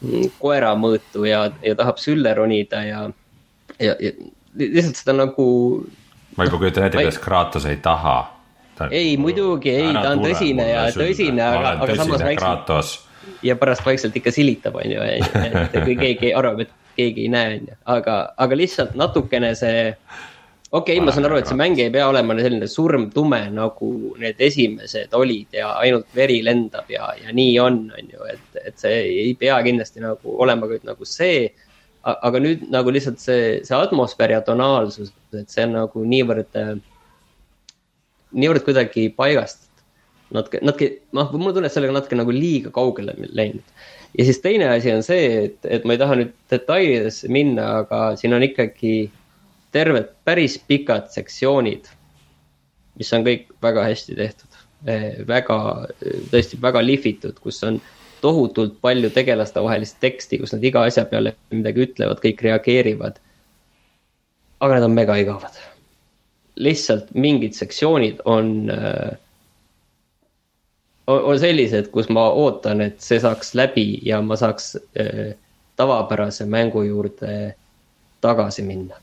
mm, 0.00 0.30
koeramõõtu 0.40 1.26
ja, 1.28 1.48
ja 1.62 1.74
tahab 1.76 1.98
sülle 2.00 2.32
ronida 2.34 2.84
ja, 2.86 3.02
ja, 3.78 3.96
ja 4.00 4.12
lihtsalt 4.58 4.96
seda 4.96 5.16
nagu. 5.16 5.46
ma 6.36 6.46
juba 6.48 6.58
kujutan 6.58 6.86
ette, 6.88 6.98
kuidas 6.98 7.18
Kratos 7.18 7.66
ei 7.66 7.76
taha. 7.76 8.16
ei, 8.90 9.16
muidugi 9.16 9.70
ei, 9.70 9.92
ta 9.92 10.14
on 10.14 10.24
tõsine 10.24 10.68
ja 10.68 10.86
tõsine, 10.96 11.42
aga, 11.44 11.74
aga 11.84 11.96
samas 11.96 12.24
vaikselt. 12.24 13.08
ja 13.42 13.56
pärast 13.56 13.84
vaikselt 13.86 14.16
ikka 14.16 14.32
silitab, 14.34 14.76
on 14.80 14.94
ju, 14.96 15.02
et 15.04 15.76
kui 15.84 15.96
keegi 16.00 16.32
arvab, 16.34 16.64
et 16.64 16.72
keegi 16.96 17.26
ei 17.26 17.32
näe, 17.32 17.56
on 17.58 17.72
ju, 17.72 17.78
aga, 17.96 18.18
aga 18.36 18.58
lihtsalt 18.58 18.96
natukene 18.98 19.54
see 19.58 19.92
okei 20.72 20.96
okay,, 20.96 21.04
ma 21.04 21.12
saan 21.12 21.28
aru, 21.28 21.36
et 21.40 21.50
see 21.50 21.58
mäng 21.58 21.80
ei 21.82 21.90
pea 21.92 22.06
olema 22.08 22.34
selline 22.38 22.68
surmtume, 22.70 23.40
nagu 23.52 23.90
need 24.20 24.38
esimesed 24.40 25.12
olid 25.18 25.58
ja 25.58 25.74
ainult 25.82 26.08
veri 26.16 26.38
lendab 26.44 26.88
ja, 26.92 27.10
ja 27.20 27.34
nii 27.36 27.58
on, 27.60 27.82
on 27.92 28.14
ju, 28.14 28.28
et, 28.32 28.46
et 28.62 28.78
see 28.80 29.02
ei 29.26 29.34
pea 29.38 29.58
kindlasti 29.66 30.00
nagu 30.04 30.38
olema 30.44 30.70
kõik 30.70 30.88
nagu 30.88 31.08
see. 31.08 31.50
aga 32.02 32.40
nüüd 32.42 32.64
nagu 32.72 32.90
lihtsalt 32.90 33.20
see, 33.22 33.60
see 33.62 33.76
atmosfäär 33.78 34.32
ja 34.34 34.40
tonaalsus, 34.42 35.12
et 35.38 35.52
see 35.52 35.68
on 35.68 35.76
nagu 35.76 36.02
niivõrd, 36.14 36.56
niivõrd 38.32 38.64
kuidagi 38.66 39.10
paigast. 39.14 39.68
natuke, 40.32 40.58
natuke, 40.64 40.88
noh, 41.12 41.28
mul 41.36 41.52
on 41.52 41.58
tunne, 41.58 41.68
et 41.68 41.76
sellega 41.76 41.92
natuke 41.94 42.16
nagu 42.16 42.32
liiga 42.32 42.72
kaugele 42.72 43.12
läinud. 43.28 43.76
ja 44.16 44.24
siis 44.24 44.40
teine 44.40 44.72
asi 44.72 44.90
on 44.90 45.04
see, 45.04 45.28
et, 45.44 45.58
et 45.68 45.84
ma 45.84 45.94
ei 45.94 46.00
taha 46.00 46.16
nüüd 46.16 46.32
detailidesse 46.50 47.28
minna, 47.28 47.84
aga 47.84 48.06
siin 48.16 48.32
on 48.32 48.48
ikkagi 48.48 49.12
terved 49.72 50.12
päris 50.24 50.58
pikad 50.68 51.08
sektsioonid, 51.12 51.88
mis 53.00 53.12
on 53.16 53.24
kõik 53.26 53.48
väga 53.64 53.86
hästi 53.88 54.16
tehtud, 54.18 54.60
eh, 54.86 55.18
väga, 55.28 55.58
tõesti 56.30 56.60
väga 56.60 56.84
lihvitud, 56.84 57.38
kus 57.40 57.62
on 57.64 57.80
tohutult 58.22 58.78
palju 58.80 59.10
tegelaste 59.10 59.62
vahelist 59.64 59.98
teksti, 60.00 60.38
kus 60.38 60.52
nad 60.54 60.64
iga 60.64 60.84
asja 60.86 61.04
peale 61.10 61.34
midagi 61.50 61.86
ütlevad, 61.88 62.22
kõik 62.22 62.44
reageerivad. 62.48 63.20
aga 64.62 64.74
need 64.74 64.84
on 64.84 64.94
mega 64.94 65.16
igavad. 65.18 65.56
lihtsalt 66.56 67.14
mingid 67.14 67.54
sektsioonid 67.56 68.20
on, 68.24 68.70
eh, 68.70 69.16
on 71.06 71.38
sellised, 71.38 71.90
kus 71.90 72.08
ma 72.08 72.28
ootan, 72.30 72.80
et 72.80 73.00
see 73.00 73.18
saaks 73.20 73.54
läbi 73.54 73.98
ja 74.04 74.20
ma 74.20 74.36
saaks 74.36 74.76
eh, 74.94 75.34
tavapärase 75.76 76.44
mängu 76.44 76.82
juurde 76.82 77.54
tagasi 78.20 78.62
minna 78.62 78.94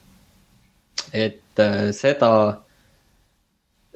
et 1.13 1.61
äh, 1.61 1.89
seda, 1.95 2.31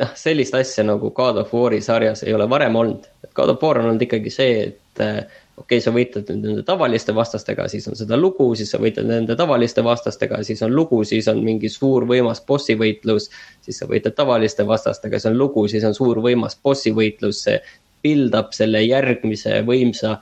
noh, 0.01 0.15
sellist 0.19 0.55
asja 0.57 0.85
nagu 0.87 1.11
God 1.15 1.41
of 1.43 1.53
War'i 1.53 1.81
sarjas 1.81 2.23
ei 2.23 2.33
ole 2.33 2.49
varem 2.49 2.75
olnud. 2.75 3.07
God 3.33 3.55
of 3.55 3.63
War 3.63 3.81
on 3.81 3.91
olnud 3.91 4.05
ikkagi 4.05 4.33
see, 4.33 4.59
et 4.69 5.03
äh, 5.03 5.23
okei 5.57 5.77
okay,, 5.77 5.83
sa 5.85 5.93
võitled 5.93 6.29
nüüd 6.31 6.47
nende 6.47 6.65
tavaliste 6.65 7.13
vastastega, 7.15 7.67
siis 7.69 7.85
on 7.89 7.97
seda 7.97 8.17
lugu, 8.17 8.49
siis 8.57 8.71
sa 8.73 8.79
võitled 8.81 9.05
nende 9.09 9.37
tavaliste 9.37 9.83
vastastega, 9.85 10.41
siis 10.47 10.63
on 10.65 10.73
lugu, 10.73 11.03
siis 11.05 11.29
on 11.29 11.43
mingi 11.45 11.69
suur 11.69 12.07
võimas 12.09 12.41
bossi 12.47 12.75
võitlus. 12.79 13.29
siis 13.61 13.79
sa 13.79 13.87
võitled 13.89 14.17
tavaliste 14.17 14.65
vastastega, 14.67 15.19
siis 15.19 15.31
on 15.31 15.37
lugu, 15.37 15.67
siis 15.69 15.85
on 15.85 15.93
suur 15.93 16.21
võimas 16.25 16.57
bossi 16.63 16.93
võitlus, 16.93 17.43
see 17.45 17.61
build 18.03 18.35
up 18.35 18.51
selle 18.53 18.81
järgmise 18.83 19.61
võimsa 19.67 20.17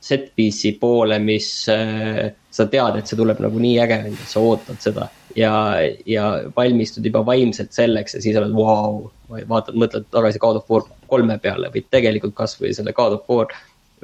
set 0.00 0.30
piece'i 0.36 0.72
poole, 0.80 1.18
mis 1.20 1.68
äh, 1.68 2.30
sa 2.50 2.66
tead, 2.72 2.96
et 2.98 3.10
see 3.10 3.18
tuleb 3.20 3.42
nagu 3.44 3.60
nii 3.60 3.78
äge, 3.84 3.98
sa 4.26 4.40
ootad 4.40 4.80
seda. 4.80 5.10
Ja, 5.36 5.52
ja 6.06 6.26
valmistud 6.56 7.06
juba 7.06 7.22
vaimselt 7.26 7.72
selleks 7.76 8.16
ja 8.16 8.22
siis 8.22 8.36
oled 8.38 8.54
vau 8.54 8.66
wow,, 8.66 9.40
vaatad, 9.50 9.78
mõtled 9.78 10.08
tagasi 10.14 10.42
God 10.42 10.60
of 10.60 10.70
War 10.70 10.86
kolme 11.10 11.38
peale 11.42 11.70
või 11.74 11.84
tegelikult 11.90 12.36
kasvõi 12.38 12.72
selle 12.76 12.94
God 12.96 13.18
of 13.18 13.30
War 13.30 13.52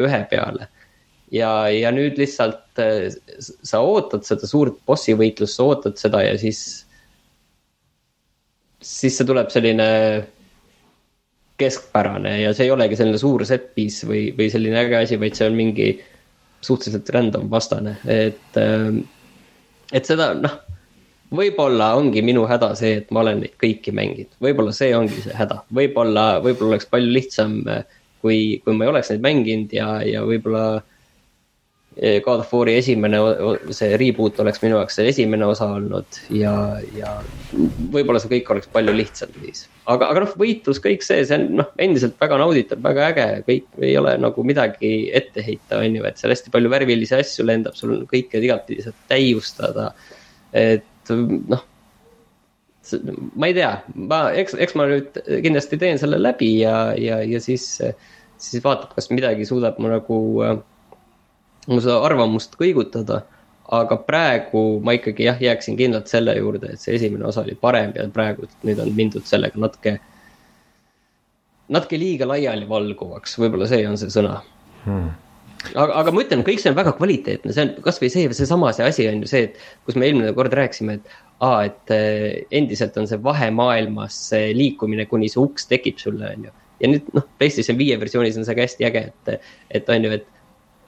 ühe 0.02 0.22
peale. 0.30 0.68
ja, 1.32 1.68
ja 1.72 1.90
nüüd 1.94 2.18
lihtsalt 2.20 2.82
äh, 2.82 3.08
sa 3.40 3.82
ootad 3.82 4.26
seda 4.28 4.46
suurt 4.46 4.78
bossi 4.86 5.16
võitlust, 5.18 5.58
sa 5.58 5.66
ootad 5.70 5.98
seda 6.00 6.22
ja 6.22 6.36
siis. 6.38 6.86
siis 8.82 9.16
see 9.16 9.26
tuleb 9.26 9.50
selline 9.50 9.88
keskpärane 11.56 12.36
ja 12.42 12.52
see 12.54 12.68
ei 12.68 12.74
olegi 12.74 12.98
selline 12.98 13.18
suur 13.18 13.44
set 13.48 13.72
piece 13.74 14.06
või, 14.06 14.28
või 14.36 14.50
selline 14.52 14.78
äge 14.84 14.98
asi, 15.00 15.18
vaid 15.18 15.34
see 15.38 15.48
on 15.48 15.56
mingi 15.56 15.94
suhteliselt 16.60 17.10
random 17.14 17.50
vastane, 17.50 17.98
et. 18.10 18.58
Ähm, 18.60 19.04
et 19.94 20.08
seda 20.08 20.32
noh, 20.34 20.56
võib-olla 21.34 21.92
ongi 21.98 22.22
minu 22.22 22.46
häda 22.46 22.72
see, 22.78 23.00
et 23.02 23.14
ma 23.14 23.24
olen 23.24 23.42
neid 23.44 23.56
kõiki 23.62 23.94
mänginud, 23.96 24.32
võib-olla 24.42 24.74
see 24.76 24.92
ongi 24.96 25.22
see 25.24 25.34
häda, 25.36 25.62
võib-olla, 25.74 26.26
võib-olla 26.44 26.76
oleks 26.76 26.90
palju 26.90 27.14
lihtsam. 27.18 27.62
kui, 28.26 28.58
kui 28.64 28.74
ma 28.74 28.86
ei 28.86 28.90
oleks 28.90 29.10
neid 29.12 29.22
mänginud 29.22 29.72
ja, 29.76 30.00
ja 30.02 30.22
võib-olla 30.26 30.82
God 31.96 32.40
of 32.42 32.50
War'i 32.52 32.74
esimene, 32.76 33.18
see 33.72 33.96
reboot 33.96 34.40
oleks 34.42 34.58
minu 34.60 34.76
jaoks 34.76 34.98
see 34.98 35.06
esimene 35.08 35.46
osa 35.48 35.68
olnud 35.78 36.18
ja, 36.34 36.52
ja 36.92 37.12
võib-olla 37.94 38.20
see 38.20 38.32
kõik 38.34 38.50
oleks 38.52 38.68
palju 38.72 38.92
lihtsam 38.96 39.30
siis. 39.40 39.62
aga, 39.88 40.10
aga 40.10 40.24
noh, 40.26 40.34
võitlus, 40.42 40.80
kõik 40.84 41.06
see, 41.06 41.22
see 41.28 41.38
on 41.38 41.46
noh, 41.62 41.70
endiselt 41.80 42.18
väga 42.20 42.40
nauditav, 42.42 42.82
väga 42.84 43.06
äge, 43.12 43.28
kõik 43.46 43.80
ei 43.80 43.94
ole 44.00 44.12
nagu 44.20 44.44
midagi 44.44 44.92
ette 45.16 45.44
heita, 45.46 45.80
on 45.80 45.96
ju, 45.96 46.04
et 46.08 46.20
seal 46.20 46.34
hästi 46.34 46.52
palju 46.52 46.72
värvilisi 46.74 47.16
asju 47.16 47.46
lendab, 47.48 47.78
sul 47.78 47.94
on 47.96 48.04
kõike 48.10 48.44
igatpidi 48.44 48.84
saab 48.84 49.00
täiustada. 49.14 49.88
et 50.52 50.84
noh, 51.10 51.64
ma 53.34 53.48
ei 53.50 53.54
tea, 53.56 53.70
ma, 53.94 54.20
eks, 54.38 54.56
eks 54.62 54.76
ma 54.78 54.86
nüüd 54.90 55.18
kindlasti 55.44 55.78
teen 55.80 56.00
selle 56.00 56.18
läbi 56.20 56.52
ja, 56.60 56.92
ja, 57.00 57.20
ja 57.26 57.40
siis, 57.42 57.66
siis 58.42 58.64
vaatab, 58.64 58.94
kas 58.96 59.10
midagi 59.12 59.46
suudab 59.48 59.80
mu 59.82 59.90
nagu 59.92 60.20
mu 61.66 61.80
seda 61.80 61.98
arvamust 62.06 62.58
kõigutada. 62.60 63.24
aga 63.66 63.96
praegu 63.98 64.78
ma 64.86 64.92
ikkagi 64.94 65.24
jah, 65.26 65.40
jääksin 65.42 65.74
kindlalt 65.74 66.06
selle 66.06 66.36
juurde, 66.36 66.68
et 66.70 66.78
see 66.78 66.94
esimene 66.94 67.26
osa 67.26 67.42
oli 67.42 67.56
parem 67.58 67.90
ja 67.96 68.04
praegu 68.14 68.46
nüüd 68.62 68.78
on 68.78 68.92
mindud 68.94 69.26
sellega 69.26 69.58
natuke. 69.58 69.96
natuke 71.68 71.98
liiga 71.98 72.28
laialivalguvaks, 72.30 73.38
võib-olla 73.42 73.66
see 73.66 73.82
on 73.90 73.98
see 73.98 74.12
sõna 74.14 74.42
hmm 74.84 75.25
aga, 75.74 75.88
aga 76.02 76.12
ma 76.14 76.24
ütlen, 76.24 76.44
kõik 76.46 76.62
see 76.62 76.72
on 76.72 76.78
väga 76.78 76.94
kvaliteetne, 76.98 77.54
see 77.54 77.66
on 77.66 77.72
kasvõi 77.84 78.10
see, 78.12 78.26
seesama 78.38 78.72
see 78.76 78.86
asi 78.86 79.08
on 79.10 79.24
ju 79.24 79.30
see, 79.30 79.48
et 79.48 79.88
kus 79.88 79.98
me 79.98 80.08
eelmine 80.08 80.34
kord 80.36 80.54
rääkisime, 80.56 81.00
et. 81.00 81.16
aa, 81.44 81.66
et 81.68 81.92
äh, 81.92 82.44
endiselt 82.56 82.96
on 82.96 83.08
see 83.10 83.20
vahemaailmas 83.24 84.14
see 84.30 84.54
liikumine, 84.56 85.04
kuni 85.10 85.28
see 85.32 85.42
uks 85.42 85.68
tekib 85.68 86.00
sulle, 86.00 86.30
on 86.32 86.48
ju. 86.48 86.54
ja 86.80 86.92
nüüd 86.92 87.12
noh, 87.16 87.26
PlayStation 87.40 87.78
viie 87.80 87.98
versioonis 88.00 88.38
on 88.40 88.48
see 88.48 88.56
ka 88.56 88.64
hästi 88.64 88.88
äge, 88.88 89.04
et, 89.10 89.52
et 89.80 89.92
on 89.92 90.08
ju, 90.08 90.16
et 90.20 90.32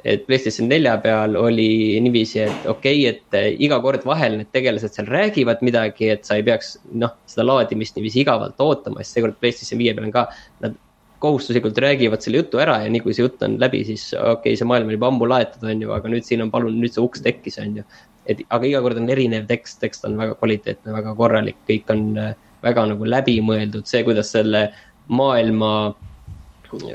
et 0.06 0.24
Playstation 0.26 0.68
nelja 0.70 0.94
peal 1.02 1.36
oli 1.36 1.98
niiviisi, 2.02 2.42
et 2.44 2.66
okei 2.70 3.00
okay,, 3.02 3.14
et 3.14 3.38
eh, 3.38 3.48
iga 3.66 3.80
kord 3.82 4.04
vahel 4.06 4.36
need 4.38 4.50
tegelased 4.54 4.94
seal 4.94 5.08
räägivad 5.10 5.62
midagi, 5.66 6.12
et 6.14 6.28
sa 6.28 6.38
ei 6.38 6.44
peaks 6.46 6.76
noh, 7.02 7.16
seda 7.28 7.46
laadimist 7.48 7.98
niiviisi 7.98 8.22
igavalt 8.22 8.60
ootama, 8.62 9.02
sest 9.02 9.18
seekord 9.18 9.38
Playstation 9.42 9.80
viie 9.82 9.94
peal 9.96 10.08
on 10.08 10.14
ka. 10.14 10.28
Nad 10.64 10.78
kohustuslikult 11.22 11.78
räägivad 11.82 12.22
selle 12.22 12.42
jutu 12.42 12.60
ära 12.62 12.76
ja 12.84 12.90
nii 12.92 13.02
kui 13.04 13.14
see 13.16 13.24
jutt 13.24 13.42
on 13.42 13.56
läbi, 13.60 13.82
siis 13.86 14.10
okei 14.14 14.34
okay,, 14.34 14.58
see 14.58 14.68
maailm 14.68 14.90
oli 14.90 14.98
juba 14.98 15.10
ammu 15.10 15.28
laetud, 15.30 15.64
on 15.66 15.82
ju, 15.82 15.94
aga 15.94 16.12
nüüd 16.12 16.26
siin 16.26 16.44
on 16.44 16.52
palun, 16.54 16.76
nüüd 16.78 16.94
see 16.94 17.04
uks 17.04 17.24
tekkis, 17.24 17.58
on 17.62 17.80
ju. 17.80 17.86
et 18.28 18.42
aga 18.54 18.68
iga 18.68 18.82
kord 18.84 19.00
on 19.00 19.08
erinev 19.10 19.48
tekst, 19.48 19.80
tekst 19.82 20.04
on 20.06 20.18
väga 20.20 20.36
kvaliteetne, 20.38 20.92
väga 20.94 21.14
korralik, 21.18 21.56
kõik 21.68 21.90
on 21.94 22.04
eh, 22.20 22.34
väga 22.62 22.84
nagu 22.92 23.08
läbimõeldud, 23.08 23.86
see, 23.88 24.04
kuidas 24.06 24.30
selle 24.34 24.68
maailma 25.08 25.72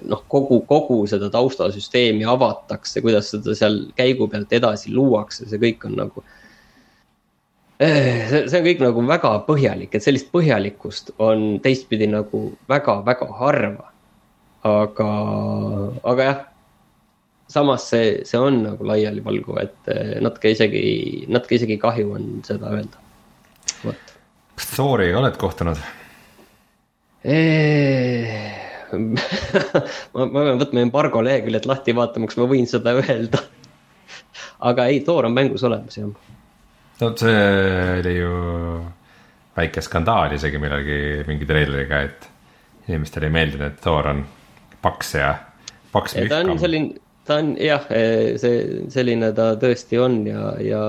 noh, 0.05 0.21
kogu, 0.29 0.61
kogu 0.69 1.01
seda 1.09 1.29
taustasüsteemi 1.33 2.25
avatakse, 2.29 3.01
kuidas 3.01 3.31
seda 3.33 3.55
seal 3.57 3.79
käigu 3.97 4.27
pealt 4.31 4.53
edasi 4.53 4.93
luuakse, 4.93 5.47
see 5.49 5.61
kõik 5.61 5.87
on 5.89 5.97
nagu. 6.03 6.23
Eh, 7.81 8.27
see, 8.29 8.43
see 8.51 8.59
on 8.59 8.67
kõik 8.67 8.83
nagu 8.83 9.05
väga 9.09 9.33
põhjalik, 9.47 9.95
et 9.95 10.05
sellist 10.05 10.29
põhjalikkust 10.33 11.15
on 11.23 11.57
teistpidi 11.63 12.07
nagu 12.11 12.45
väga-väga 12.69 13.31
harva. 13.39 13.89
Aga, 14.63 15.09
aga 16.07 16.27
jah, 16.27 16.41
samas 17.51 17.87
see, 17.91 18.21
see 18.27 18.39
on 18.39 18.61
nagu 18.63 18.87
laialivalguv, 18.87 19.59
et 19.61 19.91
eh, 19.91 20.13
natuke 20.23 20.53
isegi, 20.55 20.83
natuke 21.31 21.59
isegi 21.59 21.77
kahju 21.81 22.15
on 22.17 22.29
seda 22.47 22.71
öelda. 22.73 23.01
vot. 23.83 24.13
kas 24.55 24.71
Thoriga 24.73 25.19
oled 25.19 25.39
kohtunud? 25.41 25.83
Eh, 27.23 28.31
ma, 30.13 30.25
ma 30.25 30.45
pean 30.47 30.61
võtma 30.61 30.83
embargo 30.83 31.23
leheküljed 31.25 31.67
lahti, 31.69 31.95
vaatama, 31.97 32.29
kas 32.31 32.39
ma 32.39 32.47
võin 32.49 32.69
seda 32.69 32.95
öelda. 33.01 33.43
aga 34.71 34.87
ei, 34.91 35.03
Thor 35.03 35.27
on 35.27 35.35
mängus 35.35 35.65
olemas 35.67 35.97
jah. 35.99 36.11
no 37.01 37.15
see 37.19 37.39
oli 37.99 38.15
ju 38.15 38.35
väike 39.57 39.83
skandaal 39.85 40.33
isegi 40.37 40.61
millalgi 40.61 41.01
mingi 41.27 41.45
treileriga, 41.49 41.99
et 42.07 42.29
inimestele 42.87 43.27
ei 43.29 43.35
meeldinud, 43.35 43.67
et 43.67 43.83
Thor 43.83 44.09
on 44.09 44.23
paks 44.83 45.15
ja 45.17 45.33
paks. 45.93 46.15
ta 46.29 46.41
on 46.43 46.59
selline, 46.59 46.99
ta 47.27 47.39
on 47.41 47.53
jah, 47.61 47.85
see 48.41 48.83
selline 48.93 49.31
ta 49.37 49.53
tõesti 49.59 49.99
on 50.01 50.19
ja, 50.27 50.51
ja, 50.63 50.83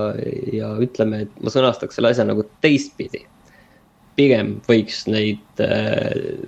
ja 0.53 0.73
ütleme, 0.83 1.25
et 1.25 1.39
ma 1.43 1.53
sõnastaks 1.53 1.97
selle 1.97 2.11
asja 2.13 2.27
nagu 2.27 2.45
teistpidi. 2.65 3.25
pigem 4.15 4.55
võiks 4.67 5.05
neid 5.11 5.63
äh, 5.63 6.45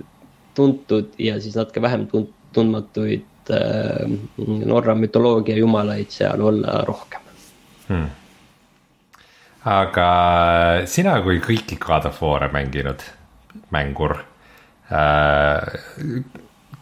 tuntud 0.56 1.12
ja 1.20 1.36
siis 1.40 1.56
natuke 1.58 1.82
vähem 1.84 2.06
tund-, 2.08 2.32
tundmatuid 2.56 3.52
äh, 3.52 4.06
Norra 4.46 4.94
mütoloogia 4.96 5.58
jumalaid 5.58 6.10
seal 6.12 6.40
olla 6.40 6.80
rohkem 6.88 7.20
hmm.. 7.88 8.08
aga 9.68 10.08
sina 10.88 11.18
kui 11.24 11.42
kõiki 11.44 11.76
God 11.80 12.08
of 12.08 12.20
War'e 12.24 12.50
mänginud 12.52 13.04
mängur 13.74 14.20
äh,. 14.88 15.78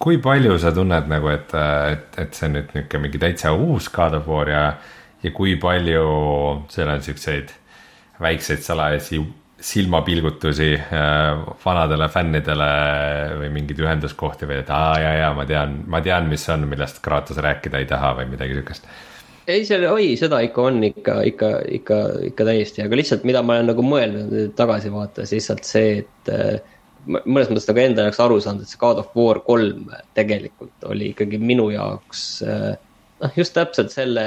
Kui 0.02 0.18
palju 0.22 0.58
sa 0.60 0.72
tunned 0.76 1.08
nagu, 1.10 1.30
et, 1.32 1.54
et, 1.92 2.20
et 2.20 2.36
see 2.36 2.50
on 2.50 2.58
nüüd 2.58 2.74
nihuke 2.76 3.00
mingi 3.00 3.20
täitsa 3.22 3.54
uus 3.56 3.88
God 3.92 4.18
of 4.18 4.28
War 4.30 4.50
ja, 4.50 4.66
ja 5.22 5.32
kui 5.36 5.56
palju 5.60 6.04
seal 6.72 6.92
on 6.92 7.02
siukseid 7.04 7.54
väikseid 8.20 8.62
salajasi 8.64 9.20
silmapilgutusi 9.60 10.74
äh, 10.76 11.42
vanadele 11.64 12.08
fännidele 12.12 12.70
või 13.40 13.50
mingeid 13.54 13.80
ühenduskohti 13.80 14.48
või 14.48 14.60
et 14.60 14.70
aa 14.72 14.98
ja, 15.00 15.12
ja 15.22 15.30
ma 15.36 15.46
tean, 15.48 15.78
ma 15.88 16.02
tean, 16.04 16.28
mis 16.28 16.44
on, 16.52 16.66
millest 16.68 17.00
Kratos 17.04 17.40
rääkida 17.42 17.80
ei 17.80 17.88
taha 17.88 18.12
või 18.18 18.28
midagi 18.34 18.58
sihukest. 18.58 18.88
ei, 19.48 19.64
seal, 19.64 19.86
oi, 19.88 20.10
seda 20.20 20.42
ikka 20.44 20.68
on 20.68 20.84
ikka, 20.90 21.16
ikka, 21.30 21.50
ikka, 21.78 22.00
ikka 22.28 22.48
täiesti, 22.50 22.84
aga 22.84 23.00
lihtsalt, 23.00 23.24
mida 23.28 23.42
ma 23.42 23.56
olen 23.56 23.72
nagu 23.72 23.86
mõelnud 23.86 24.52
tagasivaates, 24.58 25.32
lihtsalt 25.32 25.64
see, 25.64 26.02
et 26.04 26.32
äh, 26.36 26.60
mõnes 27.06 27.50
mõttes 27.50 27.68
nagu 27.70 27.82
enda 27.82 28.06
jaoks 28.06 28.20
aru 28.22 28.40
saanud, 28.42 28.64
et 28.64 28.72
see 28.72 28.80
God 28.80 29.00
of 29.02 29.14
War 29.18 29.40
kolm 29.46 29.90
tegelikult 30.18 30.86
oli 30.90 31.12
ikkagi 31.14 31.40
minu 31.42 31.68
jaoks 31.74 32.26
äh, 32.46 32.74
noh, 33.22 33.38
just 33.38 33.54
täpselt 33.56 33.94
selle 33.94 34.26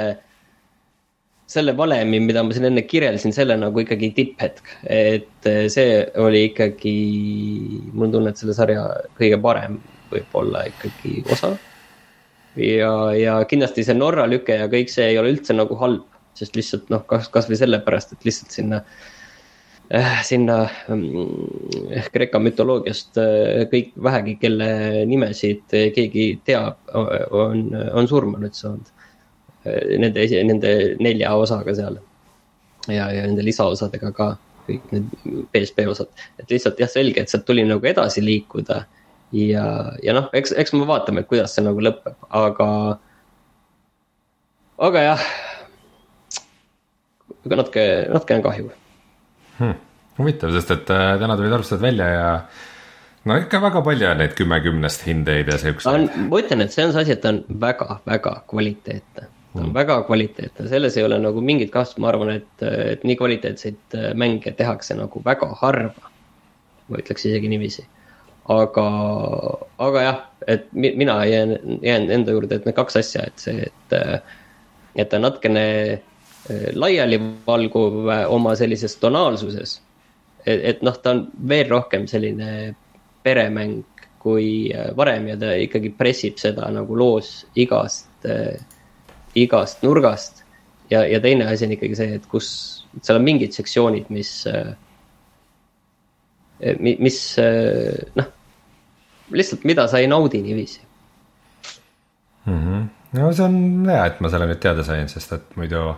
selle 1.50 1.74
valemi, 1.74 2.20
mida 2.22 2.44
ma 2.46 2.54
siin 2.54 2.68
enne 2.68 2.84
kirjeldasin, 2.86 3.32
selle 3.34 3.56
nagu 3.58 3.82
ikkagi 3.82 4.12
tipphetk. 4.14 4.68
et 4.86 5.48
eh, 5.50 5.64
see 5.72 5.96
oli 6.22 6.44
ikkagi, 6.52 6.94
mul 7.90 8.06
on 8.06 8.12
tunne, 8.14 8.30
et 8.30 8.38
selle 8.38 8.54
sarja 8.54 8.84
kõige 9.18 9.40
parem 9.42 9.80
võib-olla 10.12 10.62
ikkagi 10.70 11.24
osa. 11.26 11.56
ja, 12.54 12.92
ja 13.18 13.40
kindlasti 13.50 13.82
see 13.86 13.98
Norra 13.98 14.28
lüke 14.30 14.60
ja 14.62 14.70
kõik 14.70 14.94
see 14.94 15.10
ei 15.10 15.18
ole 15.18 15.34
üldse 15.34 15.56
nagu 15.58 15.74
halb, 15.82 16.06
sest 16.38 16.54
lihtsalt 16.54 16.86
noh, 16.94 17.02
kas, 17.10 17.26
kasvõi 17.34 17.58
sellepärast, 17.58 18.14
et 18.14 18.30
lihtsalt 18.30 18.54
sinna 18.54 18.84
äh, 18.84 19.19
sinna 20.22 20.62
äh, 20.88 22.10
Kreeka 22.12 22.38
mütoloogiast 22.38 23.18
äh, 23.18 23.64
kõik 23.72 23.90
vähegi, 23.98 24.36
kelle 24.38 24.68
nimesid 25.10 25.64
keegi 25.96 26.26
teab, 26.46 26.78
on, 26.94 27.64
on 27.74 28.08
surma 28.08 28.38
nüüd 28.38 28.54
saanud 28.54 28.92
nende, 30.00 30.24
nende 30.46 30.70
nelja 31.02 31.34
osaga 31.36 31.74
seal. 31.76 31.98
ja, 32.88 33.10
ja 33.12 33.26
nende 33.26 33.42
lisaosadega 33.44 34.12
ka, 34.14 34.30
kõik 34.68 34.94
need 34.94 35.10
PSP 35.52 35.84
osad, 35.90 36.08
et 36.38 36.54
lihtsalt 36.54 36.80
jah, 36.80 36.88
selge, 36.88 37.20
et 37.20 37.32
sealt 37.32 37.44
tuli 37.48 37.66
nagu 37.66 37.86
edasi 37.86 38.22
liikuda. 38.24 38.84
ja, 39.34 39.66
ja 40.06 40.14
noh, 40.16 40.30
eks, 40.32 40.54
eks 40.54 40.72
me 40.72 40.86
vaatame, 40.86 41.26
kuidas 41.26 41.56
see 41.56 41.66
nagu 41.66 41.82
lõpeb, 41.82 42.14
aga, 42.30 42.70
aga 44.78 45.08
jah. 45.10 45.26
natuke, 47.50 47.84
natuke 48.14 48.38
on 48.38 48.46
kahju 48.46 48.79
hmm.. 49.60 49.78
huvitav, 50.18 50.54
sest 50.56 50.76
et 50.76 50.92
äh, 50.94 51.14
täna 51.22 51.38
tulid 51.38 51.56
arvustused 51.56 51.82
välja 51.82 52.08
ja 52.12 52.30
no 53.24 53.36
ikka 53.40 53.60
väga 53.62 53.84
palju 53.86 54.08
on 54.10 54.24
neid 54.24 54.38
kümme 54.38 54.60
kümnest 54.64 55.04
hindeid 55.06 55.52
ja 55.52 55.58
siukseid. 55.60 56.16
ma 56.30 56.40
ütlen, 56.40 56.64
et 56.64 56.72
see 56.74 56.88
on 56.88 56.96
see 56.96 57.04
asi, 57.04 57.18
et 57.18 57.22
ta 57.24 57.34
on 57.34 57.44
väga-väga 57.66 58.40
kvaliteetne 58.50 59.28
ta 59.52 59.60
on 59.60 59.68
mm. 59.68 59.74
väga 59.74 60.02
kvaliteetne, 60.06 60.68
selles 60.68 60.96
ei 60.96 61.04
ole 61.04 61.18
nagu 61.18 61.40
mingit 61.42 61.72
kahtlust, 61.74 61.98
ma 62.02 62.10
arvan, 62.12 62.30
et, 62.38 62.62
et 62.62 63.06
nii 63.06 63.16
kvaliteetseid 63.18 63.96
äh, 63.98 64.10
mänge 64.14 64.52
tehakse 64.56 64.94
nagu 64.98 65.22
väga 65.24 65.50
harva. 65.62 66.10
ma 66.90 66.98
ütleks 66.98 67.26
isegi 67.26 67.48
niiviisi. 67.50 67.86
aga, 68.50 68.84
aga 69.78 70.02
jah, 70.02 70.20
et 70.46 70.70
mina 70.72 71.24
jään, 71.24 71.56
jään 71.82 72.10
enda 72.10 72.32
juurde, 72.34 72.54
et 72.54 72.64
need 72.66 72.74
kaks 72.74 72.96
asja, 72.98 73.26
et 73.26 73.42
see, 73.42 73.66
et, 73.66 73.96
äh, 73.98 74.38
et 74.96 75.10
ta 75.10 75.18
natukene 75.18 76.02
laialivalguv 76.48 78.08
oma 78.32 78.54
sellises 78.56 78.96
tonaalsuses. 78.96 79.80
et, 80.46 80.60
et 80.72 80.82
noh, 80.82 80.96
ta 80.96 81.14
on 81.14 81.26
veel 81.48 81.68
rohkem 81.68 82.06
selline 82.10 82.74
peremäng 83.22 83.84
kui 84.20 84.72
varem 84.96 85.28
ja 85.28 85.36
ta 85.40 85.52
ikkagi 85.56 85.92
pressib 85.96 86.38
seda 86.40 86.68
nagu 86.72 86.96
loos 86.96 87.46
igast 87.56 88.08
igast 89.34 89.82
nurgast. 89.82 90.44
ja, 90.90 91.06
ja 91.06 91.20
teine 91.20 91.46
asi 91.46 91.64
on 91.66 91.72
ikkagi 91.76 91.96
see, 91.96 92.14
et 92.18 92.26
kus, 92.30 92.46
seal 92.98 93.20
on 93.20 93.26
mingid 93.26 93.54
sektsioonid, 93.54 94.08
mis, 94.10 94.30
äh, 94.50 94.72
mis 96.80 97.18
äh, 97.38 97.94
noh, 98.18 98.30
lihtsalt, 99.30 99.66
mida 99.68 99.86
sa 99.90 100.00
ei 100.02 100.08
naudi 100.10 100.42
niiviisi 100.42 100.80
mm. 102.44 102.58
-hmm. 102.58 102.88
no 103.20 103.32
see 103.32 103.44
on 103.44 103.86
hea, 103.86 104.06
et 104.06 104.20
ma 104.20 104.32
selle 104.32 104.50
nüüd 104.50 104.62
teada 104.62 104.82
sain, 104.84 105.08
sest 105.08 105.32
et 105.38 105.56
muidu 105.56 105.94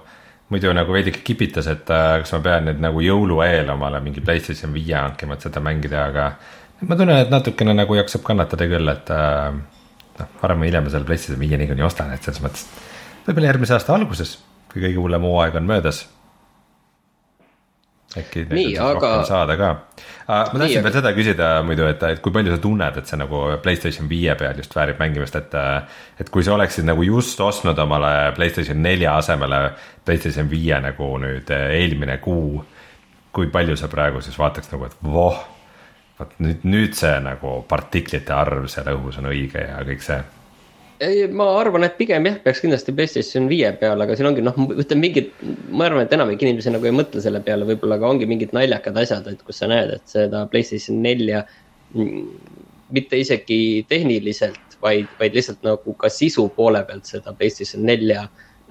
muidu 0.53 0.73
nagu 0.77 0.95
veidike 0.95 1.25
kipitas, 1.27 1.69
et 1.73 1.91
äh, 1.93 2.19
kas 2.23 2.35
ma 2.37 2.43
pean 2.45 2.69
nüüd 2.69 2.83
nagu 2.85 3.03
jõulu 3.05 3.41
eel 3.47 3.73
omale 3.73 4.03
mingi 4.05 4.25
PlayStation 4.25 4.75
viie 4.77 4.97
hankima, 4.99 5.39
et 5.39 5.49
seda 5.49 5.63
mängida, 5.65 6.07
aga 6.13 6.31
ma 6.89 6.99
tunnen, 6.99 7.25
et 7.25 7.33
natukene 7.33 7.75
nagu 7.77 7.97
jaksab 7.97 8.25
kannatada 8.27 8.69
küll, 8.71 8.93
et 8.93 9.13
noh, 9.13 10.33
varem 10.43 10.63
või 10.63 10.71
hiljem 10.71 10.89
ma 10.89 10.95
selle 10.95 11.09
PlayStation 11.09 11.41
viie 11.41 11.61
niikuinii 11.61 11.87
ostan, 11.87 12.11
et 12.15 12.25
selles 12.27 12.43
mõttes 12.45 12.67
võib-olla 13.27 13.53
järgmise 13.53 13.77
aasta 13.77 13.95
alguses, 13.95 14.37
kui 14.73 14.83
kõige 14.83 14.99
hullem 14.99 15.27
hooaeg 15.27 15.59
on 15.61 15.69
möödas. 15.69 16.05
Äkki 18.19 18.45
nii, 18.51 18.73
aga. 18.79 19.13
saada 19.25 19.57
ka. 19.57 19.71
ma 20.29 20.41
tahtsin 20.51 20.85
veel 20.85 20.95
seda 20.95 21.13
küsida 21.17 21.51
muidu, 21.67 21.87
et, 21.91 22.03
et 22.09 22.21
kui 22.25 22.35
palju 22.35 22.53
sa 22.55 22.61
tunned, 22.63 22.99
et 22.99 23.09
see 23.09 23.21
nagu 23.21 23.43
Playstation 23.65 24.11
viie 24.11 24.35
peal 24.39 24.59
just 24.61 24.75
väärib 24.77 25.01
mängimist, 25.03 25.39
et. 25.39 25.57
et 26.21 26.31
kui 26.33 26.45
sa 26.45 26.57
oleksid 26.57 26.87
nagu 26.89 27.07
just 27.07 27.41
ostnud 27.41 27.79
omale 27.85 28.33
Playstation 28.37 28.83
nelja 28.83 29.17
asemele 29.21 29.63
Playstation 30.05 30.51
viie 30.51 30.81
nagu 30.85 31.15
nüüd 31.23 31.51
eelmine 31.57 32.19
kuu. 32.25 32.63
kui 33.33 33.49
palju 33.49 33.79
sa 33.81 33.89
praegu 33.89 34.21
siis 34.21 34.37
vaataks 34.39 34.69
nagu, 34.75 34.85
et 34.85 34.97
voh, 35.09 35.39
vot 36.19 36.33
nüüd, 36.45 36.67
nüüd 36.69 36.97
see 36.99 37.15
nagu 37.25 37.63
partiklite 37.69 38.35
arv 38.37 38.69
seal 38.69 38.93
õhus 38.93 39.17
on 39.23 39.31
õige 39.33 39.65
ja 39.71 39.81
kõik 39.89 40.05
see 40.05 40.21
ei, 41.01 41.27
ma 41.29 41.47
arvan, 41.59 41.87
et 41.87 41.97
pigem 41.99 42.27
jah, 42.29 42.37
peaks 42.45 42.61
kindlasti 42.63 42.95
PlayStation 42.97 43.49
viie 43.51 43.71
peale, 43.81 44.05
aga 44.05 44.17
siin 44.19 44.29
ongi 44.31 44.45
noh, 44.45 44.57
ütleme 44.71 45.07
mingid, 45.07 45.31
ma 45.71 45.89
arvan, 45.89 46.05
et 46.07 46.15
enamik 46.17 46.43
inimesi 46.45 46.73
nagu 46.75 46.89
ei 46.89 46.95
mõtle 46.95 47.23
selle 47.25 47.43
peale, 47.45 47.67
võib-olla 47.69 47.99
ka 48.01 48.11
ongi 48.11 48.29
mingid 48.31 48.55
naljakad 48.57 48.99
asjad, 49.03 49.29
et 49.31 49.43
kus 49.47 49.63
sa 49.63 49.71
näed, 49.73 49.95
et 49.97 50.15
seda 50.17 50.45
PlayStation 50.53 51.03
nelja. 51.05 51.45
mitte 52.93 53.17
isegi 53.17 53.87
tehniliselt, 53.89 54.77
vaid, 54.83 55.09
vaid 55.21 55.37
lihtsalt 55.37 55.63
nagu 55.65 55.95
ka 55.97 56.11
sisu 56.13 56.49
poole 56.57 56.83
pealt 56.89 57.09
seda 57.09 57.33
PlayStation 57.37 57.87
nelja 57.89 58.27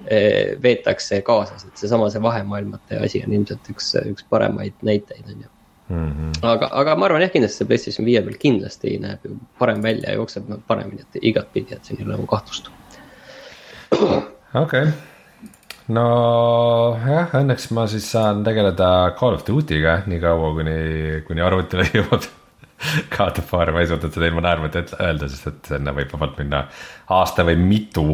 eh, 0.06 0.54
veetakse 0.62 1.22
kaasas, 1.26 1.64
et 1.66 1.82
seesama, 1.82 2.10
see 2.10 2.22
vahemaailmate 2.22 3.00
asi 3.02 3.22
on 3.26 3.34
ilmselt 3.38 3.72
üks, 3.74 3.94
üks 4.02 4.26
paremaid 4.30 4.78
näiteid, 4.86 5.26
on 5.26 5.42
ju. 5.46 5.50
Mm 5.92 6.10
-hmm. 6.10 6.36
aga, 6.48 6.68
aga 6.72 6.96
ma 6.96 7.06
arvan 7.06 7.20
jah, 7.20 7.32
kindlasti 7.32 7.60
see 7.60 7.68
PlayStation 7.68 8.06
viie 8.08 8.22
peal 8.24 8.36
kindlasti 8.40 8.98
näeb 8.98 9.24
ju 9.28 9.36
parem 9.58 9.82
välja 9.84 10.10
ja 10.10 10.20
jookseb 10.20 10.48
paremini, 10.66 11.04
et 11.04 11.22
igatpidi, 11.30 11.74
et 11.74 11.84
siin 11.84 12.00
ei 12.00 12.06
ole 12.06 12.14
nagu 12.16 12.26
kahtlust. 12.26 12.70
okei 13.92 14.12
okay., 14.54 14.86
nojah, 15.88 17.34
õnneks 17.42 17.70
ma 17.76 17.86
siis 17.86 18.10
saan 18.10 18.44
tegeleda 18.44 18.88
Call 19.18 19.36
of 19.36 19.44
Duty'ga 19.46 20.02
nii 20.06 20.20
kaua, 20.20 20.54
kuni, 20.54 20.78
kuni 21.28 21.44
arvutile 21.44 21.84
jõuab 21.98 22.28
God 23.16 23.38
of 23.38 23.52
War, 23.52 23.72
ma 23.72 23.80
ei 23.80 23.86
suutnud 23.86 24.14
seda 24.14 24.26
ilma 24.26 24.42
naermata 24.48 24.82
öelda, 24.98 25.28
sest 25.28 25.46
et 25.52 25.72
sinna 25.74 25.94
võib 25.94 26.10
vabalt 26.16 26.38
minna 26.40 26.66
aasta 27.20 27.44
või 27.46 27.60
mitu 27.60 28.06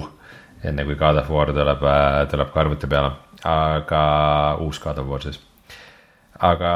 enne 0.64 0.84
kui 0.84 0.96
God 0.98 1.22
of 1.22 1.30
War 1.30 1.52
tuleb, 1.54 1.84
äh, 1.86 2.22
tuleb 2.30 2.50
ka 2.52 2.60
arvuti 2.64 2.90
peale, 2.90 3.12
aga 3.46 4.02
uus 4.64 4.80
God 4.82 4.98
of 5.02 5.12
War 5.12 5.22
siis. 5.22 5.38
Aga 6.38 6.72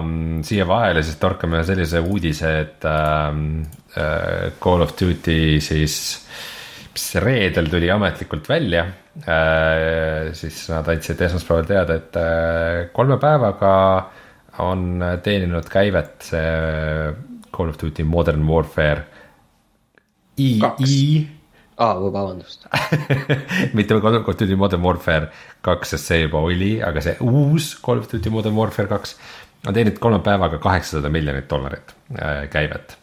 um, 0.00 0.40
siia 0.46 0.64
vahele 0.68 1.02
siis 1.04 1.18
torkame 1.20 1.60
sellise 1.68 2.00
uudise, 2.00 2.52
et 2.62 2.86
um, 2.88 3.60
uh, 3.96 4.48
Call 4.62 4.84
of 4.84 4.94
Duty 4.96 5.60
siis, 5.64 5.96
mis 6.92 7.06
reedel 7.24 7.68
tuli 7.72 7.90
ametlikult 7.92 8.48
välja 8.48 8.86
uh,. 8.86 10.32
siis 10.36 10.64
nad 10.72 10.88
andsid 10.88 11.20
esmaspäeval 11.28 11.68
teada, 11.68 11.98
et 12.00 12.18
uh, 12.20 12.88
kolme 12.96 13.20
päevaga 13.20 13.74
on 14.64 15.04
teeninud 15.24 15.68
käivet 15.72 16.28
see 16.32 17.12
Call 17.52 17.72
of 17.72 17.78
Duty 17.80 18.04
Modern 18.08 18.48
Warfare. 18.48 19.04
II 20.40 21.41
aa 21.82 21.90
ah,, 21.90 22.00
vabandust 22.02 22.66
mitte 23.76 24.00
Call 24.00 24.20
of 24.20 24.26
Duty 24.26 24.56
Modern 24.56 24.82
Warfare 24.86 25.30
kaks, 25.66 25.94
sest 25.96 26.10
see 26.10 26.24
juba 26.24 26.42
oli, 26.46 26.76
aga 26.84 27.02
see 27.02 27.16
uus 27.26 27.72
Call 27.82 28.02
of 28.02 28.10
Duty 28.12 28.30
Modern 28.30 28.58
Warfare 28.58 28.90
kaks 28.90 29.16
on 29.66 29.74
teeninud 29.74 29.98
kolme 30.02 30.18
päevaga 30.24 30.58
kaheksasada 30.58 31.10
miljonit 31.10 31.48
dollarit 31.50 31.94
äh, 32.18 32.48
käivet. 32.50 32.98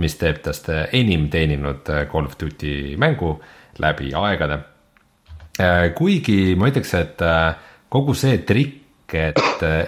mis 0.00 0.14
teeb 0.16 0.38
tast 0.42 0.68
äh, 0.70 0.86
enim 0.96 1.28
teeninud 1.30 1.88
äh, 1.90 2.06
Call 2.10 2.26
of 2.26 2.36
Duty 2.40 2.96
mängu 2.96 3.40
läbi 3.78 4.12
aegade. 4.14 4.58
kuigi 5.94 6.54
ma 6.56 6.70
ütleks, 6.70 6.92
et 6.96 7.22
kogu 7.92 8.14
see 8.16 8.38
trikk, 8.48 9.12
et, 9.12 9.40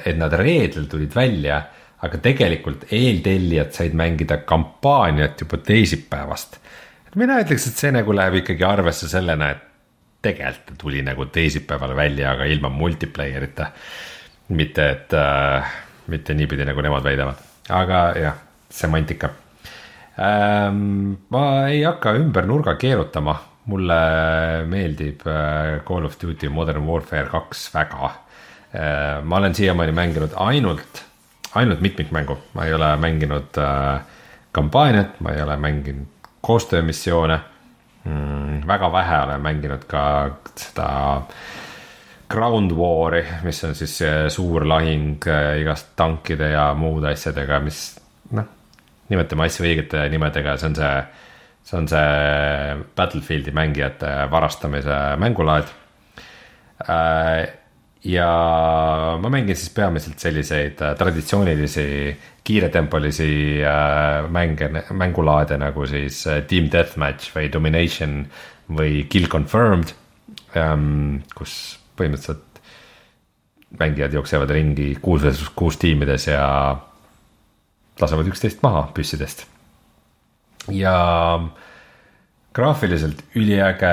et 0.04 0.18
nad 0.18 0.32
reedel 0.36 0.84
tulid 0.90 1.14
välja, 1.16 1.62
aga 2.02 2.18
tegelikult 2.18 2.84
eeltellijad 2.92 3.72
said 3.72 3.94
mängida 3.96 4.42
kampaaniat 4.44 5.40
juba 5.40 5.62
teisipäevast 5.64 6.58
mina 7.18 7.40
ütleks, 7.42 7.66
et 7.68 7.80
see 7.80 7.92
nagu 7.94 8.14
läheb 8.16 8.40
ikkagi 8.40 8.64
arvesse 8.66 9.08
sellena, 9.10 9.50
et 9.52 9.68
tegelikult 10.22 10.66
ta 10.68 10.78
tuli 10.78 11.02
nagu 11.04 11.26
teisipäeval 11.34 11.96
välja, 11.98 12.32
aga 12.32 12.46
ilma 12.50 12.70
multiplayer'ita. 12.72 13.66
mitte, 14.52 14.88
et 14.90 15.14
äh, 15.16 15.70
mitte 16.12 16.34
niipidi, 16.34 16.64
nagu 16.68 16.82
nemad 16.84 17.04
väidavad, 17.04 17.38
aga 17.72 18.00
jah, 18.18 18.34
semantika 18.70 19.30
ähm,. 20.18 21.16
ma 21.30 21.68
ei 21.68 21.82
hakka 21.82 22.12
ümber 22.18 22.46
nurga 22.46 22.74
keerutama, 22.76 23.36
mulle 23.66 24.00
meeldib 24.68 25.24
äh, 25.26 25.80
Call 25.88 26.04
of 26.04 26.18
Duty 26.20 26.48
Modern 26.48 26.86
Warfare 26.86 27.30
kaks 27.32 27.70
väga 27.74 28.10
äh,. 28.74 29.22
ma 29.24 29.36
olen 29.36 29.54
siiamaani 29.54 29.92
mänginud 29.92 30.36
ainult, 30.36 31.04
ainult 31.54 31.80
mitmikmängu, 31.80 32.38
ma 32.54 32.66
ei 32.66 32.74
ole 32.74 32.96
mänginud 32.96 33.58
äh, 33.58 34.02
kampaaniat, 34.52 35.20
ma 35.20 35.32
ei 35.32 35.42
ole 35.42 35.56
mänginud 35.56 36.11
koostöömissioone 36.42 37.40
mm,. 38.04 38.66
väga 38.66 38.92
vähe 38.92 39.18
olen 39.24 39.40
mänginud 39.40 39.84
ka 39.88 40.04
seda 40.58 40.88
Ground 42.32 42.72
War'i, 42.72 43.22
mis 43.44 43.64
on 43.64 43.74
siis 43.76 43.98
suur 44.32 44.64
lahing 44.68 45.20
äh, 45.28 45.60
igast 45.60 45.92
tankide 45.96 46.48
ja 46.54 46.70
muude 46.74 47.10
asjadega, 47.12 47.60
mis 47.60 47.82
noh, 48.32 48.48
nimetame 49.12 49.46
asju 49.46 49.66
õigete 49.68 50.06
nimedega, 50.12 50.56
see 50.56 50.70
on 50.70 50.78
see, 50.78 50.92
see 51.68 51.78
on 51.78 51.88
see 51.92 52.78
Battlefieldi 52.96 53.52
mängijate 53.54 54.14
varastamise 54.32 55.00
mängulaad 55.20 55.68
äh, 56.88 57.50
ja 58.04 58.28
ma 59.20 59.30
mängin 59.30 59.56
siis 59.56 59.70
peamiselt 59.74 60.18
selliseid 60.18 60.80
äh, 60.82 60.96
traditsioonilisi 60.98 61.86
kiiretempolisi 62.44 63.62
äh, 63.62 64.30
mänge, 64.30 64.68
mängulaade 64.90 65.58
nagu 65.62 65.86
siis 65.86 66.24
äh, 66.26 66.42
Team 66.48 66.70
Deathmatch 66.72 67.34
või 67.36 67.50
Domination 67.52 68.24
või 68.72 69.04
Kill 69.10 69.28
Confirmed 69.30 69.94
ähm,. 70.58 71.22
kus 71.36 71.78
põhimõtteliselt 71.98 72.62
mängijad 73.78 74.14
jooksevad 74.18 74.50
ringi 74.52 74.92
kuus 75.02 75.22
versus 75.24 75.52
kuus 75.56 75.78
tiimides 75.80 76.26
ja 76.28 76.44
lasevad 78.00 78.28
üksteist 78.32 78.62
maha 78.64 78.88
püssidest. 78.94 79.46
ja 80.72 80.96
graafiliselt 82.52 83.22
üliäge, 83.38 83.92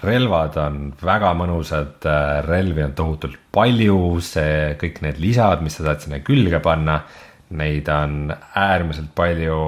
relvad 0.00 0.56
on 0.60 0.78
väga 1.02 1.32
mõnusad, 1.36 1.98
äh, 2.08 2.40
relvi 2.46 2.84
on 2.86 2.94
tohutult 2.96 3.36
palju, 3.52 4.20
see 4.24 4.76
kõik 4.80 5.02
need 5.04 5.20
lisad, 5.20 5.62
mis 5.64 5.76
sa 5.76 5.90
saad 5.90 6.04
sinna 6.04 6.22
külge 6.24 6.60
panna 6.64 7.02
neid 7.50 7.88
on 7.92 8.34
äärmiselt 8.54 9.12
palju 9.14 9.58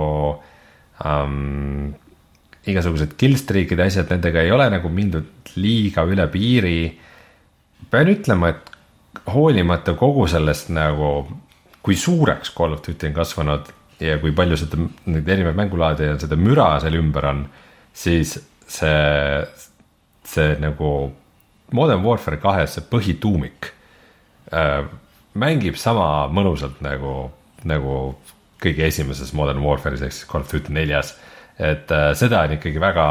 um,. 1.04 1.94
igasugused 2.68 3.14
killstreak'id 3.16 3.78
ja 3.80 3.86
asjad, 3.88 4.10
nendega 4.12 4.42
ei 4.44 4.50
ole 4.52 4.66
nagu 4.68 4.90
mindud 4.92 5.54
liiga 5.56 6.04
üle 6.04 6.26
piiri. 6.28 6.98
pean 7.90 8.10
ütlema, 8.12 8.50
et 8.52 8.70
hoolimata 9.32 9.94
kogu 9.96 10.26
sellest 10.28 10.68
nagu, 10.74 11.26
kui 11.82 11.96
suureks 11.96 12.52
Call 12.56 12.76
of 12.76 12.82
Duty 12.84 13.08
on 13.08 13.14
kasvanud 13.16 13.72
ja 14.00 14.18
kui 14.22 14.34
palju 14.36 14.58
seda, 14.60 14.82
neid 15.06 15.28
erinevaid 15.28 15.56
mängulaade 15.58 16.10
ja 16.10 16.18
seda 16.20 16.36
müra 16.38 16.74
seal 16.82 16.98
ümber 16.98 17.26
on, 17.30 17.46
siis 17.94 18.36
see, 18.68 19.40
see 20.28 20.54
nagu 20.62 20.92
Modern 21.72 22.04
Warfare 22.04 22.38
kahes 22.40 22.76
see 22.76 22.86
põhituumik 22.90 23.72
äh, 24.52 24.84
mängib 25.38 25.76
sama 25.80 26.28
mõnusalt 26.32 26.80
nagu 26.84 27.30
nagu 27.66 27.94
kõige 28.62 28.86
esimeses 28.88 29.32
Modern 29.36 29.62
Warfare'is 29.64 30.04
ehk 30.04 30.14
siis 30.14 30.28
Call 30.30 30.46
of 30.46 30.52
Duty 30.52 30.74
neljas. 30.74 31.16
et 31.58 31.90
äh, 31.90 32.12
seda 32.14 32.44
on 32.46 32.52
ikkagi 32.54 32.78
väga 32.78 33.04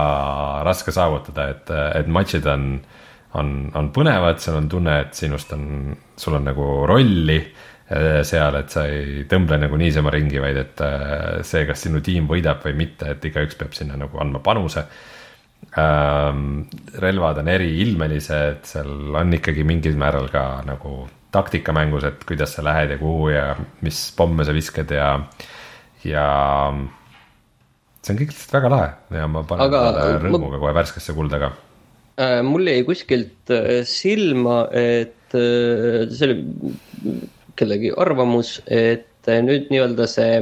raske 0.64 0.92
saavutada, 0.96 1.50
et, 1.52 1.72
äh, 1.72 1.90
et 2.00 2.08
matšid 2.08 2.46
on, 2.48 2.78
on, 3.36 3.50
on 3.76 3.90
põnevad, 3.92 4.40
seal 4.40 4.62
on 4.62 4.70
tunne, 4.72 4.94
et 5.04 5.18
sinust 5.20 5.52
on, 5.52 5.92
sul 6.16 6.38
on 6.38 6.48
nagu 6.48 6.68
rolli 6.88 7.36
äh, 7.42 8.24
seal, 8.24 8.56
et 8.56 8.72
sa 8.72 8.86
ei 8.88 9.26
tõmble 9.28 9.60
nagu 9.60 9.76
niisama 9.80 10.14
ringi, 10.16 10.40
vaid 10.40 10.62
et 10.64 10.84
äh, 10.86 11.44
see, 11.44 11.66
kas 11.68 11.84
sinu 11.84 12.00
tiim 12.04 12.30
võidab 12.32 12.64
või 12.64 12.78
mitte, 12.86 13.12
et 13.18 13.28
igaüks 13.28 13.60
peab 13.60 13.76
sinna 13.76 14.00
nagu 14.00 14.24
andma 14.24 14.40
panuse 14.46 14.86
ähm,. 15.76 16.64
relvad 17.04 17.44
on 17.44 17.52
eriilmelised, 17.52 18.64
seal 18.72 19.12
on 19.12 19.36
ikkagi 19.42 19.68
mingil 19.68 20.00
määral 20.00 20.32
ka 20.32 20.48
nagu 20.68 21.02
taktikamängus, 21.38 22.08
et 22.10 22.26
kuidas 22.28 22.58
sa 22.58 22.66
lähed 22.66 22.96
ja 22.96 23.00
kuhu 23.02 23.32
ja 23.34 23.48
mis 23.86 24.08
pomme 24.18 24.46
sa 24.48 24.56
viskad 24.56 24.92
ja, 24.94 25.14
ja 26.04 26.28
see 28.08 28.14
on 28.14 28.22
kõik 28.22 28.32
lihtsalt 28.32 28.56
väga 28.58 28.72
lahe 28.72 28.90
ja 29.20 29.28
ma 29.32 29.44
panen 29.48 29.68
Aga, 29.68 29.82
rõõmuga 30.24 30.56
ma... 30.56 30.62
kohe 30.64 30.76
värskesse 30.78 31.16
kulda 31.18 31.42
ka 31.44 31.52
äh,. 32.22 32.40
mul 32.46 32.68
jäi 32.70 32.86
kuskilt 32.88 33.54
äh, 33.54 33.84
silma, 33.88 34.66
et 34.72 35.36
äh, 35.36 36.08
see 36.12 36.30
oli 36.30 37.20
kellegi 37.58 37.94
arvamus, 38.00 38.58
et 38.66 39.30
äh, 39.30 39.44
nüüd 39.44 39.72
nii-öelda 39.74 40.08
see 40.10 40.42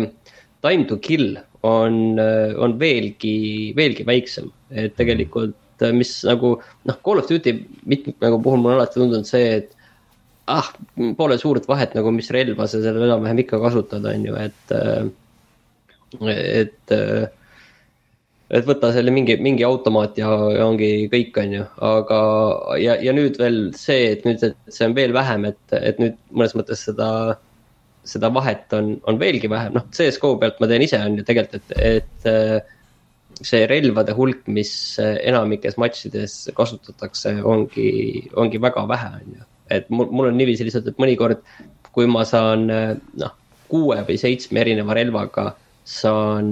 time 0.65 0.87
to 0.89 0.97
kill 1.01 1.37
on, 1.65 2.19
on 2.61 2.73
veelgi, 2.77 3.73
veelgi 3.77 4.05
väiksem, 4.05 4.51
et 4.69 4.93
tegelikult 4.99 5.57
mis 5.91 6.11
nagu 6.23 6.53
noh, 6.87 6.97
Call 7.03 7.19
of 7.19 7.27
Duty 7.27 7.55
mitmikmängu 7.89 8.37
puhul 8.45 8.61
mulle 8.61 8.77
alati 8.77 9.01
tundunud 9.01 9.27
see, 9.27 9.57
et 9.57 9.74
ah, 10.51 10.67
pole 11.17 11.37
suurt 11.41 11.67
vahet 11.69 11.95
nagu, 11.97 12.11
mis 12.13 12.29
relva 12.33 12.67
sa 12.69 12.81
seal 12.83 12.99
enam-vähem 13.01 13.41
ikka 13.45 13.59
kasutad, 13.63 14.05
on 14.09 14.27
ju, 14.27 14.35
et, 14.41 14.75
et, 16.31 16.93
et 18.59 18.69
võta 18.69 18.91
selle 18.95 19.13
mingi, 19.15 19.37
mingi 19.41 19.65
automaat 19.67 20.19
ja, 20.21 20.29
ja 20.53 20.67
ongi 20.67 21.07
kõik, 21.13 21.39
on 21.41 21.57
ju, 21.59 21.65
aga 21.89 22.19
ja, 22.81 22.99
ja 23.07 23.15
nüüd 23.17 23.39
veel 23.41 23.59
see, 23.77 24.11
et 24.13 24.27
nüüd, 24.27 24.43
et 24.45 24.77
see 24.77 24.87
on 24.89 24.95
veel 24.97 25.15
vähem, 25.17 25.49
et, 25.49 25.63
et 25.79 25.99
nüüd 26.01 26.21
mõnes 26.31 26.55
mõttes 26.57 26.85
seda, 26.89 27.09
seda 28.05 28.29
vahet 28.33 28.73
on, 28.77 28.95
on 29.09 29.19
veelgi 29.21 29.49
vähem, 29.51 29.73
noh, 29.79 29.89
CS-GO 29.95 30.35
pealt 30.41 30.61
ma 30.61 30.69
teen 30.69 30.85
ise, 30.85 31.01
on 31.01 31.17
ju 31.19 31.25
tegelikult, 31.25 31.73
et, 31.73 32.05
et 32.21 33.43
see 33.45 33.65
relvade 33.67 34.13
hulk, 34.15 34.45
mis 34.47 34.69
enamikes 35.01 35.75
matšides 35.81 36.37
kasutatakse, 36.55 37.33
ongi, 37.43 37.89
ongi 38.39 38.61
väga 38.63 38.85
vähe, 38.93 39.09
on 39.17 39.33
ju 39.41 39.49
et 39.71 39.89
mul, 39.89 40.09
mul 40.11 40.29
on 40.31 40.37
niiviisi 40.37 40.67
lihtsalt, 40.67 40.87
et 40.91 41.01
mõnikord, 41.01 41.41
kui 41.95 42.07
ma 42.11 42.25
saan 42.27 42.67
noh, 42.67 43.33
kuue 43.71 43.97
või 44.07 44.17
seitsme 44.21 44.61
erineva 44.61 44.93
relvaga 44.97 45.45
saan 45.85 46.51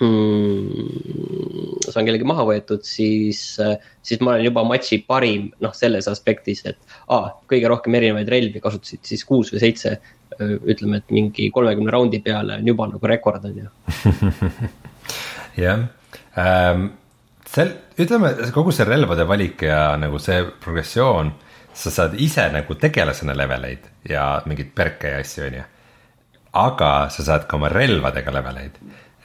mm, 0.00 1.78
see 1.84 2.00
on 2.00 2.08
kellegi 2.08 2.26
maha 2.28 2.46
võetud, 2.48 2.82
siis, 2.86 3.40
siis 4.04 4.22
ma 4.24 4.34
olen 4.34 4.48
juba 4.48 4.64
matši 4.66 5.00
parim, 5.08 5.50
noh, 5.64 5.74
selles 5.76 6.08
aspektis, 6.10 6.64
et 6.68 6.78
aa, 7.12 7.30
kõige 7.50 7.70
rohkem 7.70 7.96
erinevaid 8.00 8.30
relvi 8.32 8.62
kasutasid 8.64 9.04
siis 9.06 9.24
kuus 9.28 9.52
või 9.54 9.62
seitse. 9.64 9.98
ütleme, 10.34 10.98
et 10.98 11.12
mingi 11.14 11.44
kolmekümne 11.54 11.92
raundi 11.94 12.18
peale 12.18 12.56
on 12.58 12.66
juba 12.66 12.88
nagu 12.90 13.06
rekord, 13.06 13.44
on 13.44 13.58
ju. 13.60 13.68
jah 15.64 15.84
ähm,, 16.34 16.88
sel, 17.46 17.70
ütleme 18.02 18.32
kogu 18.50 18.72
see 18.74 18.86
relvade 18.88 19.28
valik 19.28 19.62
ja 19.62 19.92
nagu 20.00 20.18
see 20.18 20.40
progressioon, 20.64 21.30
sa 21.74 21.90
saad 21.90 22.18
ise 22.22 22.48
nagu 22.54 22.76
tegelasena 22.80 23.34
leveleid 23.36 23.88
ja 24.08 24.26
mingeid 24.46 24.74
perke 24.74 25.14
ja 25.16 25.22
asju, 25.22 25.46
on 25.48 25.58
ju. 25.58 25.64
aga 26.64 26.92
sa 27.10 27.26
saad 27.30 27.48
ka 27.50 27.56
oma 27.56 27.72
relvadega 27.72 28.34
leveleid 28.34 28.78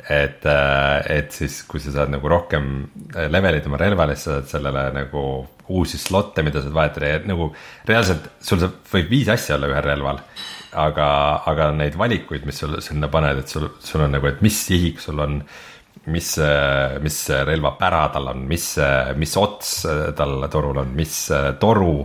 et, 0.08 0.46
äh, 0.46 1.18
et 1.20 1.34
siis, 1.34 1.62
kui 1.68 1.82
sa 1.84 1.92
saad 1.94 2.14
nagu 2.14 2.30
rohkem 2.32 2.70
äh, 3.16 3.28
levelid 3.32 3.68
oma 3.68 3.80
relvale, 3.82 4.16
siis 4.16 4.30
sa 4.30 4.38
saad 4.38 4.54
sellele 4.54 4.86
nagu 4.96 5.24
uusi 5.70 6.00
slot'e, 6.02 6.44
mida 6.46 6.64
saad 6.64 6.76
vahetada 6.76 7.12
ja 7.12 7.20
nagu 7.30 7.50
reaalselt 7.88 8.30
sul 8.42 8.62
saab, 8.64 8.80
võib 8.94 9.12
viis 9.12 9.30
asja 9.32 9.58
olla 9.58 9.72
ühel 9.74 9.86
relval. 9.86 10.24
aga, 10.70 11.06
aga 11.50 11.72
neid 11.74 11.96
valikuid, 11.98 12.44
mis 12.46 12.60
sul 12.62 12.76
sinna 12.86 13.08
paned, 13.10 13.40
et 13.42 13.50
sul, 13.50 13.72
sul 13.82 14.04
on 14.06 14.12
nagu, 14.14 14.28
et 14.30 14.42
mis 14.46 14.58
sihik 14.68 15.00
sul 15.02 15.18
on 15.20 15.40
mis, 16.14 16.30
mis 17.02 17.18
relva 17.46 17.72
pära 17.78 18.04
tal 18.14 18.30
on, 18.32 18.44
mis, 18.48 18.68
mis 19.18 19.34
ots 19.38 19.72
tal 20.18 20.46
torul 20.54 20.78
on, 20.84 20.94
mis 20.96 21.16
toru, 21.60 21.96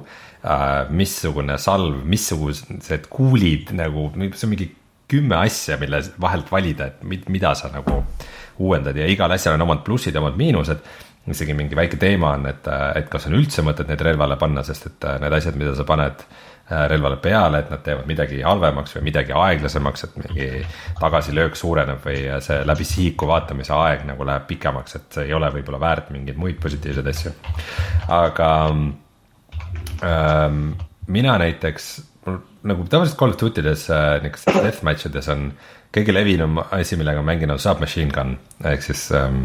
äh, 0.45 0.91
missugune 0.93 1.59
salv, 1.59 2.03
missugused 2.05 3.09
kuulid 3.13 3.73
nagu, 3.77 4.11
see 4.15 4.47
on 4.49 4.53
mingi 4.53 4.71
kümme 5.11 5.37
asja, 5.45 5.79
mille 5.81 6.01
vahelt 6.21 6.53
valida, 6.53 6.89
et 6.91 7.29
mida 7.29 7.55
sa 7.59 7.71
nagu 7.73 8.03
uuendad 8.65 8.97
ja 8.97 9.09
igal 9.11 9.33
asjal 9.35 9.59
on 9.59 9.67
omad 9.67 9.83
plussid 9.87 10.15
ja 10.15 10.23
omad 10.23 10.39
miinused. 10.39 10.87
isegi 11.25 11.55
mingi 11.57 11.77
väike 11.77 11.97
teema 11.97 12.35
on, 12.37 12.43
et, 12.51 12.67
et 12.99 13.07
kas 13.09 13.25
on 13.31 13.37
üldse 13.39 13.63
mõtet 13.65 13.89
neid 13.89 14.03
relvale 14.05 14.37
panna, 14.37 14.61
sest 14.63 14.91
et 14.91 15.07
need 15.23 15.33
asjad, 15.33 15.57
mida 15.57 15.73
sa 15.75 15.87
paned 15.89 16.21
äh, 16.21 16.83
relvale 16.93 17.17
peale, 17.17 17.63
et 17.65 17.71
nad 17.73 17.81
teevad 17.85 18.05
midagi 18.09 18.43
halvemaks 18.45 18.99
või 18.99 19.07
midagi 19.07 19.33
aeglasemaks, 19.33 20.05
et 20.05 20.19
mingi 20.21 20.49
tagasilöök 21.01 21.57
suureneb 21.57 22.05
või 22.05 22.27
see 22.45 22.59
läbi 22.69 22.89
sihiku 22.89 23.29
vaatamise 23.31 23.73
aeg 23.77 24.05
nagu 24.11 24.27
läheb 24.29 24.45
pikemaks, 24.53 24.99
et 25.01 25.17
see 25.17 25.25
ei 25.31 25.33
ole 25.37 25.49
võib-olla 25.57 25.81
väärt 25.81 26.13
mingeid 26.13 26.37
muid 26.41 26.61
positiivseid 26.61 27.09
asju. 27.15 27.33
aga 28.21 28.51
ähm, 28.67 28.91
mina 31.07 31.39
näiteks 31.41 31.87
nagu 32.65 32.85
tavaliselt 32.89 33.19
Call 33.19 33.35
of 33.35 33.41
Duty 33.41 33.63
des 33.65 33.87
äh, 33.93 34.19
niisugustes 34.25 34.63
deathmatch 34.65 35.09
ides 35.11 35.29
on 35.33 35.49
kõige 35.95 36.15
levinum 36.15 36.59
asi, 36.65 36.97
millega 36.99 37.21
ma 37.23 37.31
mängin, 37.33 37.53
on 37.55 37.61
submachine 37.63 38.11
gun 38.15 38.35
ehk 38.67 38.83
siis 38.83 39.05
ähm, 39.15 39.45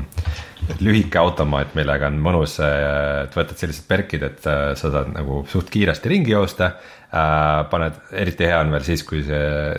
lühike 0.82 1.20
automaat, 1.22 1.76
millega 1.78 2.10
on 2.10 2.18
mõnus 2.24 2.58
äh,, 2.64 3.26
et 3.26 3.36
võtad 3.38 3.60
sellised 3.60 3.86
perkid, 3.90 4.26
et 4.26 4.50
äh, 4.50 4.72
sa 4.80 4.94
saad 4.96 5.14
nagu 5.14 5.44
suht 5.52 5.70
kiiresti 5.74 6.12
ringi 6.14 6.34
joosta 6.34 6.72
äh,. 6.72 7.68
paned, 7.72 8.00
eriti 8.24 8.48
hea 8.50 8.64
on 8.64 8.74
veel 8.74 8.88
siis, 8.88 9.06
kui 9.06 9.22
see 9.28 9.76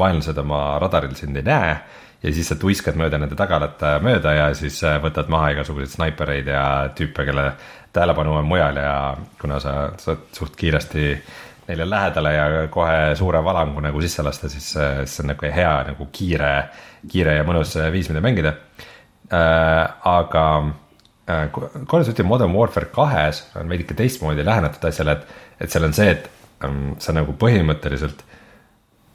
vaenlased 0.00 0.38
oma 0.38 0.78
radaril 0.80 1.16
sind 1.18 1.36
ei 1.36 1.46
näe 1.46 1.74
ja 2.22 2.32
siis 2.36 2.50
sa 2.50 2.56
tuiskad 2.60 2.98
mööda 3.00 3.18
nende 3.20 3.36
tagalat 3.38 3.80
äh, 3.84 3.98
mööda 4.04 4.34
ja 4.36 4.48
siis 4.56 4.80
äh, 4.84 4.98
võtad 5.02 5.30
maha 5.32 5.54
igasuguseid 5.54 5.94
snaipereid 5.94 6.50
ja 6.52 6.64
tüüpe, 6.96 7.24
kelle 7.28 7.46
tähelepanu 7.92 8.34
on 8.38 8.44
mujal 8.48 8.76
ja 8.76 9.16
kuna 9.40 9.60
sa 9.60 9.74
saad 9.98 10.28
suht 10.32 10.56
kiiresti 10.56 11.06
neile 11.70 11.86
lähedale 11.90 12.32
ja 12.34 12.46
kohe 12.70 13.14
suure 13.18 13.42
valangu 13.44 13.80
nagu 13.80 14.00
sisse 14.02 14.22
lasta, 14.26 14.48
siis, 14.50 14.72
see 14.74 15.22
on 15.22 15.30
nagu 15.32 15.50
hea 15.54 15.72
nagu 15.90 16.08
kiire, 16.12 16.52
kiire 17.10 17.36
ja 17.38 17.46
mõnus 17.46 17.76
viis, 17.92 18.10
mida 18.10 18.22
mängida 18.24 18.54
äh,. 19.30 19.84
aga 20.04 20.44
äh, 21.30 21.46
Call 21.52 22.02
of 22.02 22.08
Duty 22.08 22.26
Modern 22.26 22.54
Warfare 22.56 22.90
kahes 22.94 23.44
on 23.58 23.70
veidike 23.70 23.94
teistmoodi 23.98 24.44
lähenetud 24.46 24.88
asjale, 24.90 25.18
et, 25.18 25.46
et 25.60 25.70
seal 25.70 25.86
on 25.86 25.94
see, 25.96 26.10
et 26.16 26.30
ähm, 26.66 26.94
sa 26.98 27.14
nagu 27.14 27.34
põhimõtteliselt 27.38 28.24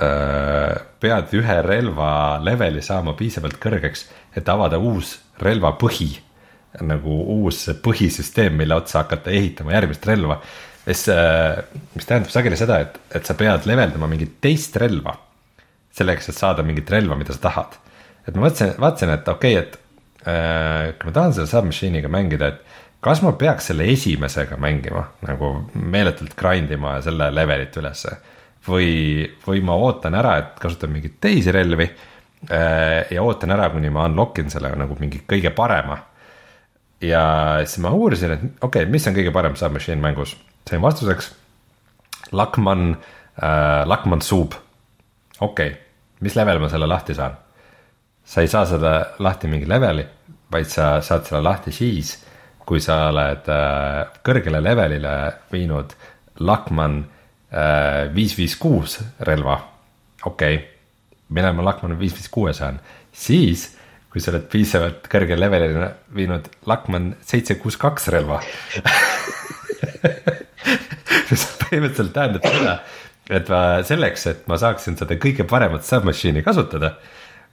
äh, 0.04 0.76
pead 1.04 1.36
ühe 1.36 1.58
relva 1.68 2.12
leveli 2.44 2.84
saama 2.84 3.18
piisavalt 3.20 3.60
kõrgeks, 3.64 4.08
et 4.36 4.48
avada 4.52 4.80
uus 4.80 5.18
relva 5.44 5.76
põhi 5.80 6.14
nagu 6.82 7.18
uus 7.40 7.68
põhisüsteem, 7.84 8.58
mille 8.60 8.76
otsa 8.76 9.04
hakata 9.04 9.32
ehitama 9.32 9.76
järgmist 9.78 10.08
relva 10.10 10.42
mis, 10.86 11.08
äh, 11.10 11.64
mis 11.96 12.06
tähendab 12.08 12.32
sageli 12.34 12.58
seda, 12.60 12.80
et, 12.86 13.00
et 13.18 13.28
sa 13.28 13.36
pead 13.38 13.66
leveldama 13.70 14.10
mingit 14.12 14.38
teist 14.44 14.78
relva. 14.82 15.18
selleks, 15.96 16.28
et 16.28 16.36
saada 16.36 16.64
mingit 16.68 16.90
relva, 16.92 17.16
mida 17.16 17.32
sa 17.34 17.40
tahad. 17.48 17.78
et 18.28 18.36
ma 18.36 18.48
mõtlesin, 18.48 18.74
vaatasin, 18.82 19.14
et 19.16 19.28
okei 19.32 19.58
okay,, 19.58 19.64
et 19.64 20.28
äh, 20.28 20.94
kui 21.00 21.10
ma 21.10 21.16
tahan 21.16 21.36
selle 21.38 21.52
submachine'iga 21.52 22.12
mängida, 22.12 22.50
et 22.52 22.82
kas 23.06 23.22
ma 23.24 23.32
peaks 23.40 23.70
selle 23.72 23.86
esimesega 23.94 24.58
mängima 24.60 25.06
nagu 25.28 25.54
meeletult 25.74 26.34
grind 26.36 26.74
ima 26.74 26.98
selle 27.06 27.30
levelit 27.34 27.78
ülesse. 27.78 28.18
või, 28.66 29.22
või 29.46 29.62
ma 29.62 29.76
ootan 29.78 30.16
ära, 30.18 30.38
et 30.42 30.60
kasutan 30.60 30.90
mingeid 30.90 31.20
teisi 31.22 31.52
relvi 31.54 31.86
äh, 31.86 33.06
ja 33.12 33.24
ootan 33.24 33.54
ära, 33.54 33.70
kuni 33.70 33.90
ma 33.94 34.08
unlock 34.10 34.40
in 34.42 34.50
selle 34.50 34.74
nagu 34.76 34.98
mingi 35.00 35.22
kõige 35.28 35.54
parema 35.56 36.00
ja 37.02 37.24
siis 37.66 37.82
ma 37.84 37.92
uurisin, 37.92 38.32
et 38.32 38.44
okei 38.62 38.84
okay,, 38.84 38.92
mis 38.92 39.08
on 39.08 39.16
kõige 39.16 39.34
parem 39.36 39.56
submachine 39.60 40.02
mängus 40.02 40.36
sain 40.70 40.82
vastuseks 40.82 41.34
Lakman 42.32 42.96
äh,, 42.96 43.84
Lakman 43.86 44.22
suub. 44.22 44.54
okei 45.40 45.68
okay., 45.70 45.82
mis 46.20 46.36
level 46.36 46.60
ma 46.60 46.70
selle 46.70 46.88
lahti 46.88 47.16
saan? 47.16 47.36
sa 48.26 48.42
ei 48.42 48.48
saa 48.50 48.66
seda 48.66 48.94
lahti 49.22 49.48
mingi 49.48 49.68
leveli, 49.70 50.06
vaid 50.52 50.70
sa 50.70 50.96
saad 51.06 51.28
selle 51.28 51.44
lahti 51.46 51.72
siis, 51.72 52.16
kui 52.66 52.82
sa 52.82 53.12
oled 53.12 53.50
äh, 53.54 54.00
kõrgele 54.26 54.62
levelile 54.64 55.12
viinud 55.52 55.94
Lakman 56.42 57.04
äh, 57.54 58.08
viis 58.16 58.34
viis 58.38 58.58
kuus 58.58 58.98
relva. 59.20 59.60
okei 60.26 60.56
okay., 60.56 60.64
millal 61.30 61.54
ma 61.54 61.70
Lakman 61.70 62.00
viis 62.00 62.16
viis 62.18 62.30
kuue 62.34 62.54
saan, 62.54 62.80
siis 63.12 63.76
kui 64.16 64.24
sa 64.24 64.32
oled 64.32 64.46
piisavalt 64.48 65.10
kõrgele 65.12 65.44
levelile 65.44 65.90
viinud 66.16 66.48
Lakman 66.72 67.10
seitse 67.28 67.58
kuus 67.60 67.76
kaks 67.82 68.08
relva 68.16 68.40
mis 71.32 71.44
põhimõtteliselt 71.60 72.14
tähendab 72.16 72.48
seda, 72.48 72.76
et 73.36 73.52
ma 73.52 73.62
selleks, 73.88 74.26
et 74.32 74.48
ma 74.52 74.60
saaksin 74.62 74.96
seda 75.00 75.18
kõige 75.22 75.46
paremat 75.50 75.86
submachine'i 75.88 76.46
kasutada, 76.46 76.96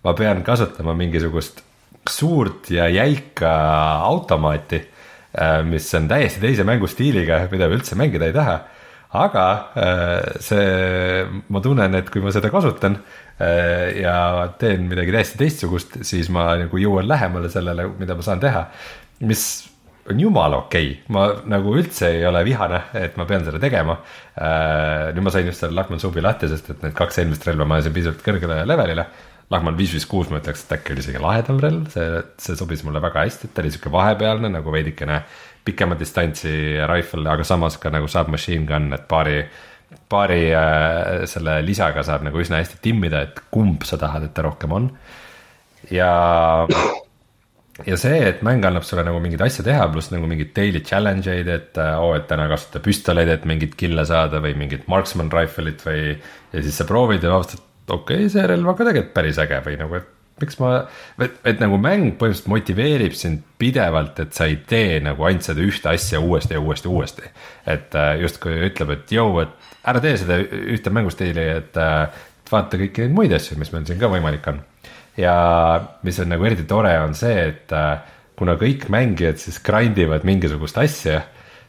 ma 0.05 0.15
pean 0.19 0.43
kasutama 0.47 0.95
mingisugust 0.99 1.63
suurt 2.11 2.71
ja 2.75 2.89
jäika 2.91 3.53
automaati, 4.07 4.83
äh, 5.39 5.59
mis 5.67 5.89
on 5.99 6.09
täiesti 6.11 6.43
teise 6.43 6.67
mängustiiliga, 6.69 7.45
mida 7.53 7.69
ma 7.69 7.79
üldse 7.79 7.99
mängida 7.99 8.31
ei 8.31 8.37
taha. 8.37 8.61
aga 9.13 9.47
äh, 9.77 10.39
see, 10.41 11.27
ma 11.53 11.61
tunnen, 11.61 11.95
et 11.99 12.09
kui 12.11 12.23
ma 12.25 12.33
seda 12.33 12.49
kasutan 12.51 12.97
ja 14.03 14.17
teen 14.61 14.87
midagi 14.91 15.15
täiesti 15.15 15.39
teistsugust, 15.41 16.01
siis 16.07 16.29
ma 16.33 16.53
nagu 16.61 16.79
jõuan 16.79 17.09
lähemale 17.09 17.51
sellele, 17.53 17.89
mida 17.99 18.17
ma 18.19 18.27
saan 18.27 18.43
teha. 18.43 18.67
mis 19.23 19.45
on 20.11 20.21
jumala 20.21 20.57
okei 20.57 20.91
okay., 20.91 21.03
ma 21.15 21.27
nagu 21.51 21.75
üldse 21.79 22.11
ei 22.17 22.25
ole 22.27 22.43
vihane, 22.47 22.81
et 22.99 23.17
ma 23.17 23.27
pean 23.29 23.45
seda 23.47 23.61
tegema 23.63 23.99
äh,. 24.35 25.13
nüüd 25.15 25.27
ma 25.27 25.35
sain 25.35 25.47
just 25.47 25.63
selle 25.63 25.79
Lahman 25.79 26.03
suubi 26.03 26.25
lahti, 26.25 26.51
sest 26.51 26.73
et 26.75 26.83
need 26.83 26.97
kaks 26.99 27.23
eelmist 27.23 27.47
relva 27.47 27.69
ma 27.69 27.79
ajasin 27.79 27.95
piisavalt 27.97 28.27
kõrgele 28.27 28.63
levelile. 28.69 29.07
Lahman 29.53 29.77
viis 29.77 29.93
viis 29.93 30.07
kuus 30.09 30.31
ma 30.33 30.41
ütleks, 30.41 30.65
et 30.65 30.79
äkki 30.79 30.95
oli 30.95 31.03
isegi 31.05 31.21
lahedam 31.21 31.59
relv, 31.61 31.91
see, 31.93 32.23
see 32.41 32.57
sobis 32.57 32.83
mulle 32.87 33.03
väga 33.05 33.27
hästi, 33.27 33.51
ta 33.53 33.61
oli 33.61 33.73
sihuke 33.75 33.93
vahepealne 33.93 34.49
nagu 34.49 34.73
veidikene 34.73 35.19
pikema 35.67 35.99
distantsi 35.99 36.55
rifle, 36.89 37.27
aga 37.29 37.45
samas 37.47 37.77
ka 37.79 37.93
nagu 37.93 38.09
submachine 38.11 38.65
gun, 38.67 38.89
et 38.97 39.05
paari 39.11 39.43
paari 40.13 40.45
äh, 40.57 41.25
selle 41.31 41.61
lisaga 41.67 42.05
saab 42.07 42.25
nagu 42.27 42.41
üsna 42.43 42.61
hästi 42.63 42.81
timmida, 42.85 43.25
et 43.27 43.41
kumb 43.55 43.87
sa 43.89 43.99
tahad, 44.01 44.27
et 44.29 44.35
ta 44.37 44.45
rohkem 44.47 44.75
on. 44.79 44.91
ja 45.91 46.13
ja 47.87 47.97
see, 47.99 48.19
et 48.29 48.43
mäng 48.45 48.65
annab 48.69 48.85
sulle 48.87 49.05
nagu 49.07 49.21
mingeid 49.23 49.43
asju 49.47 49.65
teha, 49.67 49.87
pluss 49.93 50.13
nagu 50.13 50.29
mingeid 50.31 50.53
daily 50.57 50.83
challenge 50.85 51.31
eid, 51.33 51.49
et 51.51 51.79
oo 51.83 52.11
oh,, 52.11 52.17
et 52.19 52.27
täna 52.31 52.47
kasuta 52.51 52.83
püstoleid, 52.85 53.31
et 53.33 53.47
mingeid 53.49 53.77
kill'e 53.81 54.05
saada 54.09 54.43
või 54.45 54.55
mingit 54.59 54.89
marksman 54.93 55.33
rifle'it 55.33 55.85
või. 55.87 56.17
ja 56.53 56.65
siis 56.65 56.79
sa 56.81 56.89
proovid 56.89 57.25
ja 57.25 57.33
avastad, 57.33 57.65
okei 57.89 58.27
okay,, 58.27 58.33
see 58.33 58.45
relv 58.49 58.69
on 58.69 58.79
ka 58.79 58.89
tegelikult 58.89 59.15
päris 59.17 59.41
äge 59.43 59.63
või 59.65 59.79
nagu, 59.81 60.03
et 60.03 60.19
miks 60.43 60.59
ma, 60.61 60.73
et, 61.23 61.35
et 61.49 61.61
nagu 61.63 61.79
mäng 61.81 62.15
põhimõtteliselt 62.19 62.51
motiveerib 62.53 63.17
sind 63.17 63.43
pidevalt, 63.61 64.21
et 64.25 64.37
sa 64.37 64.49
ei 64.51 64.59
tee 64.69 64.99
nagu 65.05 65.29
ainult 65.29 65.47
seda 65.47 65.65
ühte 65.65 65.93
asja 65.93 66.21
uuesti 66.23 66.57
ja 66.57 66.63
uuesti 66.63 66.89
ja 66.89 66.95
uuesti. 66.95 67.31
et 67.67 67.95
äh, 67.99 68.15
justkui 68.23 68.59
ütleb, 68.69 68.97
et 68.97 69.15
jõu, 69.15 69.43
et 69.45 69.72
ära 69.89 70.03
tee 70.03 70.15
seda 70.21 70.39
ühte 70.43 70.93
mängustiili, 70.95 71.47
et, 71.59 71.77
äh, 71.81 72.07
et 72.43 72.53
vaata 72.53 72.81
kõiki 72.81 73.07
neid 73.07 73.17
muid 73.17 73.35
asju, 73.37 73.59
mis 73.61 73.73
meil 73.75 73.87
siin 73.89 74.01
ka 74.01 74.11
võimalik 74.13 74.47
on. 74.53 74.63
Ja 75.19 75.35
mis 76.07 76.19
on 76.23 76.31
nagu 76.33 76.47
eriti 76.49 76.65
tore, 76.69 76.95
on 77.03 77.17
see, 77.19 77.49
et 77.51 77.75
äh, 77.77 77.99
kuna 78.39 78.57
kõik 78.61 78.89
mängijad 78.93 79.41
siis 79.43 79.61
grind 79.65 79.99
ivad 80.01 80.25
mingisugust 80.29 80.79
asja, 80.81 81.21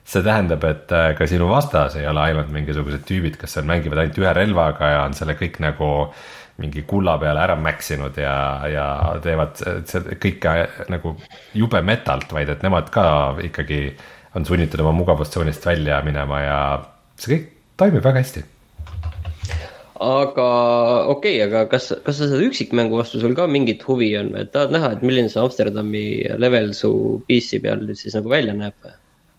see 0.07 0.23
tähendab, 0.23 0.63
et 0.67 0.93
äh, 0.95 1.09
ka 1.17 1.27
sinu 1.29 1.49
vastas 1.51 1.97
ei 1.99 2.07
ole 2.07 2.23
ainult 2.29 2.53
mingisugused 2.53 3.03
tüübid, 3.07 3.37
kes 3.41 3.59
on, 3.59 3.67
mängivad 3.71 4.03
ainult 4.03 4.21
ühe 4.21 4.31
relvaga 4.35 4.93
ja 4.95 5.03
on 5.07 5.17
selle 5.17 5.35
kõik 5.39 5.59
nagu 5.63 5.91
mingi 6.61 6.83
kulla 6.85 7.15
peale 7.17 7.41
ära 7.41 7.55
mäksinud 7.57 8.17
ja, 8.21 8.35
ja 8.69 8.87
teevad 9.23 9.57
kõike 10.21 10.51
nagu 10.93 11.15
jube 11.57 11.81
metalt, 11.81 12.29
vaid 12.35 12.51
et 12.53 12.61
nemad 12.61 12.91
ka 12.93 13.05
ikkagi 13.41 13.87
on 14.37 14.45
sunnitud 14.45 14.81
oma 14.83 14.93
mugavustsoonist 14.99 15.65
välja 15.65 15.97
minema 16.05 16.41
ja 16.43 16.59
see 17.17 17.33
kõik 17.33 17.52
toimib 17.79 18.03
väga 18.05 18.23
hästi 18.23 18.43
aga 20.03 20.47
okei 21.13 21.37
okay,, 21.37 21.45
aga 21.45 21.63
kas, 21.71 21.91
kas 22.05 22.19
sa 22.19 22.27
seda 22.27 22.43
üksikmängu 22.47 22.97
vastu 22.99 23.21
sul 23.21 23.35
ka 23.37 23.47
mingit 23.47 23.83
huvi 23.87 24.11
on 24.19 24.33
või, 24.33 24.43
et 24.45 24.51
tahad 24.55 24.73
näha, 24.75 24.91
et 24.95 25.05
milline 25.05 25.31
see 25.31 25.41
Amsterdami 25.41 26.05
level 26.41 26.73
su 26.77 26.91
PC 27.27 27.61
peal 27.63 27.85
siis 27.95 28.17
nagu 28.17 28.31
välja 28.31 28.55
näeb 28.57 28.75
või? 28.83 28.95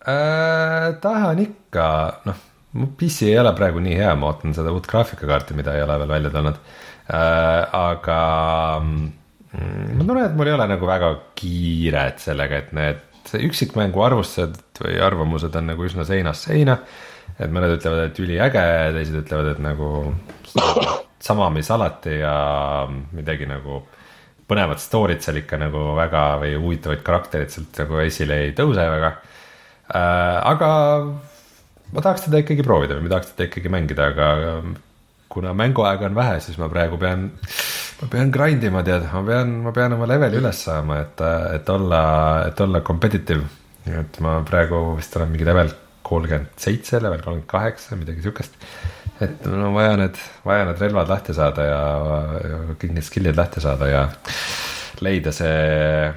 äh,? 0.08 0.88
tahan 1.04 1.42
ikka, 1.44 1.88
noh, 2.28 2.44
mu 2.80 2.90
PC 2.98 3.30
ei 3.32 3.40
ole 3.42 3.54
praegu 3.56 3.82
nii 3.84 3.98
hea, 4.00 4.14
ma 4.18 4.30
ootan 4.30 4.56
seda 4.56 4.72
uut 4.74 4.88
graafikakaarti, 4.90 5.58
mida 5.58 5.76
ei 5.76 5.84
ole 5.84 5.98
veel 6.02 6.14
välja 6.16 6.32
tulnud 6.34 6.60
äh,. 6.60 7.80
aga 7.80 8.20
mm, 8.80 9.08
ma 9.98 10.06
tunnen, 10.06 10.24
et 10.28 10.38
mul 10.38 10.52
ei 10.52 10.56
ole 10.56 10.68
nagu 10.70 10.88
väga 10.88 11.10
kiiret 11.38 12.22
sellega, 12.24 12.62
et 12.62 12.72
need 12.76 13.02
üksikmängu 13.34 14.02
arvustused 14.04 14.84
või 14.84 15.00
arvamused 15.02 15.54
on 15.58 15.68
nagu 15.72 15.84
üsna 15.86 16.04
seinast 16.06 16.48
seina. 16.48 16.78
Et 17.38 17.50
mõned 17.50 17.76
ütlevad, 17.78 18.06
et 18.08 18.22
üliäge, 18.22 18.64
teised 18.96 19.20
ütlevad, 19.24 19.52
et 19.54 19.62
nagu 19.64 19.90
sama, 21.28 21.50
mis 21.54 21.70
alati 21.70 22.20
ja 22.20 22.34
midagi 23.16 23.48
nagu 23.50 23.82
põnevat 24.48 24.82
story't 24.82 25.24
seal 25.24 25.40
ikka 25.40 25.56
nagu 25.58 25.94
väga 25.96 26.24
või 26.42 26.56
huvitavaid 26.60 27.00
karaktereid 27.04 27.52
sealt 27.52 27.78
nagu 27.80 28.02
esile 28.04 28.42
ei 28.44 28.52
tõuse 28.56 28.84
väga 28.96 29.14
Äh, 29.84 30.38
aga 30.48 30.68
ma 31.92 32.00
tahaks 32.00 32.24
teda 32.26 32.40
ikkagi 32.40 32.64
proovida 32.64 32.96
või 32.96 33.04
ma 33.04 33.12
tahaks 33.12 33.34
teda 33.34 33.50
ikkagi 33.50 33.72
mängida, 33.72 34.08
aga 34.14 34.28
kuna 35.28 35.52
mänguaega 35.56 36.08
on 36.08 36.16
vähe, 36.16 36.38
siis 36.40 36.56
ma 36.60 36.70
praegu 36.72 36.96
pean, 37.00 37.26
ma 38.00 38.08
pean 38.08 38.32
grind 38.32 38.64
ima, 38.64 38.80
tead, 38.86 39.04
ma 39.12 39.20
pean, 39.26 39.52
ma 39.66 39.74
pean 39.76 39.96
oma 39.96 40.08
leveli 40.08 40.40
üles 40.40 40.62
saama, 40.66 41.02
et, 41.04 41.20
et 41.58 41.68
olla, 41.74 42.00
et 42.48 42.64
olla 42.64 42.80
competitive. 42.86 43.44
et 43.84 44.20
ma 44.24 44.38
praegu 44.48 44.94
vist 44.96 45.16
olen 45.18 45.34
mingi 45.34 45.44
level 45.44 45.68
kolmkümmend 46.04 46.52
seitse, 46.60 47.00
level 47.02 47.22
kolmkümmend 47.22 47.48
kaheksa, 47.50 47.98
midagi 48.00 48.24
sihukest. 48.24 48.60
et 49.24 49.46
mul 49.46 49.68
on 49.70 49.74
vaja 49.76 49.96
need, 50.00 50.20
vaja 50.44 50.68
need 50.68 50.82
relvad 50.82 51.10
lahti 51.10 51.34
saada 51.36 51.66
ja, 51.68 51.82
ja 52.44 52.60
kõik 52.74 52.94
need 52.96 53.06
skill'id 53.06 53.38
lahti 53.38 53.62
saada 53.64 53.90
ja 53.90 54.06
leida 55.04 55.32
see 55.34 56.12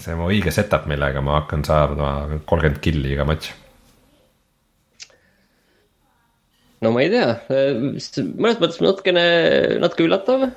see 0.00 0.16
mu 0.16 0.30
õige 0.32 0.52
setup, 0.54 0.86
millega 0.90 1.22
ma 1.24 1.40
hakkan 1.40 1.64
saama 1.66 2.40
kolmkümmend 2.48 2.80
killi 2.84 3.14
iga 3.14 3.26
matš. 3.28 3.52
no 6.80 6.94
ma 6.94 7.04
ei 7.04 7.10
tea, 7.12 7.34
mõnes 7.50 8.60
mõttes 8.62 8.80
natukene, 8.80 9.24
natuke 9.82 10.06
üllatav 10.06 10.48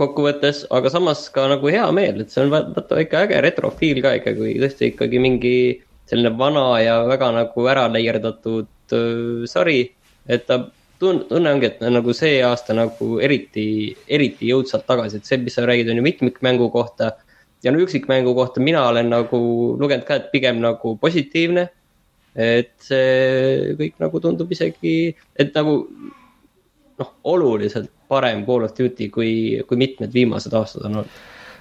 kokkuvõttes, 0.00 0.64
aga 0.72 0.90
samas 0.92 1.26
ka 1.34 1.44
nagu 1.50 1.70
hea 1.70 1.84
meel, 1.94 2.22
et 2.24 2.32
see 2.32 2.42
on 2.42 2.50
vaata 2.52 2.98
ikka 3.04 3.26
äge 3.26 3.42
retrofiil 3.44 4.00
ka 4.02 4.16
ikka, 4.18 4.34
kui 4.38 4.56
tõesti 4.58 4.90
ikkagi 4.94 5.20
mingi 5.22 5.54
selline 6.10 6.34
vana 6.38 6.66
ja 6.82 6.98
väga 7.06 7.30
nagu 7.36 7.66
ära 7.70 7.86
leierdatud 7.92 8.94
äh, 8.96 9.46
sari. 9.50 9.80
et 10.30 10.46
ta 10.46 10.60
tunne, 11.00 11.24
tunne 11.30 11.54
ongi, 11.54 11.70
et 11.70 11.80
nagu 11.80 12.12
see 12.14 12.42
aasta 12.44 12.76
nagu 12.76 13.16
eriti, 13.24 13.64
eriti 14.06 14.50
jõudsalt 14.50 14.86
tagasi, 14.86 15.18
et 15.18 15.26
see, 15.26 15.40
mis 15.40 15.56
sa 15.56 15.64
räägid, 15.66 15.90
on 15.90 16.00
ju 16.00 16.06
mitmikmängu 16.06 16.68
kohta 16.70 17.14
ja 17.64 17.72
no 17.72 17.80
üksikmängu 17.82 18.34
kohta 18.36 18.60
mina 18.60 18.86
olen 18.88 19.10
nagu 19.12 19.40
lugenud 19.80 20.06
ka, 20.08 20.20
et 20.20 20.30
pigem 20.32 20.60
nagu 20.62 20.96
positiivne. 21.00 21.68
et 22.30 22.70
see 22.78 23.72
kõik 23.74 23.96
nagu 23.98 24.20
tundub 24.22 24.52
isegi, 24.54 25.10
et 25.34 25.50
nagu 25.56 25.72
noh, 27.00 27.08
oluliselt 27.26 27.90
parem 28.08 28.44
Call 28.46 28.68
of 28.68 28.76
Duty 28.76 29.08
kui, 29.10 29.32
kui 29.66 29.80
mitmed 29.80 30.14
viimased 30.14 30.54
aastad 30.54 30.86
on 30.86 31.00
olnud 31.00 31.18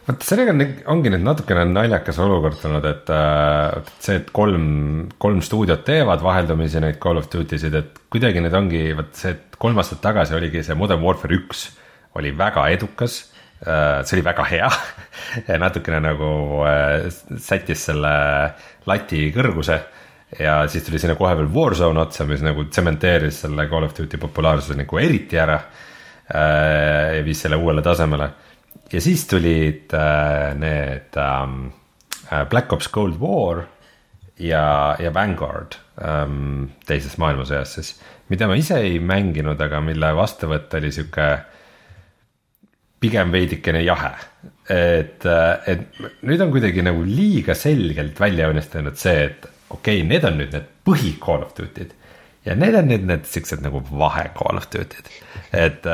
vot 0.09 0.25
sellega 0.25 0.53
on, 0.55 0.65
ongi 0.97 1.13
nüüd 1.13 1.25
natukene 1.25 1.63
naljakas 1.69 2.19
olukord 2.25 2.59
tulnud, 2.61 2.85
et 2.89 3.11
äh, 3.13 3.93
see, 4.01 4.19
et 4.23 4.29
kolm, 4.35 5.09
kolm 5.21 5.41
stuudiot 5.45 5.85
teevad 5.87 6.23
vaheldumisi 6.25 6.81
neid 6.83 6.99
Call 7.01 7.21
of 7.21 7.29
Duty 7.31 7.61
sid, 7.61 7.77
et 7.77 8.05
kuidagi 8.11 8.41
need 8.43 8.57
ongi, 8.57 8.87
vot 8.97 9.11
see, 9.17 9.35
et 9.37 9.59
kolm 9.61 9.79
aastat 9.81 10.01
tagasi 10.03 10.37
oligi 10.37 10.65
see 10.65 10.77
Modern 10.79 11.05
Warfare 11.05 11.37
üks 11.39 11.69
oli 12.17 12.33
väga 12.35 12.65
edukas 12.73 13.21
Äh, 13.59 14.05
see 14.07 14.15
oli 14.15 14.23
väga 14.23 14.43
hea 14.47 14.67
natukene 15.59 15.97
nagu 15.99 16.27
äh, 16.63 17.09
sättis 17.43 17.81
selle 17.89 18.11
lati 18.87 19.25
kõrguse 19.35 19.75
ja 20.39 20.61
siis 20.71 20.85
tuli 20.85 21.01
sinna 21.01 21.17
kohe 21.19 21.33
veel 21.35 21.49
Warzone 21.51 21.99
otsa, 21.99 22.23
mis 22.29 22.39
nagu 22.45 22.63
tsementeeris 22.69 23.41
selle 23.43 23.65
Call 23.67 23.89
of 23.89 23.97
Duty 23.97 24.15
populaarsuse 24.21 24.79
nagu 24.79 25.01
eriti 25.01 25.39
ära. 25.41 25.59
Ja 26.29 27.23
viis 27.25 27.39
selle 27.41 27.57
uuele 27.57 27.81
tasemele 27.81 28.27
ja 28.93 29.01
siis 29.03 29.25
tulid 29.29 29.93
need 30.59 31.19
um, 31.21 31.59
Black 32.49 32.73
Ops 32.73 32.89
Cold 32.93 33.19
War 33.21 33.63
ja, 34.39 34.95
ja 34.99 35.13
Vanguard 35.13 35.77
um, 36.01 36.69
teises 36.87 37.17
maailmasõjas 37.21 37.75
siis, 37.77 37.93
mida 38.31 38.47
ma 38.49 38.57
ise 38.59 38.79
ei 38.81 38.99
mänginud, 39.03 39.59
aga 39.61 39.81
mille 39.83 40.11
vastuvõtt 40.17 40.73
oli 40.79 40.91
sihuke 40.95 41.29
pigem 42.99 43.31
veidikene 43.31 43.81
jahe. 43.83 44.11
et, 44.69 45.23
et 45.25 46.01
nüüd 46.27 46.41
on 46.43 46.51
kuidagi 46.53 46.83
nagu 46.85 47.01
liiga 47.05 47.55
selgelt 47.57 48.19
välja 48.19 48.49
joonistunud 48.49 48.99
see, 48.99 49.23
et 49.29 49.47
okei 49.69 50.01
okay,, 50.01 50.07
need 50.07 50.27
on 50.27 50.37
nüüd 50.41 50.53
need 50.53 50.67
põhi 50.85 51.15
Call 51.21 51.45
of 51.45 51.55
Duty'd 51.57 51.95
ja 52.45 52.55
need 52.57 52.77
on 52.77 52.89
nüüd 52.91 53.07
need 53.09 53.25
siuksed 53.29 53.63
nagu 53.65 53.81
vahe 53.89 54.29
Call 54.37 54.59
of 54.59 54.69
Duty'd. 54.73 55.09
Et, 55.53 55.85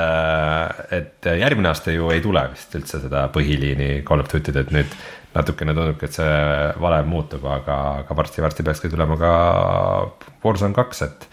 et 0.98 1.30
järgmine 1.40 1.70
aasta 1.72 1.94
ju 1.94 2.10
ei 2.12 2.24
tule 2.24 2.42
vist 2.52 2.76
üldse 2.76 3.00
seda 3.04 3.28
põhiliini 3.36 4.02
Call 4.08 4.24
of 4.24 4.32
Duty'd, 4.32 4.58
et 4.60 4.74
nüüd 4.76 4.98
natukene 5.36 5.76
tundubki, 5.76 6.08
et 6.08 6.18
see 6.18 6.36
valem 6.82 7.10
muutub, 7.12 7.46
aga, 7.52 7.78
aga 8.04 8.18
varsti-varsti 8.18 8.66
peakski 8.66 8.92
tulema 8.92 9.18
ka 9.20 9.32
Warzone 10.46 10.76
kaks, 10.78 11.02
et 11.08 11.28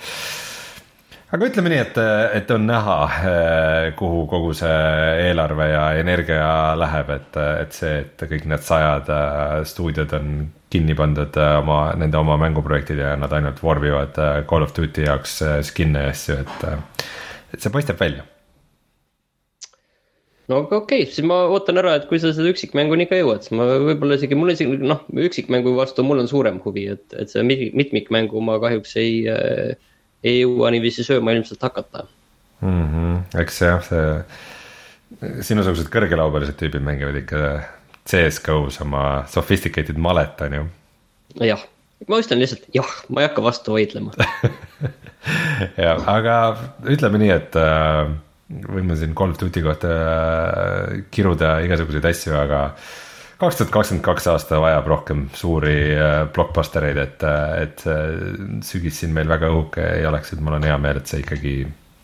aga 1.33 1.49
ütleme 1.49 1.73
nii, 1.73 1.83
et, 1.85 2.01
et 2.41 2.51
on 2.53 2.67
näha, 2.69 2.97
eh, 3.31 3.87
kuhu 3.99 4.25
kogu 4.31 4.53
see 4.59 4.75
eelarve 5.29 5.69
ja 5.71 5.85
energia 6.01 6.51
läheb, 6.79 7.15
et, 7.15 7.39
et 7.63 7.79
see, 7.79 7.95
et 8.03 8.27
kõik 8.35 8.49
need 8.51 8.67
sajad 8.67 9.09
eh, 9.15 9.63
stuudiod 9.71 10.19
on 10.19 10.37
kinni 10.73 10.97
pandud 10.97 11.37
oma, 11.45 11.81
nende 12.01 12.17
oma 12.19 12.39
mänguprojektid 12.41 13.01
ja 13.05 13.15
nad 13.21 13.33
ainult 13.37 13.61
vormivad 13.63 14.17
Call 14.49 14.65
of 14.65 14.73
Duty 14.77 15.05
jaoks 15.07 15.43
skin'e 15.69 16.07
ja 16.09 16.15
asju, 16.15 16.39
et, 16.43 16.71
et 17.53 17.61
see 17.61 17.73
paistab 17.73 18.01
välja 18.01 18.25
no 20.51 20.65
aga 20.65 20.83
okei 20.83 21.05
okay,, 21.05 21.13
siis 21.13 21.27
ma 21.29 21.45
ootan 21.53 21.81
ära, 21.83 21.95
et 22.01 22.09
kui 22.11 22.21
sa 22.23 22.33
seda 22.35 22.51
üksikmänguni 22.53 23.07
ka 23.11 23.21
jõuad, 23.21 23.45
siis 23.45 23.55
ma 23.57 23.69
võib-olla 23.71 24.19
isegi, 24.19 24.39
mul 24.39 24.53
isegi 24.55 24.81
noh, 24.83 25.05
üksikmängu 25.29 25.77
vastu 25.79 26.05
mul 26.07 26.25
on 26.25 26.31
suurem 26.31 26.59
huvi, 26.65 26.89
et, 26.97 27.07
et 27.15 27.33
seda 27.33 27.47
mitmikmängu 27.47 28.43
ma 28.45 28.59
kahjuks 28.63 28.99
ei 29.01 29.23
äh, 29.31 29.73
ei 30.23 30.43
jõua 30.43 30.71
niiviisi 30.73 31.05
sööma 31.07 31.35
ilmselt 31.35 31.63
hakata 31.63 32.07
mm. 32.63 32.83
-hmm. 32.93 33.41
eks 33.43 33.61
jah, 33.65 33.83
see, 33.87 35.33
sinusugused 35.49 35.91
kõrgelaubelised 35.93 36.59
tüübid 36.61 36.85
mängivad 36.87 37.19
ikka 37.23 37.43
CS-GO-s 38.09 38.81
oma 38.83 39.25
sophisticated 39.31 39.99
malet, 39.99 40.41
on 40.47 40.59
ju. 40.59 40.65
jah, 41.51 41.67
ma 42.09 42.21
ütlen 42.23 42.43
lihtsalt 42.43 42.67
jah, 42.75 42.91
ma 43.09 43.23
ei 43.23 43.29
hakka 43.31 43.45
vastu 43.45 43.77
vaidlema 43.77 44.15
jah, 45.87 46.03
aga 46.11 46.37
ütleme 46.91 47.23
nii, 47.23 47.33
et 47.37 47.57
äh, 47.61 48.11
võime 48.73 48.99
siin 48.99 49.17
Call 49.19 49.35
of 49.35 49.41
Duty 49.41 49.63
kohta 49.65 49.95
äh, 49.95 51.01
kiruda 51.15 51.59
igasuguseid 51.67 52.11
asju, 52.13 52.37
aga 52.41 52.67
äh, 52.73 52.93
kaks 53.43 53.59
tuhat 53.59 53.73
kakskümmend 53.75 54.05
kaks 54.07 54.29
aasta 54.31 54.61
vajab 54.63 54.87
rohkem 54.87 55.23
suuri 55.35 55.77
äh, 55.99 56.13
blockbuster 56.35 56.85
eid, 56.87 56.99
et, 57.03 57.25
äh, 57.27 57.63
et 57.65 57.83
sügis 58.67 59.01
siin 59.03 59.15
meil 59.17 59.31
väga 59.31 59.51
õhuke 59.51 59.83
ei 59.97 60.07
oleks, 60.07 60.31
et 60.35 60.43
mul 60.45 60.61
on 60.61 60.67
hea 60.67 60.77
meel, 60.79 61.01
et 61.01 61.11
see 61.11 61.25
ikkagi, 61.25 61.57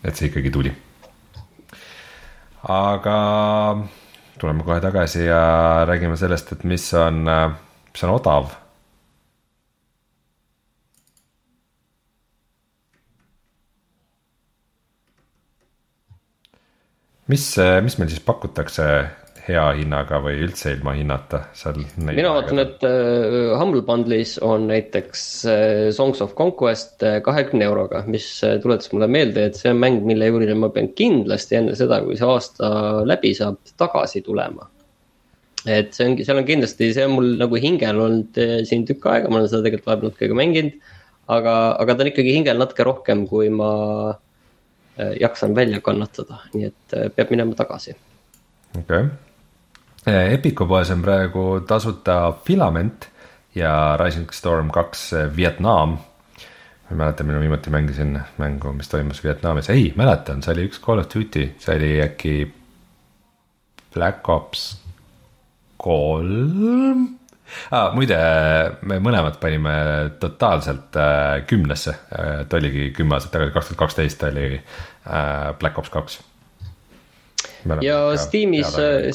et 0.03 0.19
see 0.19 0.27
ikkagi 0.27 0.51
tuli. 0.51 0.73
aga 2.75 3.15
tuleme 4.39 4.65
kohe 4.67 4.81
tagasi 4.83 5.23
ja 5.29 5.39
räägime 5.87 6.19
sellest, 6.19 6.51
et 6.57 6.67
mis 6.67 6.89
on, 6.99 7.23
äh, 7.31 7.45
mis 7.93 8.03
on 8.03 8.15
odav 8.17 8.51
mis, 17.29 17.45
mis 17.85 17.97
meil 17.99 18.11
siis 18.11 18.23
pakutakse 18.25 18.85
hea 19.49 19.63
hinnaga 19.79 20.19
või 20.21 20.41
üldse 20.43 20.73
ilma 20.75 20.93
hinnata 20.97 21.41
seal? 21.57 21.79
mina 21.97 22.33
vaatan, 22.35 22.61
et 22.61 22.83
uh, 22.85 23.55
Humble 23.57 23.81
Bundle'is 23.87 24.35
on 24.45 24.67
näiteks 24.69 25.23
uh, 25.49 25.85
Songs 25.95 26.21
of 26.25 26.35
Conquest 26.37 27.05
kahekümne 27.25 27.65
euroga, 27.69 28.03
mis 28.09 28.27
tuletas 28.63 28.91
mulle 28.93 29.09
meelde, 29.11 29.47
et 29.49 29.57
see 29.57 29.71
on 29.73 29.81
mäng, 29.81 30.03
mille 30.05 30.29
juurde 30.29 30.57
ma 30.59 30.69
pean 30.75 30.91
kindlasti 30.97 31.61
enne 31.61 31.77
seda, 31.79 32.01
kui 32.05 32.19
see 32.19 32.29
aasta 32.29 32.69
läbi 33.09 33.33
saab, 33.37 33.57
tagasi 33.79 34.21
tulema. 34.25 34.69
et 35.65 35.91
see 35.95 36.05
ongi, 36.07 36.27
seal 36.27 36.39
on 36.39 36.47
kindlasti, 36.47 36.93
see 36.95 37.09
on 37.09 37.17
mul 37.17 37.33
nagu 37.41 37.59
hingel 37.59 38.05
olnud 38.05 38.37
siin 38.69 38.85
tükk 38.87 39.09
aega, 39.11 39.31
ma 39.31 39.41
olen 39.41 39.51
seda 39.51 39.65
tegelikult 39.65 39.89
vahepeal 39.91 40.11
natuke 40.11 40.31
ka 40.31 40.41
mänginud 40.43 40.95
aga, 41.29 41.55
aga 41.77 41.95
ta 41.95 42.03
on 42.03 42.11
ikkagi 42.11 42.33
hingel 42.37 42.59
natuke 42.59 42.85
rohkem, 42.87 43.25
kui 43.29 43.49
ma 43.53 43.71
äh, 44.09 44.17
jaksan 45.19 45.55
välja 45.55 45.81
kannatada, 45.81 46.43
nii 46.53 46.69
et 46.69 46.97
äh, 46.97 47.09
peab 47.15 47.33
minema 47.35 47.55
tagasi. 47.55 47.95
okei 48.79 49.03
okay., 49.03 49.09
Epiku 50.09 50.65
poes 50.65 50.89
on 50.91 51.01
praegu 51.03 51.61
tasuta 51.67 52.33
Filament 52.45 53.09
ja 53.55 53.97
Rising 53.99 54.31
Storm 54.31 54.71
kaks 54.71 55.11
Vietnam 55.35 55.97
ma 56.89 56.95
ei 56.95 56.97
mäleta, 56.97 57.23
millal 57.23 57.43
viimati 57.43 57.69
mängisin 57.69 58.19
mängu, 58.37 58.71
mis 58.73 58.89
toimus 58.89 59.23
Vietnamis, 59.23 59.69
ei 59.69 59.91
mäletan, 59.95 60.41
see 60.41 60.55
oli 60.55 60.65
üks 60.69 60.79
Call 60.81 61.03
of 61.03 61.09
Duty, 61.13 61.51
see 61.61 61.75
oli 61.75 61.91
äkki 62.01 62.33
Black 63.93 64.29
Ops 64.29 64.71
kolm 65.77 67.18
ah,. 67.71 67.89
muide, 67.95 68.17
me 68.87 68.99
mõlemad 69.03 69.39
panime 69.41 69.73
totaalselt 70.21 70.97
äh, 70.99 71.41
kümnesse, 71.49 71.95
et 72.41 72.53
oligi 72.57 72.89
kümme 72.95 73.17
aastat 73.17 73.35
tagasi, 73.35 73.53
kaks 73.55 73.71
tuhat 73.71 73.81
kaksteist 73.83 74.25
oli 74.29 74.47
äh, 74.55 75.51
Black 75.59 75.79
Ops 75.81 75.93
kaks. 75.93 76.19
ja 77.85 77.97
Steamis, 78.17 78.75
äh, 78.79 79.09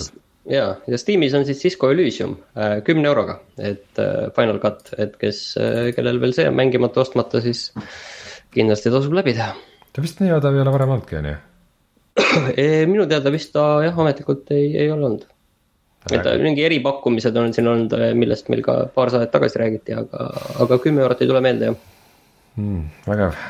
ja, 0.51 0.67
ja 0.87 1.01
Steamis 1.01 1.35
on 1.35 1.47
siis 1.49 1.63
Cisco 1.63 1.91
Elysium 1.93 2.37
äh, 2.57 2.81
kümne 2.87 3.09
euroga, 3.11 3.41
et 3.59 4.03
äh, 4.03 4.31
Final 4.37 4.61
Cut, 4.63 4.95
et 4.99 5.17
kes, 5.21 5.47
kellel 5.97 6.21
veel 6.23 6.37
see 6.37 6.49
on 6.51 6.59
mängimata, 6.59 7.05
ostmata, 7.05 7.43
siis 7.45 7.71
kindlasti 8.55 8.93
tasub 8.95 9.17
läbi 9.17 9.37
teha. 9.37 9.55
ta 9.93 10.05
vist 10.05 10.23
nii 10.23 10.35
odav 10.37 10.57
ei 10.57 10.65
ole 10.65 10.75
varem 10.75 10.97
olnudki, 10.97 11.21
on 11.21 11.31
ju? 11.33 11.37
minu 12.93 13.07
teada 13.11 13.31
vist 13.35 13.51
ta 13.55 13.83
jah, 13.83 13.97
ametlikult 13.99 14.53
ei, 14.55 14.69
ei 14.79 14.91
ole 14.91 15.09
olnud 15.11 15.31
et 16.13 16.29
mingi 16.43 16.65
eripakkumised 16.67 17.37
on 17.41 17.55
siin 17.57 17.69
olnud, 17.71 17.95
millest 18.19 18.51
meil 18.53 18.63
ka 18.65 18.85
paar 18.95 19.13
saadet 19.13 19.33
tagasi 19.33 19.61
räägiti, 19.63 19.97
aga, 19.97 20.29
aga 20.65 20.79
kümme 20.83 21.05
eurot 21.05 21.23
ei 21.25 21.31
tule 21.31 21.41
meelde 21.45 21.71
jah 21.71 21.79
mm,. 22.57 22.85
vägev 23.07 23.41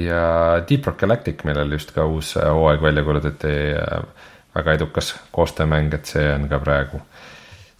ja 0.00 0.22
Deep 0.68 0.86
Rock 0.86 1.00
Galactic, 1.04 1.44
millel 1.44 1.76
just 1.76 1.92
ka 1.94 2.06
uus 2.08 2.34
hooaeg 2.36 2.82
välja 2.82 3.04
kuulutati, 3.04 3.54
väga 4.54 4.76
edukas 4.78 5.14
koostöömäng, 5.32 5.94
et 5.94 6.08
see 6.08 6.26
on 6.32 6.48
ka 6.48 6.60
praegu, 6.62 7.00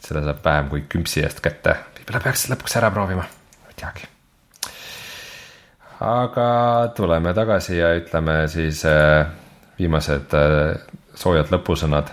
selle 0.02 0.24
saab 0.26 0.44
vähem 0.44 0.72
kui 0.72 0.86
küpsi 0.92 1.24
eest 1.24 1.42
kätte, 1.44 1.76
võib-olla 1.98 2.24
peaks 2.24 2.48
lõpuks 2.52 2.80
ära 2.80 2.90
proovima, 2.94 3.26
ei 3.70 3.78
teagi. 3.80 4.08
aga 6.02 6.48
tuleme 6.96 7.34
tagasi 7.34 7.78
ja 7.78 7.92
ütleme 7.96 8.42
siis 8.50 8.84
äh, 8.88 9.26
viimased 9.78 10.34
äh, 10.34 10.80
soojad 11.14 11.52
lõpusõnad 11.54 12.10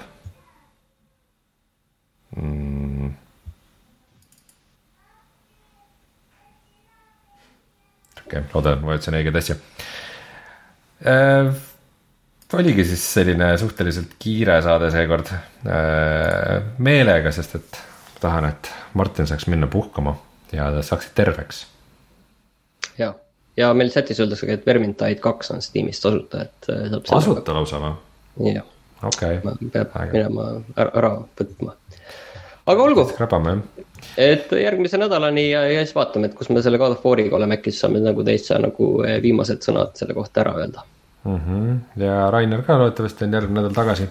mm.. 2.41 3.09
okei 8.19 8.39
okay,, 8.39 8.43
loodan, 8.53 8.85
ma 8.85 8.95
ütlesin 8.97 9.19
õigeid 9.19 9.41
asju 9.41 9.57
äh,. 11.09 11.51
oligi 12.59 12.85
siis 12.89 13.05
selline 13.13 13.51
suhteliselt 13.61 14.15
kiire 14.21 14.59
saade 14.65 14.91
seekord 14.93 15.31
äh, 15.33 16.71
meelega, 16.77 17.31
sest 17.35 17.59
et 17.59 17.81
tahan, 18.19 18.49
et 18.49 18.71
Martin 18.93 19.27
saaks 19.27 19.47
minna 19.47 19.67
puhkama 19.67 20.17
ja 20.51 20.69
saaksid 20.83 21.11
terveks. 21.15 21.67
ja, 22.97 23.13
ja 23.57 23.73
meil 23.73 23.91
chatis 23.93 24.19
öeldakse 24.19 24.49
et 24.53 24.65
Vermintide 24.65 25.15
kaks 25.23 25.51
on 25.55 25.61
Steamis 25.61 26.01
tasuta, 26.01 26.47
et. 26.47 26.69
Äh, 26.73 26.99
tasuta 27.09 27.55
lausa 27.55 27.81
või? 27.83 28.53
jah. 28.53 28.65
okei 29.03 29.37
okay.. 29.37 29.69
peab 29.71 29.95
Äge. 29.95 30.11
minema 30.17 30.49
ära, 30.75 30.91
ära 31.01 31.13
võtma 31.39 31.75
aga 32.69 32.83
olgu. 32.85 33.05
krabame 33.17 33.55
jah. 33.55 33.61
et 34.17 34.51
järgmise 34.63 34.99
nädalani 35.01 35.49
ja, 35.49 35.63
ja 35.71 35.83
siis 35.83 35.95
vaatame, 35.97 36.29
et 36.29 36.37
kus 36.37 36.49
me 36.53 36.63
selle 36.65 36.79
God 36.81 36.97
of 36.97 37.05
War'iga 37.05 37.37
oleme, 37.39 37.57
äkki 37.59 37.73
siis 37.73 37.83
saame 37.85 38.01
nagu 38.03 38.25
täitsa 38.25 38.59
nagu 38.61 38.91
eh, 39.07 39.19
viimased 39.23 39.63
sõnad 39.65 39.95
selle 39.99 40.17
kohta 40.17 40.43
ära 40.43 40.55
öelda 40.61 40.83
mm. 41.23 41.39
-hmm. 41.39 42.03
ja 42.03 42.31
Rainer 42.31 42.63
ka 42.67 42.77
loodetavasti 42.79 43.25
on 43.25 43.37
järgmine 43.39 43.61
nädal 43.61 43.77
tagasi 43.77 44.09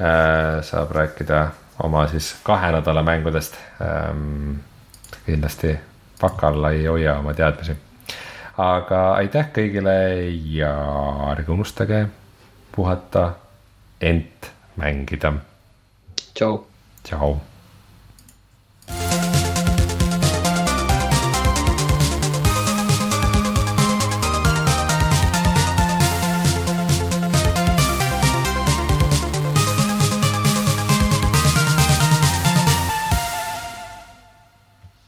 äh,. 0.00 0.62
saab 0.62 0.90
rääkida 0.96 1.46
oma 1.82 2.06
siis 2.08 2.34
kahe 2.42 2.72
nädala 2.72 3.02
mängudest 3.02 3.54
ähm,. 3.82 4.58
kindlasti 5.26 5.76
paka 6.20 6.48
alla 6.48 6.70
ei 6.70 6.86
hoia 6.86 7.18
oma 7.18 7.34
teadmisi. 7.34 7.76
aga 8.58 9.12
aitäh 9.12 9.52
kõigile 9.56 9.94
ja 10.52 10.72
ärge 11.32 11.52
unustage 11.52 12.06
puhata, 12.76 13.32
ent 14.00 14.50
mängida. 14.76 15.32
tšau. 16.34 16.64
tšau 17.04 17.49